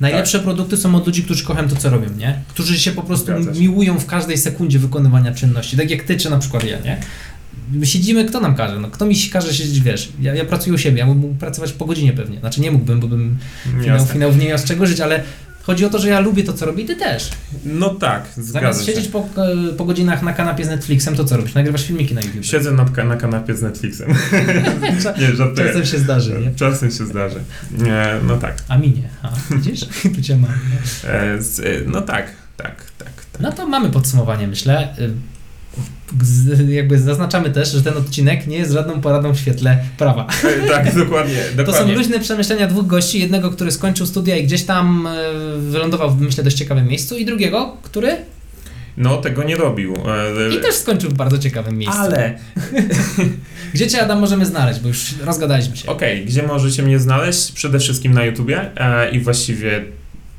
Najlepsze 0.00 0.40
produkty 0.40 0.76
są 0.76 0.94
od 0.94 1.06
ludzi, 1.06 1.22
którzy 1.22 1.44
kochają 1.44 1.68
to, 1.68 1.76
co 1.76 1.90
robią, 1.90 2.10
nie? 2.18 2.42
Którzy 2.48 2.78
się 2.78 2.92
po 2.92 3.02
prostu 3.02 3.26
się. 3.26 3.60
miłują 3.60 3.98
w 3.98 4.06
każdej 4.06 4.38
sekundzie 4.38 4.78
wykonywania 4.78 5.34
czynności, 5.34 5.76
tak 5.76 5.90
jak 5.90 6.02
ty, 6.02 6.16
czy 6.16 6.30
na 6.30 6.38
przykład 6.38 6.64
ja, 6.64 6.80
nie? 6.80 7.00
siedzimy, 7.84 8.24
kto 8.24 8.40
nam 8.40 8.54
każe? 8.54 8.80
No, 8.80 8.88
kto 8.90 9.06
mi 9.06 9.16
każe 9.32 9.54
siedzieć, 9.54 9.80
wiesz, 9.80 10.08
ja, 10.20 10.34
ja 10.34 10.44
pracuję 10.44 10.74
u 10.74 10.78
siebie, 10.78 10.98
ja 10.98 11.06
mógłbym 11.06 11.38
pracować 11.38 11.72
po 11.72 11.84
godzinie 11.84 12.12
pewnie, 12.12 12.40
znaczy 12.40 12.60
nie 12.60 12.70
mógłbym, 12.70 13.00
bo 13.00 13.08
bym 13.08 13.38
finał, 13.64 13.86
Jasne. 13.86 14.12
finałów 14.12 14.38
nie 14.38 14.48
miał 14.48 14.58
z 14.58 14.64
czego 14.64 14.86
żyć, 14.86 15.00
ale 15.00 15.22
chodzi 15.68 15.84
o 15.84 15.90
to, 15.90 15.98
że 15.98 16.08
ja 16.08 16.20
lubię 16.20 16.44
to, 16.44 16.52
co 16.52 16.66
robię 16.66 16.82
i 16.82 16.86
ty 16.86 16.96
też. 16.96 17.30
No 17.64 17.90
tak, 17.94 18.26
zgadza 18.36 18.52
Zamiast 18.52 18.80
się. 18.80 18.92
siedzieć 18.92 19.08
po, 19.08 19.28
po 19.76 19.84
godzinach 19.84 20.22
na 20.22 20.32
kanapie 20.32 20.64
z 20.64 20.68
Netflixem, 20.68 21.16
to 21.16 21.24
co 21.24 21.36
robisz? 21.36 21.54
Nagrywasz 21.54 21.86
filmiki 21.86 22.14
na 22.14 22.20
YouTube. 22.20 22.44
Siedzę 22.44 22.72
na, 22.72 22.84
na 23.04 23.16
kanapie 23.16 23.56
z 23.56 23.62
Netflixem. 23.62 24.08
Nie, 25.20 25.36
żartuję. 25.36 25.66
Czasem 25.66 25.86
się 25.86 25.98
zdarzy, 25.98 26.40
nie? 26.40 26.54
Czasem 26.54 26.90
się 26.90 27.06
zdarzy. 27.06 27.40
Nie, 27.78 28.06
no 28.26 28.36
tak. 28.36 28.54
A 28.68 28.78
mi 28.78 28.90
nie. 28.90 29.08
A, 29.22 29.32
widzisz? 29.50 29.80
tu 30.14 30.22
cię 30.22 30.36
mam. 30.36 30.50
E, 31.04 31.42
z, 31.42 31.60
e, 31.60 31.64
no 31.86 32.00
tak, 32.00 32.26
tak, 32.56 32.74
tak. 32.98 33.12
tak. 33.32 33.40
No 33.40 33.52
to 33.52 33.66
mamy 33.66 33.90
podsumowanie, 33.90 34.46
myślę. 34.46 34.94
Z- 36.22 36.68
Jakby 36.68 36.98
zaznaczamy 36.98 37.50
też, 37.50 37.72
że 37.72 37.82
ten 37.82 37.96
odcinek 37.96 38.46
nie 38.46 38.56
jest 38.56 38.72
żadną 38.72 39.00
poradą 39.00 39.32
w 39.34 39.38
świetle 39.38 39.78
prawa. 39.98 40.26
E, 40.64 40.68
tak, 40.68 40.94
dokładnie. 41.04 41.34
To 41.56 41.58
są 41.60 41.64
dokładnie. 41.66 41.94
luźne 41.94 42.18
przemyślenia 42.20 42.66
dwóch 42.66 42.86
gości. 42.86 43.20
Jednego, 43.20 43.50
który 43.50 43.70
skończył 43.72 44.06
studia 44.06 44.36
i 44.36 44.44
gdzieś 44.44 44.62
tam 44.64 45.06
e, 45.06 45.14
wylądował 45.58 46.10
w, 46.10 46.20
myślę, 46.20 46.44
dość 46.44 46.56
ciekawym 46.56 46.88
miejscu 46.88 47.16
i 47.18 47.24
drugiego, 47.24 47.76
który 47.82 48.16
No, 48.96 49.16
tego 49.16 49.42
nie 49.44 49.56
robił. 49.56 49.94
E, 50.50 50.54
i 50.56 50.60
też 50.60 50.74
skończył 50.74 51.10
w 51.10 51.14
bardzo 51.14 51.38
ciekawym 51.38 51.78
miejscu. 51.78 51.98
Ale, 52.00 52.38
Gdzie 53.74 53.86
Cię, 53.86 54.02
Adam, 54.02 54.18
możemy 54.20 54.46
znaleźć, 54.46 54.80
bo 54.80 54.88
już 54.88 55.14
rozgadaliśmy 55.24 55.76
się. 55.76 55.88
okej, 55.88 56.24
gdzie 56.24 56.42
możecie 56.42 56.82
mnie 56.82 56.98
znaleźć? 56.98 57.52
Przede 57.52 57.78
wszystkim 57.78 58.14
na 58.14 58.24
YouTubie 58.24 58.70
i 59.12 59.20
właściwie 59.20 59.84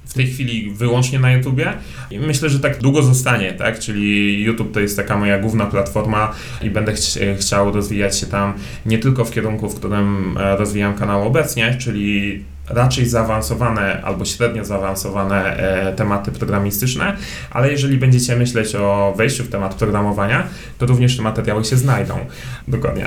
w 0.09 0.13
tej 0.13 0.27
chwili 0.27 0.71
wyłącznie 0.71 1.19
na 1.19 1.31
YouTubie. 1.31 1.73
I 2.11 2.19
myślę, 2.19 2.49
że 2.49 2.59
tak 2.59 2.77
długo 2.77 3.03
zostanie, 3.03 3.53
tak? 3.53 3.79
Czyli 3.79 4.41
YouTube 4.43 4.71
to 4.73 4.79
jest 4.79 4.97
taka 4.97 5.17
moja 5.17 5.39
główna 5.39 5.65
platforma 5.65 6.31
i 6.61 6.69
będę 6.69 6.91
chci- 6.93 7.35
chciał 7.39 7.71
rozwijać 7.71 8.19
się 8.19 8.25
tam 8.25 8.53
nie 8.85 8.97
tylko 8.97 9.25
w 9.25 9.31
kierunku, 9.31 9.69
w 9.69 9.75
którym 9.75 10.37
e, 10.37 10.55
rozwijam 10.57 10.95
kanał 10.95 11.27
obecnie, 11.27 11.77
czyli 11.79 12.43
raczej 12.69 13.05
zaawansowane 13.05 14.01
albo 14.01 14.25
średnio 14.25 14.65
zaawansowane 14.65 15.57
e, 15.57 15.93
tematy 15.93 16.31
programistyczne, 16.31 17.17
ale 17.51 17.71
jeżeli 17.71 17.97
będziecie 17.97 18.35
myśleć 18.35 18.75
o 18.75 19.13
wejściu 19.17 19.43
w 19.43 19.49
temat 19.49 19.75
programowania, 19.75 20.43
to 20.77 20.85
również 20.85 21.17
te 21.17 21.23
materiały 21.23 21.65
się 21.65 21.77
znajdą. 21.77 22.19
Dokładnie. 22.67 23.05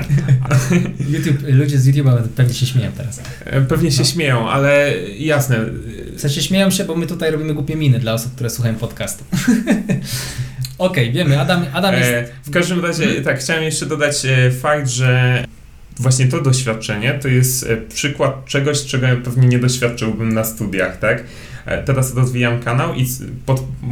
YouTube, 1.13 1.37
ludzie 1.47 1.79
z 1.79 1.87
YouTube'a 1.87 2.17
pewnie 2.35 2.53
się 2.53 2.65
śmieją 2.65 2.91
teraz. 2.97 3.21
E, 3.45 3.61
Pewnie 3.61 3.91
się 3.91 3.99
No. 4.01 4.05
śmieją, 4.05 4.49
ale 4.49 4.93
jasne. 5.17 5.59
W 6.15 6.21
sensie 6.21 6.41
śmieją 6.41 6.71
się, 6.71 6.83
bo 6.85 6.95
my 6.95 7.07
tutaj 7.07 7.31
robimy 7.31 7.53
głupie 7.53 7.75
miny 7.75 7.99
dla 7.99 8.13
osób, 8.13 8.35
które 8.35 8.49
słuchają 8.49 8.75
podcastu. 8.75 9.23
Okej, 10.77 11.11
wiemy, 11.11 11.39
Adam, 11.39 11.65
Adam 11.73 11.93
jest... 11.95 12.09
E, 12.11 12.25
w 12.43 12.51
każdym 12.51 12.85
razie, 12.85 13.21
tak, 13.21 13.39
chciałem 13.39 13.63
jeszcze 13.63 13.85
dodać 13.85 14.15
fakt, 14.61 14.89
że 14.89 15.43
właśnie 15.99 16.27
to 16.27 16.41
doświadczenie 16.41 17.13
to 17.21 17.27
jest 17.27 17.63
e, 17.69 17.77
przykład 17.77 18.45
czegoś, 18.45 18.85
czego 18.85 19.07
ja 19.07 19.15
pewnie 19.15 19.47
nie 19.47 19.59
doświadczyłbym 19.59 20.33
na 20.33 20.43
studiach, 20.43 20.99
tak? 20.99 21.23
E, 21.65 21.83
Teraz 21.83 22.15
rozwijam 22.15 22.59
kanał 22.59 22.93
i 22.93 23.05
c- 23.05 23.25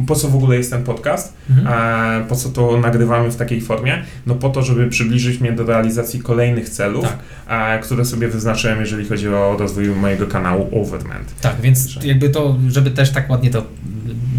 po, 0.06 0.14
co 0.14 0.28
w 0.28 0.34
ogóle 0.36 0.56
jest 0.56 0.70
ten 0.70 0.82
podcast? 0.84 1.32
Mhm. 1.50 2.24
Po 2.24 2.36
co 2.36 2.48
to 2.48 2.76
nagrywamy 2.80 3.30
w 3.30 3.36
takiej 3.36 3.60
formie? 3.60 4.02
No 4.26 4.34
po 4.34 4.48
to, 4.48 4.62
żeby 4.62 4.88
przybliżyć 4.88 5.40
mnie 5.40 5.52
do 5.52 5.64
realizacji 5.66 6.20
kolejnych 6.20 6.68
celów, 6.68 7.04
Tak. 7.48 7.82
które 7.82 8.04
sobie 8.04 8.28
wyznaczyłem, 8.28 8.80
jeżeli 8.80 9.08
chodzi 9.08 9.28
o 9.28 9.56
rozwój 9.58 9.86
mojego 9.88 10.26
kanału 10.26 10.68
Overment. 10.82 11.34
Tak, 11.40 11.60
więc 11.60 11.86
Że- 11.86 12.06
jakby 12.06 12.28
to, 12.28 12.58
żeby 12.68 12.90
też 12.90 13.10
tak 13.12 13.30
ładnie 13.30 13.50
to 13.50 13.66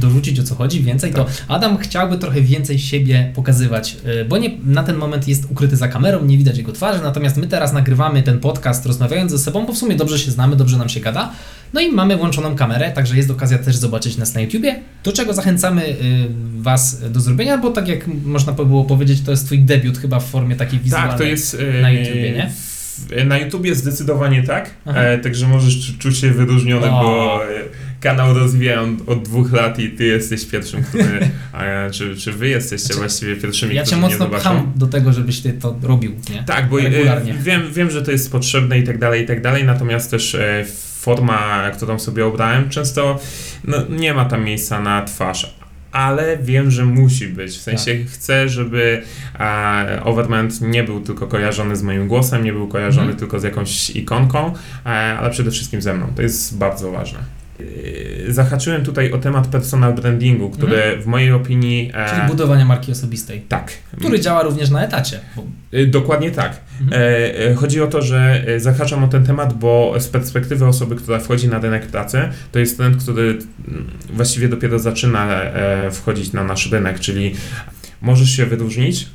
dorzucić 0.04 0.40
o 0.40 0.44
co 0.44 0.56
chodzi, 0.56 0.84
więcej, 0.84 1.14
to 1.14 1.26
Adam 1.48 1.78
chciałby 1.78 2.18
trochę 2.18 2.42
więcej 2.42 2.80
siebie 2.80 3.32
pokazywać, 3.36 3.98
y, 4.22 4.26
bo 4.26 4.38
nie, 4.38 4.50
na 4.66 4.84
ten 4.84 4.96
moment 4.96 5.28
jest 5.28 5.52
ukryty 5.52 5.78
za 5.78 5.88
kamerą, 5.88 6.26
nie 6.26 6.38
widać 6.38 6.58
jego 6.58 6.72
twarzy, 6.72 7.00
natomiast 7.04 7.38
my 7.38 7.48
teraz 7.48 7.74
nagrywamy 7.74 8.24
ten 8.24 8.40
podcast 8.40 8.86
rozmawiając 8.86 9.32
ze 9.32 9.40
sobą, 9.40 9.66
bo 9.66 9.74
w 9.74 9.78
sumie 9.78 9.96
dobrze 9.96 10.20
się 10.20 10.32
znamy, 10.32 10.56
dobrze 10.56 10.78
nam 10.78 10.90
się 10.90 11.00
gada, 11.00 11.32
no 11.74 11.82
i 11.82 11.92
mamy 11.92 12.18
włączoną 12.18 12.56
kamerę, 12.56 12.92
także 12.92 13.18
jest 13.18 13.32
okazja 13.32 13.58
też 13.58 13.76
zobaczyć 13.76 14.18
nas 14.18 14.34
na 14.34 14.42
YouTubie, 14.42 14.80
do 15.04 15.12
czego 15.12 15.34
zachęcamy 15.34 15.86
y, 15.90 15.96
Was 16.62 17.12
do 17.12 17.20
zrobienia, 17.20 17.58
bo 17.58 17.70
tak 17.70 17.88
jak 17.88 18.08
można 18.26 18.54
by 18.54 18.66
było 18.66 18.84
powiedzieć, 18.84 19.22
to 19.22 19.32
jest 19.32 19.46
Twój 19.46 19.60
debiut 19.60 19.98
chyba 19.98 20.20
w 20.20 20.26
formie 20.26 20.56
takiej 20.56 20.80
wizualnej. 20.80 21.10
Tak, 21.10 21.18
to 21.18 21.24
jest 21.24 21.58
e, 21.78 21.82
na 21.82 21.92
YouTubie, 21.92 22.32
nie? 22.32 22.52
Na 23.26 23.38
YouTubie 23.38 23.76
zdecydowanie 23.76 24.44
tak, 24.44 24.70
e, 24.86 25.18
także 25.18 25.48
możesz 25.48 25.74
czu- 25.76 25.98
czuć 26.00 26.18
się 26.18 26.32
wyróżniony, 26.32 26.92
O. 26.92 27.04
bo 27.04 27.40
e, 27.46 27.50
kanał 28.04 28.34
rozwijam 28.34 28.98
od 29.08 29.24
dwóch 29.24 29.52
lat 29.52 29.80
i 29.80 29.90
ty 29.90 30.06
jesteś 30.06 30.46
pierwszym, 30.46 30.84
który, 30.84 31.30
a, 31.54 31.90
czy, 31.92 32.16
czy 32.18 32.32
wy 32.32 32.48
jesteście 32.50 32.88
Znaczy, 32.88 33.00
właściwie 33.00 33.36
pierwszymi, 33.36 33.76
Ja 33.76 33.82
Cię 33.84 33.86
którzy 33.86 34.02
mnie 34.02 34.10
mocno 34.10 34.26
zobaczą. 34.26 34.42
pcham 34.44 34.72
do 34.76 34.88
tego, 34.88 35.14
żebyś 35.14 35.42
Ty 35.42 35.54
to 35.54 35.76
robił, 35.84 36.12
nie? 36.30 36.44
Tak, 36.44 36.70
bo 36.70 36.80
e, 36.82 36.84
Regularnie. 36.84 37.34
wiem, 37.34 37.62
wiem, 37.74 37.92
że 37.92 38.02
to 38.02 38.12
jest 38.12 38.32
potrzebne 38.32 38.80
i 38.80 38.84
tak 38.84 38.98
dalej, 38.98 39.24
i 39.24 39.28
tak 39.28 39.42
dalej, 39.42 39.64
natomiast 39.66 40.12
też 40.12 40.36
e, 40.36 40.66
forma, 41.00 41.72
którą 41.72 42.00
sobie 42.00 42.26
obrałem, 42.26 42.70
często 42.70 43.20
no, 43.64 43.78
nie 43.90 44.14
ma 44.14 44.26
tam 44.26 44.44
miejsca 44.44 44.80
na 44.82 45.02
twarz. 45.06 45.56
Ale 45.92 46.38
wiem, 46.38 46.72
że 46.72 46.86
musi 46.86 47.28
być. 47.28 47.52
W 47.58 47.62
sensie 47.62 47.96
Tak. 47.96 48.08
chcę, 48.12 48.50
żeby 48.50 49.02
Overment 50.04 50.62
nie 50.62 50.84
był 50.84 51.00
tylko 51.02 51.28
kojarzony 51.28 51.76
z 51.76 51.84
moim 51.84 52.08
głosem, 52.08 52.44
nie 52.44 52.54
był 52.54 52.68
kojarzony 52.68 53.02
Mhm. 53.04 53.20
tylko 53.20 53.40
z 53.40 53.44
jakąś 53.44 53.90
ikonką, 53.90 54.54
e, 54.86 54.90
ale 54.90 55.30
przede 55.30 55.52
wszystkim 55.52 55.82
ze 55.82 55.94
mną. 55.94 56.08
To 56.16 56.22
jest 56.22 56.58
bardzo 56.58 56.92
ważne. 56.92 57.20
E, 58.28 58.32
Zahaczyłem 58.32 58.84
tutaj 58.84 59.12
o 59.12 59.18
temat 59.18 59.48
personal 59.48 59.94
brandingu, 59.94 60.50
który 60.50 60.98
w 61.02 61.06
mojej 61.06 61.32
opinii. 61.32 61.92
e, 61.94 62.10
Czyli 62.10 62.22
budowania 62.28 62.66
marki 62.66 62.92
osobistej. 62.92 63.42
tak. 63.50 63.72
Który 64.00 64.20
działa 64.20 64.44
również 64.44 64.70
na 64.70 64.84
etacie. 64.86 65.20
Bo, 65.36 65.44
Y, 65.74 65.88
Dokładnie 65.88 66.32
tak. 66.32 66.60
Mhm. 66.82 67.02
E, 67.02 67.06
e, 67.50 67.56
chodzi 67.56 67.82
o 67.82 67.88
to, 67.88 68.02
że 68.02 68.44
e, 68.48 68.60
zahaczam 68.60 69.04
o 69.04 69.08
ten 69.08 69.26
temat, 69.26 69.54
bo 69.54 69.96
z 70.00 70.08
perspektywy 70.08 70.66
osoby, 70.66 70.96
która 70.96 71.20
wchodzi 71.20 71.48
na 71.48 71.60
rynek 71.60 71.88
pracy, 71.88 72.22
to 72.52 72.60
jest 72.60 72.78
ten, 72.78 72.98
który 72.98 73.38
właściwie 74.14 74.50
dopiero 74.50 74.80
zaczyna 74.80 75.42
e, 75.44 75.92
wchodzić 75.92 76.34
na 76.34 76.44
nasz 76.44 76.72
rynek, 76.72 77.00
czyli 77.00 77.36
możesz 78.02 78.30
się 78.30 78.46
wyróżnić 78.46 79.08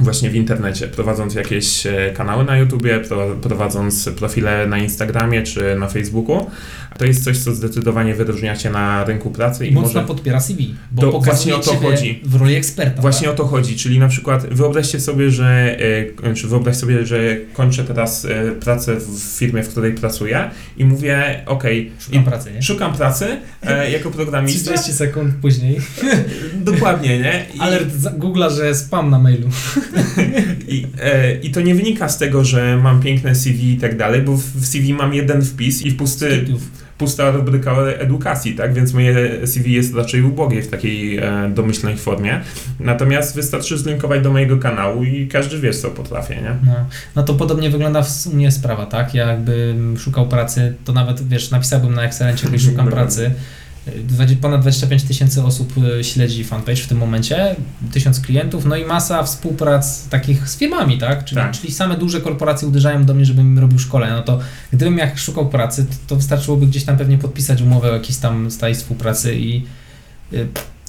właśnie 0.00 0.30
w 0.30 0.34
internecie, 0.36 0.88
prowadząc 0.88 1.34
jakieś 1.34 1.86
e, 1.86 2.12
kanały 2.16 2.44
na 2.44 2.56
YouTubie, 2.58 3.00
pro- 3.00 3.36
prowadząc 3.42 4.08
profile 4.08 4.66
na 4.66 4.78
Instagramie 4.78 5.42
czy 5.42 5.76
na 5.78 5.88
Facebooku. 5.88 6.50
To 6.98 7.04
jest 7.04 7.24
coś, 7.24 7.38
co 7.38 7.54
zdecydowanie 7.54 8.14
wyróżnia 8.14 8.56
cię 8.56 8.70
na 8.70 9.04
rynku 9.04 9.30
pracy 9.30 9.66
i 9.66 9.72
mocno 9.72 9.88
może... 9.94 10.06
podpiera 10.06 10.40
CV. 10.40 10.74
Bo 10.90 11.02
pokazuje 11.12 11.22
właśnie 11.24 11.56
o 11.56 11.58
to 11.58 11.74
chodzi. 11.86 12.20
W 12.24 12.34
roli 12.34 12.54
eksperta. 12.54 13.02
Właśnie 13.02 13.26
tak? 13.28 13.34
o 13.34 13.36
to 13.36 13.46
chodzi, 13.46 13.76
czyli 13.76 13.98
na 13.98 14.08
przykład 14.08 14.46
wyobraźcie 14.54 15.00
sobie, 15.00 15.30
że 15.30 15.76
e, 16.22 16.34
czy 16.34 16.48
wyobraź 16.48 16.76
sobie, 16.76 17.06
że 17.06 17.36
kończę 17.52 17.84
teraz 17.84 18.24
e, 18.24 18.52
pracę 18.52 18.96
w 18.96 19.18
firmie, 19.38 19.62
w 19.62 19.68
której 19.68 19.92
pracuję 19.92 20.50
i 20.76 20.84
mówię, 20.84 21.42
okej, 21.46 21.92
Szukam 21.98 22.22
i- 22.22 22.24
pracy, 22.24 22.52
nie? 22.52 22.62
szukam 22.62 22.92
pracy 22.92 23.26
e, 23.62 23.90
jako 23.96 24.10
programista. 24.10 24.70
30 24.72 24.92
sekund 24.92 25.34
później. 25.42 25.80
Dokładnie, 26.54 27.18
nie? 27.18 27.46
I, 27.54 27.60
Alert 27.60 27.88
Google'a, 27.94 28.50
że 28.56 28.74
spam 28.74 29.10
na 29.10 29.18
mailu. 29.18 29.48
I, 30.68 30.86
e, 31.02 31.34
I 31.34 31.50
to 31.50 31.60
nie 31.60 31.74
wynika 31.74 32.08
z 32.08 32.18
tego, 32.18 32.44
że 32.44 32.76
mam 32.76 33.00
piękne 33.00 33.34
CV 33.34 33.72
i 33.72 33.76
tak 33.76 33.96
dalej, 33.96 34.22
bo 34.22 34.36
w 34.36 34.66
CV 34.66 34.94
mam 34.94 35.14
jeden 35.14 35.42
wpis 35.42 35.82
i 35.82 35.92
pusty, 35.92 36.44
pusta 36.98 37.30
rubryka 37.30 37.76
edukacji, 37.76 38.54
tak? 38.54 38.74
Więc 38.74 38.92
moje 38.92 39.46
CV 39.46 39.72
jest 39.72 39.94
raczej 39.94 40.22
ubogie 40.22 40.62
w 40.62 40.68
takiej 40.68 41.18
e, 41.18 41.50
domyślnej 41.54 41.96
formie. 41.96 42.40
Natomiast 42.80 43.34
wystarczy 43.34 43.78
zlinkować 43.78 44.22
do 44.22 44.32
mojego 44.32 44.58
kanału 44.58 45.04
i 45.04 45.28
każdy 45.28 45.58
wie, 45.58 45.72
co 45.72 45.90
potrafię, 45.90 46.34
nie? 46.36 46.56
No, 46.66 46.74
no 47.16 47.22
to 47.22 47.34
podobnie 47.34 47.70
wygląda 47.70 48.02
w 48.02 48.10
sumie 48.10 48.50
sprawa, 48.50 48.86
tak? 48.86 49.14
Ja 49.14 49.26
jakbym 49.26 49.98
szukał 49.98 50.28
pracy, 50.28 50.74
to 50.84 50.92
nawet, 50.92 51.28
wiesz, 51.28 51.50
napisałbym 51.50 51.94
na 51.94 52.02
Excelencie, 52.02 52.48
że 52.48 52.58
szukam 52.70 52.88
pracy. 52.88 53.30
Ponad 54.40 54.60
25 54.60 55.02
tysięcy 55.02 55.42
osób 55.42 55.72
y, 56.00 56.04
śledzi 56.04 56.44
fanpage 56.44 56.76
w 56.76 56.86
tym 56.86 56.98
momencie, 56.98 57.56
tysiąc 57.92 58.20
klientów, 58.20 58.64
no 58.64 58.76
i 58.76 58.84
masa 58.84 59.22
współprac 59.22 60.08
takich 60.08 60.48
z 60.48 60.56
firmami, 60.56 60.98
tak? 60.98 61.24
Czyli, 61.24 61.40
Tak. 61.40 61.52
czyli 61.52 61.72
same 61.72 61.96
duże 61.96 62.20
korporacje 62.20 62.68
uderzają 62.68 63.04
do 63.04 63.14
mnie, 63.14 63.24
żebym 63.24 63.46
im 63.46 63.58
robił 63.58 63.78
szkolenia. 63.78 64.16
No 64.16 64.22
to 64.22 64.40
gdybym 64.72 64.98
jak 64.98 65.18
szukał 65.18 65.48
pracy, 65.48 65.86
to, 65.86 65.94
to 66.06 66.16
wystarczyłoby 66.16 66.66
gdzieś 66.66 66.84
tam 66.84 66.96
pewnie 66.96 67.18
podpisać 67.18 67.62
umowę 67.62 67.90
o 67.90 67.94
jakiejś 67.94 68.18
tam 68.18 68.50
stałej 68.50 68.74
współpracy 68.74 69.36
i 69.36 69.66
y, 70.32 70.48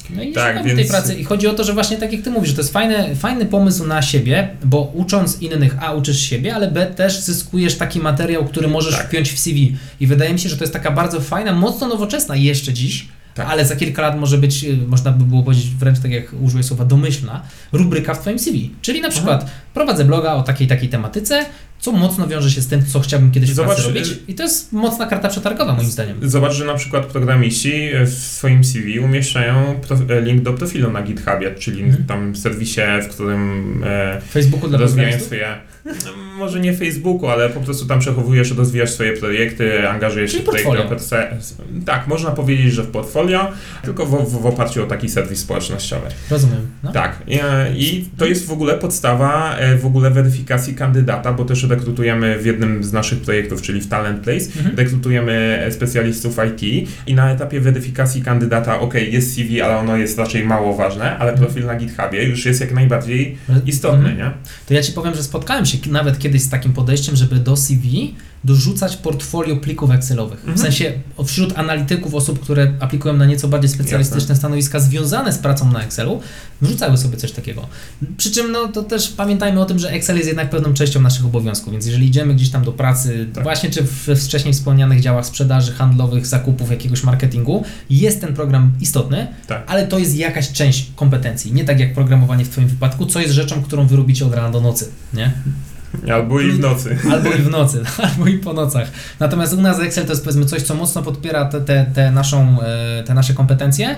no 0.09 0.23
i 0.23 0.33
Tak, 0.33 0.47
szukam 0.51 0.67
tej 0.67 0.75
więc- 0.75 0.89
pracy. 0.89 1.15
I 1.15 1.23
chodzi 1.23 1.47
o 1.47 1.53
to, 1.53 1.63
że 1.63 1.73
właśnie 1.73 1.97
tak 1.97 2.13
jak 2.13 2.21
ty 2.21 2.31
mówisz, 2.31 2.49
że 2.49 2.55
to 2.55 2.61
jest 2.61 2.73
fajny, 2.73 3.15
fajny 3.15 3.45
pomysł 3.45 3.87
na 3.87 4.01
siebie, 4.01 4.49
bo 4.63 4.91
ucząc 4.95 5.41
innych, 5.41 5.75
a 5.83 5.93
uczysz 5.93 6.19
siebie, 6.21 6.55
ale 6.55 6.71
b 6.71 6.85
też 6.85 7.19
zyskujesz 7.19 7.75
taki 7.77 7.99
materiał, 7.99 8.45
który 8.45 8.67
możesz 8.67 8.95
Tak. 8.95 9.07
wpiąć 9.07 9.31
w 9.31 9.39
CV. 9.39 9.75
I 9.99 10.07
wydaje 10.07 10.33
mi 10.33 10.39
się, 10.39 10.49
że 10.49 10.57
to 10.57 10.63
jest 10.63 10.73
taka 10.73 10.91
bardzo 10.91 11.21
fajna, 11.21 11.53
mocno 11.53 11.87
nowoczesna 11.87 12.35
jeszcze 12.35 12.73
dziś 12.73 13.05
Tak. 13.35 13.47
ale 13.49 13.65
za 13.65 13.75
kilka 13.75 14.01
lat 14.01 14.19
może 14.19 14.37
być, 14.37 14.63
y, 14.63 14.77
można 14.87 15.11
by 15.11 15.23
było 15.23 15.43
powiedzieć 15.43 15.65
wręcz 15.69 15.99
tak 15.99 16.11
jak 16.11 16.33
użyłeś 16.41 16.65
słowa 16.65 16.85
domyślna, 16.85 17.41
rubryka 17.71 18.13
w 18.13 18.19
Twoim 18.19 18.39
CV. 18.39 18.71
Czyli 18.81 19.01
na 19.01 19.09
przykład 19.09 19.51
prowadzę 19.73 20.05
bloga 20.05 20.33
o 20.33 20.43
takiej 20.43 20.67
takiej 20.67 20.89
tematyce, 20.89 21.45
co 21.79 21.91
mocno 21.91 22.27
wiąże 22.27 22.51
się 22.51 22.61
z 22.61 22.67
tym, 22.67 22.85
co 22.85 22.99
chciałbym 22.99 23.31
kiedyś 23.31 23.51
w 23.51 23.53
Zobacz, 23.55 23.73
pracy 23.75 23.87
robić. 23.89 24.07
y- 24.11 24.17
I 24.27 24.33
to 24.35 24.43
jest 24.43 24.73
mocna 24.73 25.05
karta 25.05 25.29
przetargowa 25.29 25.73
moim 25.75 25.89
zdaniem. 25.89 26.17
Zobacz, 26.29 26.53
że 26.53 26.65
na 26.65 26.73
przykład 26.73 27.05
programiści 27.05 27.89
w 28.05 28.09
swoim 28.13 28.63
CV 28.63 28.99
umieszczają 28.99 29.79
link 30.21 30.41
do 30.41 30.53
profilu 30.53 30.91
na 30.91 31.01
GitHubie, 31.03 31.55
czyli 31.55 31.83
Mhm. 31.83 32.05
tam 32.05 32.35
serwisie, 32.35 32.81
w 33.03 33.07
którym 33.07 33.81
e, 33.87 34.21
Facebooku 34.29 34.67
dla 34.69 34.77
rozwijają 34.79 35.19
swoje, 35.19 35.47
no, 35.85 35.91
może 36.37 36.59
nie 36.59 36.73
Facebooku, 36.73 37.27
ale 37.29 37.49
po 37.49 37.59
prostu 37.59 37.85
tam 37.85 37.99
przechowujesz, 37.99 38.51
rozwijasz 38.51 38.91
swoje 38.91 39.13
projekty, 39.17 39.89
angażujesz 39.89 40.31
Czyli 40.31 40.43
się 40.43 40.47
w 40.47 40.49
projekty. 40.49 40.71
Tak, 41.85 42.07
można 42.07 42.31
powiedzieć, 42.31 42.73
że 42.73 42.83
w 42.83 42.87
portfolio, 42.87 43.51
tylko 43.83 44.05
w, 44.05 44.09
w, 44.29 44.41
w 44.41 44.45
oparciu 44.45 44.83
o 44.83 44.85
taki 44.87 45.09
serwis 45.09 45.39
społecznościowy. 45.39 46.07
Rozumiem. 46.29 46.67
No. 46.83 46.91
Tak, 46.91 47.21
e, 47.43 47.73
i 47.75 48.05
to 48.17 48.25
jest 48.25 48.45
w 48.47 48.51
ogóle 48.51 48.77
podstawa 48.77 49.55
e, 49.57 49.77
w 49.77 49.85
ogóle 49.85 50.11
weryfikacji 50.11 50.75
kandydata, 50.75 51.33
bo 51.33 51.45
też 51.45 51.63
rekrutujemy 51.63 52.39
w 52.39 52.45
jednym 52.45 52.83
z 52.83 52.93
naszych 52.93 53.21
projektów, 53.21 53.61
czyli 53.61 53.81
w 53.81 53.87
Talent 53.87 54.23
Place, 54.23 54.45
Mhm. 54.57 54.75
rekrutujemy 54.77 55.67
specjalistów 55.71 56.37
IT 56.49 56.89
i 57.07 57.13
na 57.15 57.31
etapie 57.31 57.59
weryfikacji 57.59 58.21
kandydata, 58.21 58.79
ok, 58.79 58.93
jest 58.93 59.33
CV, 59.35 59.61
ale 59.61 59.77
ono 59.77 59.97
jest 59.97 60.17
raczej 60.17 60.43
mało 60.43 60.75
ważne, 60.75 61.17
ale 61.17 61.31
Mhm. 61.31 61.47
profil 61.47 61.65
na 61.65 61.75
GitHubie 61.75 62.23
już 62.23 62.45
jest 62.45 62.61
jak 62.61 62.71
najbardziej 62.73 63.37
istotny, 63.65 64.09
Mhm. 64.09 64.17
nie? 64.17 64.31
To 64.67 64.73
ja 64.73 64.81
Ci 64.81 64.91
powiem, 64.93 65.15
że 65.15 65.23
spotkałem 65.23 65.65
się 65.65 65.70
k- 65.77 65.87
nawet 65.91 66.19
kiedyś 66.19 66.41
z 66.41 66.49
takim 66.49 66.73
podejściem, 66.73 67.15
żeby 67.15 67.35
do 67.35 67.55
CV 67.57 68.15
dorzucać 68.43 68.97
portfolio 68.97 69.57
plików 69.57 69.91
Excelowych. 69.91 70.39
W 70.39 70.43
Mhm. 70.49 70.57
sensie 70.57 70.93
o, 71.17 71.23
wśród 71.23 71.57
analityków, 71.59 72.13
osób, 72.15 72.39
które 72.39 72.73
aplikują 72.79 73.13
na 73.17 73.25
nieco 73.25 73.47
bardziej 73.47 73.69
specjalistyczne 73.69 74.35
stanowiska 74.35 74.79
związane 74.79 75.33
z 75.33 75.37
pracą 75.37 75.71
na 75.71 75.83
Excelu, 75.83 76.21
wrzucały 76.61 76.97
sobie 76.97 77.17
coś 77.17 77.31
takiego. 77.31 77.67
Przy 78.17 78.31
czym 78.31 78.51
no, 78.51 78.67
to 78.67 78.83
też 78.83 79.09
pamiętajmy 79.09 79.61
o 79.61 79.65
tym, 79.65 79.79
że 79.79 79.89
Excel 79.89 80.15
jest 80.15 80.27
jednak 80.27 80.49
pewną 80.49 80.73
częścią 80.73 81.01
naszych 81.01 81.25
obowiązków, 81.25 81.71
więc 81.73 81.85
jeżeli 81.85 82.07
idziemy 82.07 82.35
gdzieś 82.35 82.49
tam 82.49 82.63
do 82.63 82.71
pracy, 82.71 83.27
Tak. 83.33 83.43
właśnie 83.43 83.69
czy 83.69 83.83
we 84.07 84.15
wcześniej 84.15 84.53
wspomnianych 84.53 85.01
działach 85.01 85.25
sprzedaży, 85.25 85.71
handlowych, 85.71 86.27
zakupów, 86.27 86.71
jakiegoś 86.71 87.03
marketingu, 87.03 87.63
jest 87.89 88.21
ten 88.21 88.33
program 88.33 88.71
istotny, 88.81 89.27
Tak. 89.47 89.63
ale 89.67 89.87
to 89.87 89.99
jest 89.99 90.15
jakaś 90.15 90.51
część 90.51 90.91
kompetencji. 90.95 91.53
Nie 91.53 91.65
tak 91.65 91.79
jak 91.79 91.93
programowanie 91.93 92.45
w 92.45 92.49
Twoim 92.49 92.67
wypadku, 92.67 93.05
co 93.05 93.19
jest 93.19 93.33
rzeczą, 93.33 93.63
którą 93.63 93.87
wy 93.87 93.95
robicie 93.95 94.25
od 94.25 94.33
rana 94.33 94.49
do 94.51 94.61
nocy, 94.61 94.89
nie? 95.13 95.31
Albo 96.13 96.41
i 96.41 96.51
w 96.51 96.59
nocy. 96.59 96.97
Albo 97.11 97.29
i 97.29 97.41
w 97.41 97.49
nocy, 97.49 97.83
albo 98.03 98.27
i 98.27 98.37
po 98.37 98.53
nocach. 98.53 98.91
Natomiast 99.19 99.53
u 99.53 99.61
nas 99.61 99.79
Excel 99.79 100.05
to 100.05 100.11
jest 100.11 100.23
powiedzmy 100.23 100.45
coś, 100.45 100.61
co 100.61 100.75
mocno 100.75 101.01
podpiera 101.03 101.45
te, 101.45 101.61
te, 101.61 101.85
te, 101.93 102.11
naszą, 102.11 102.57
e, 102.61 103.03
te 103.03 103.13
nasze 103.13 103.33
kompetencje. 103.33 103.95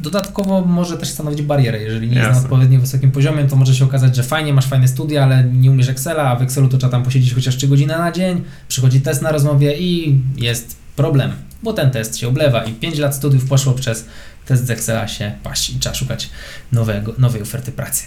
Dodatkowo 0.00 0.60
może 0.64 0.98
też 0.98 1.08
stanowić 1.08 1.42
barierę. 1.42 1.82
Jeżeli 1.82 2.08
nie 2.08 2.14
jest 2.14 2.22
na 2.22 2.28
Jasne. 2.28 2.42
odpowiednio 2.42 2.80
wysokim 2.80 3.10
poziomie, 3.10 3.44
to 3.44 3.56
może 3.56 3.74
się 3.74 3.84
okazać, 3.84 4.16
że 4.16 4.22
fajnie, 4.22 4.54
masz 4.54 4.66
fajne 4.66 4.88
studia, 4.88 5.24
ale 5.24 5.44
nie 5.44 5.70
umiesz 5.70 5.88
Excela, 5.88 6.22
a 6.22 6.36
w 6.36 6.42
Excelu 6.42 6.68
to 6.68 6.78
trzeba 6.78 6.90
tam 6.90 7.02
posiedzieć 7.02 7.34
chociaż 7.34 7.56
3 7.56 7.68
godziny 7.68 7.98
na 7.98 8.12
dzień, 8.12 8.44
przychodzi 8.68 9.00
test 9.00 9.22
na 9.22 9.32
rozmowie 9.32 9.78
i 9.78 10.20
jest 10.36 10.76
problem, 10.96 11.32
bo 11.62 11.72
ten 11.72 11.90
test 11.90 12.16
się 12.16 12.28
oblewa 12.28 12.64
i 12.64 12.72
5 12.72 12.98
lat 12.98 13.14
studiów 13.14 13.48
poszło 13.48 13.72
przez 13.72 14.06
test 14.50 14.66
z 14.66 14.70
Excela 14.70 15.08
się 15.08 15.32
paść 15.42 15.70
i 15.70 15.78
trzeba 15.78 15.94
szukać 15.94 16.30
nowego, 16.72 17.14
nowej 17.18 17.42
oferty 17.42 17.72
pracy. 17.72 18.04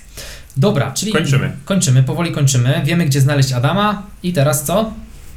Dobra, 0.58 0.92
czyli 0.92 1.12
Kończymy. 1.12 1.52
Kończymy, 1.66 2.04
powoli 2.04 2.32
kończymy. 2.32 2.82
Wiemy, 2.86 3.06
gdzie 3.06 3.22
znaleźć 3.22 3.52
Adama. 3.52 4.04
I 4.24 4.34
teraz 4.34 4.64
co? 4.64 4.94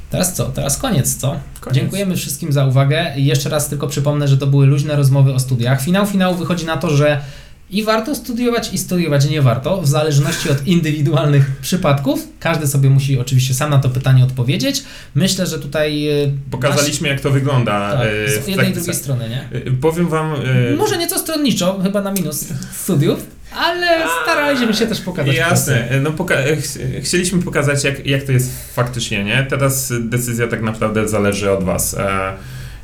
Teraz 0.09 0.33
co? 0.33 0.45
Teraz 0.45 0.77
koniec, 0.77 1.15
co? 1.15 1.39
Koniec. 1.59 1.75
Dziękujemy 1.75 2.15
wszystkim 2.15 2.51
za 2.51 2.65
uwagę. 2.65 3.13
I 3.17 3.25
jeszcze 3.25 3.49
raz 3.49 3.69
tylko 3.69 3.87
przypomnę, 3.87 4.27
że 4.27 4.37
to 4.37 4.47
były 4.47 4.65
luźne 4.65 4.95
rozmowy 4.95 5.33
o 5.33 5.39
studiach. 5.39 5.81
Finał 5.81 6.05
finału 6.05 6.35
wychodzi 6.35 6.65
na 6.65 6.77
to, 6.77 6.89
że 6.89 7.21
i 7.69 7.83
warto 7.83 8.15
studiować, 8.15 8.73
i 8.73 8.77
studiować 8.77 9.29
nie 9.29 9.41
warto, 9.41 9.81
w 9.81 9.87
zależności 9.87 10.49
od 10.49 10.67
indywidualnych 10.67 11.51
przypadków. 11.61 12.27
Każdy 12.39 12.67
sobie 12.67 12.89
musi 12.89 13.19
oczywiście 13.19 13.53
sam 13.53 13.69
na 13.69 13.79
to 13.79 13.89
pytanie 13.89 14.23
odpowiedzieć. 14.23 14.83
Myślę, 15.15 15.47
że 15.47 15.59
tutaj. 15.59 16.07
e, 16.07 16.31
Pokazaliśmy, 16.51 17.07
jak 17.07 17.21
to 17.21 17.31
wygląda 17.31 17.91
Tak, 17.97 18.07
e, 18.25 18.41
z 18.43 18.47
jednej 18.47 18.69
i 18.69 18.73
drugiej 18.73 18.95
strony, 18.95 19.29
nie? 19.29 19.59
E, 19.59 19.71
Powiem 19.71 20.07
wam... 20.09 20.33
Może 20.77 20.97
nieco 20.97 21.19
stronniczo, 21.19 21.79
chyba 21.83 22.01
na 22.01 22.11
minus 22.11 22.45
studiów, 22.75 23.19
ale 23.55 23.87
staraliśmy 24.23 24.73
się 24.73 24.87
też 24.87 25.01
pokazać. 25.01 25.35
Jasne, 25.35 25.87
no 26.01 26.09
poka- 26.11 26.61
ch- 26.61 27.03
chcieliśmy 27.05 27.41
pokazać, 27.41 27.83
jak, 27.83 28.05
jak 28.05 28.23
to 28.23 28.31
jest 28.31 28.51
faktycznie, 28.73 29.23
nie? 29.23 29.45
Teraz 29.49 29.93
decyzja 29.99 30.47
tak 30.47 30.61
naprawdę 30.61 31.07
zależy 31.07 31.51
od 31.51 31.63
Was. 31.63 31.93
E, 31.93 32.33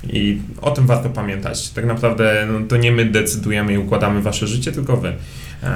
I 0.09 0.41
o 0.61 0.71
tym 0.71 0.87
warto 0.87 1.09
pamiętać. 1.09 1.69
Tak 1.69 1.85
naprawdę 1.85 2.47
no, 2.51 2.67
to 2.67 2.77
nie 2.77 2.91
my 2.91 3.05
decydujemy 3.05 3.73
i 3.73 3.77
układamy 3.77 4.21
Wasze 4.21 4.47
życie, 4.47 4.71
tylko 4.71 4.97
Wy. 4.97 5.13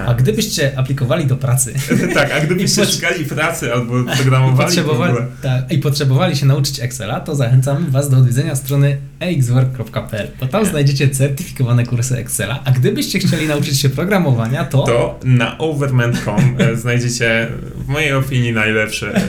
A 0.07 0.13
gdybyście 0.13 0.79
aplikowali 0.79 1.25
do 1.25 1.35
pracy 1.35 1.73
tak, 2.13 2.31
a 2.31 2.39
gdybyście 2.39 2.81
I 2.81 2.85
potrze- 2.85 2.95
szukali 2.95 3.25
pracy 3.25 3.73
albo 3.73 3.99
i 3.99 4.05
programowali 4.05 4.55
w 4.55 4.57
potrzebowali, 4.57 5.11
ogóle, 5.11 5.27
tak, 5.41 5.71
i 5.71 5.77
potrzebowali 5.77 6.35
się 6.35 6.45
nauczyć 6.45 6.79
Excela, 6.79 7.19
to 7.19 7.35
zachęcamy 7.35 7.91
Was 7.91 8.09
do 8.09 8.17
odwiedzenia 8.17 8.55
strony 8.55 8.97
axwork.pl, 9.19 10.27
bo 10.39 10.47
tam 10.47 10.65
znajdziecie 10.65 11.09
certyfikowane 11.09 11.85
kursy 11.85 12.17
Excela, 12.17 12.59
a 12.65 12.71
gdybyście 12.71 13.19
chcieli 13.19 13.47
nauczyć 13.47 13.79
się 13.79 13.89
programowania, 13.89 14.65
to, 14.65 14.83
to 14.83 15.19
na 15.23 15.57
overment.com 15.57 16.55
e, 16.57 16.75
znajdziecie 16.75 17.47
w 17.75 17.87
mojej 17.87 18.13
opinii 18.13 18.53
najlepsze 18.53 19.15
e, 19.15 19.21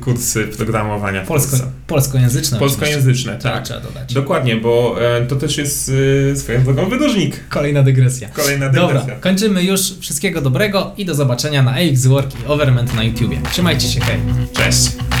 kursy 0.00 0.44
programowania 0.44 1.24
w 1.24 1.26
polsko, 1.26 1.50
Polsce. 1.50 1.70
Polskojęzyczne. 1.92 2.58
Polskojęzyczne. 2.58 3.32
Tak, 3.32 3.42
tak. 3.42 3.64
trzeba 3.64 3.80
dodać. 3.80 4.14
Dokładnie, 4.14 4.56
bo 4.56 4.96
e, 5.00 5.26
to 5.26 5.36
też 5.36 5.58
jest 5.58 5.92
e, 6.32 6.36
swoją 6.36 6.64
drogą 6.64 6.88
wyróżnik. 6.88 7.48
Kolejna 7.48 7.82
dygresja. 7.82 8.28
Kolejna 8.28 8.68
Dobra, 8.68 9.00
dygresja. 9.00 9.20
kończymy 9.20 9.64
już. 9.64 9.80
Wszystkiego 10.00 10.40
dobrego 10.40 10.92
i 10.96 11.04
do 11.04 11.14
zobaczenia 11.14 11.62
na 11.62 11.74
AXWork 11.74 12.30
i 12.44 12.46
Overment 12.46 12.94
na 12.94 13.04
YouTubie. 13.04 13.40
Trzymajcie 13.52 13.88
się, 13.88 14.00
hej! 14.00 14.18
Cześć! 14.52 15.11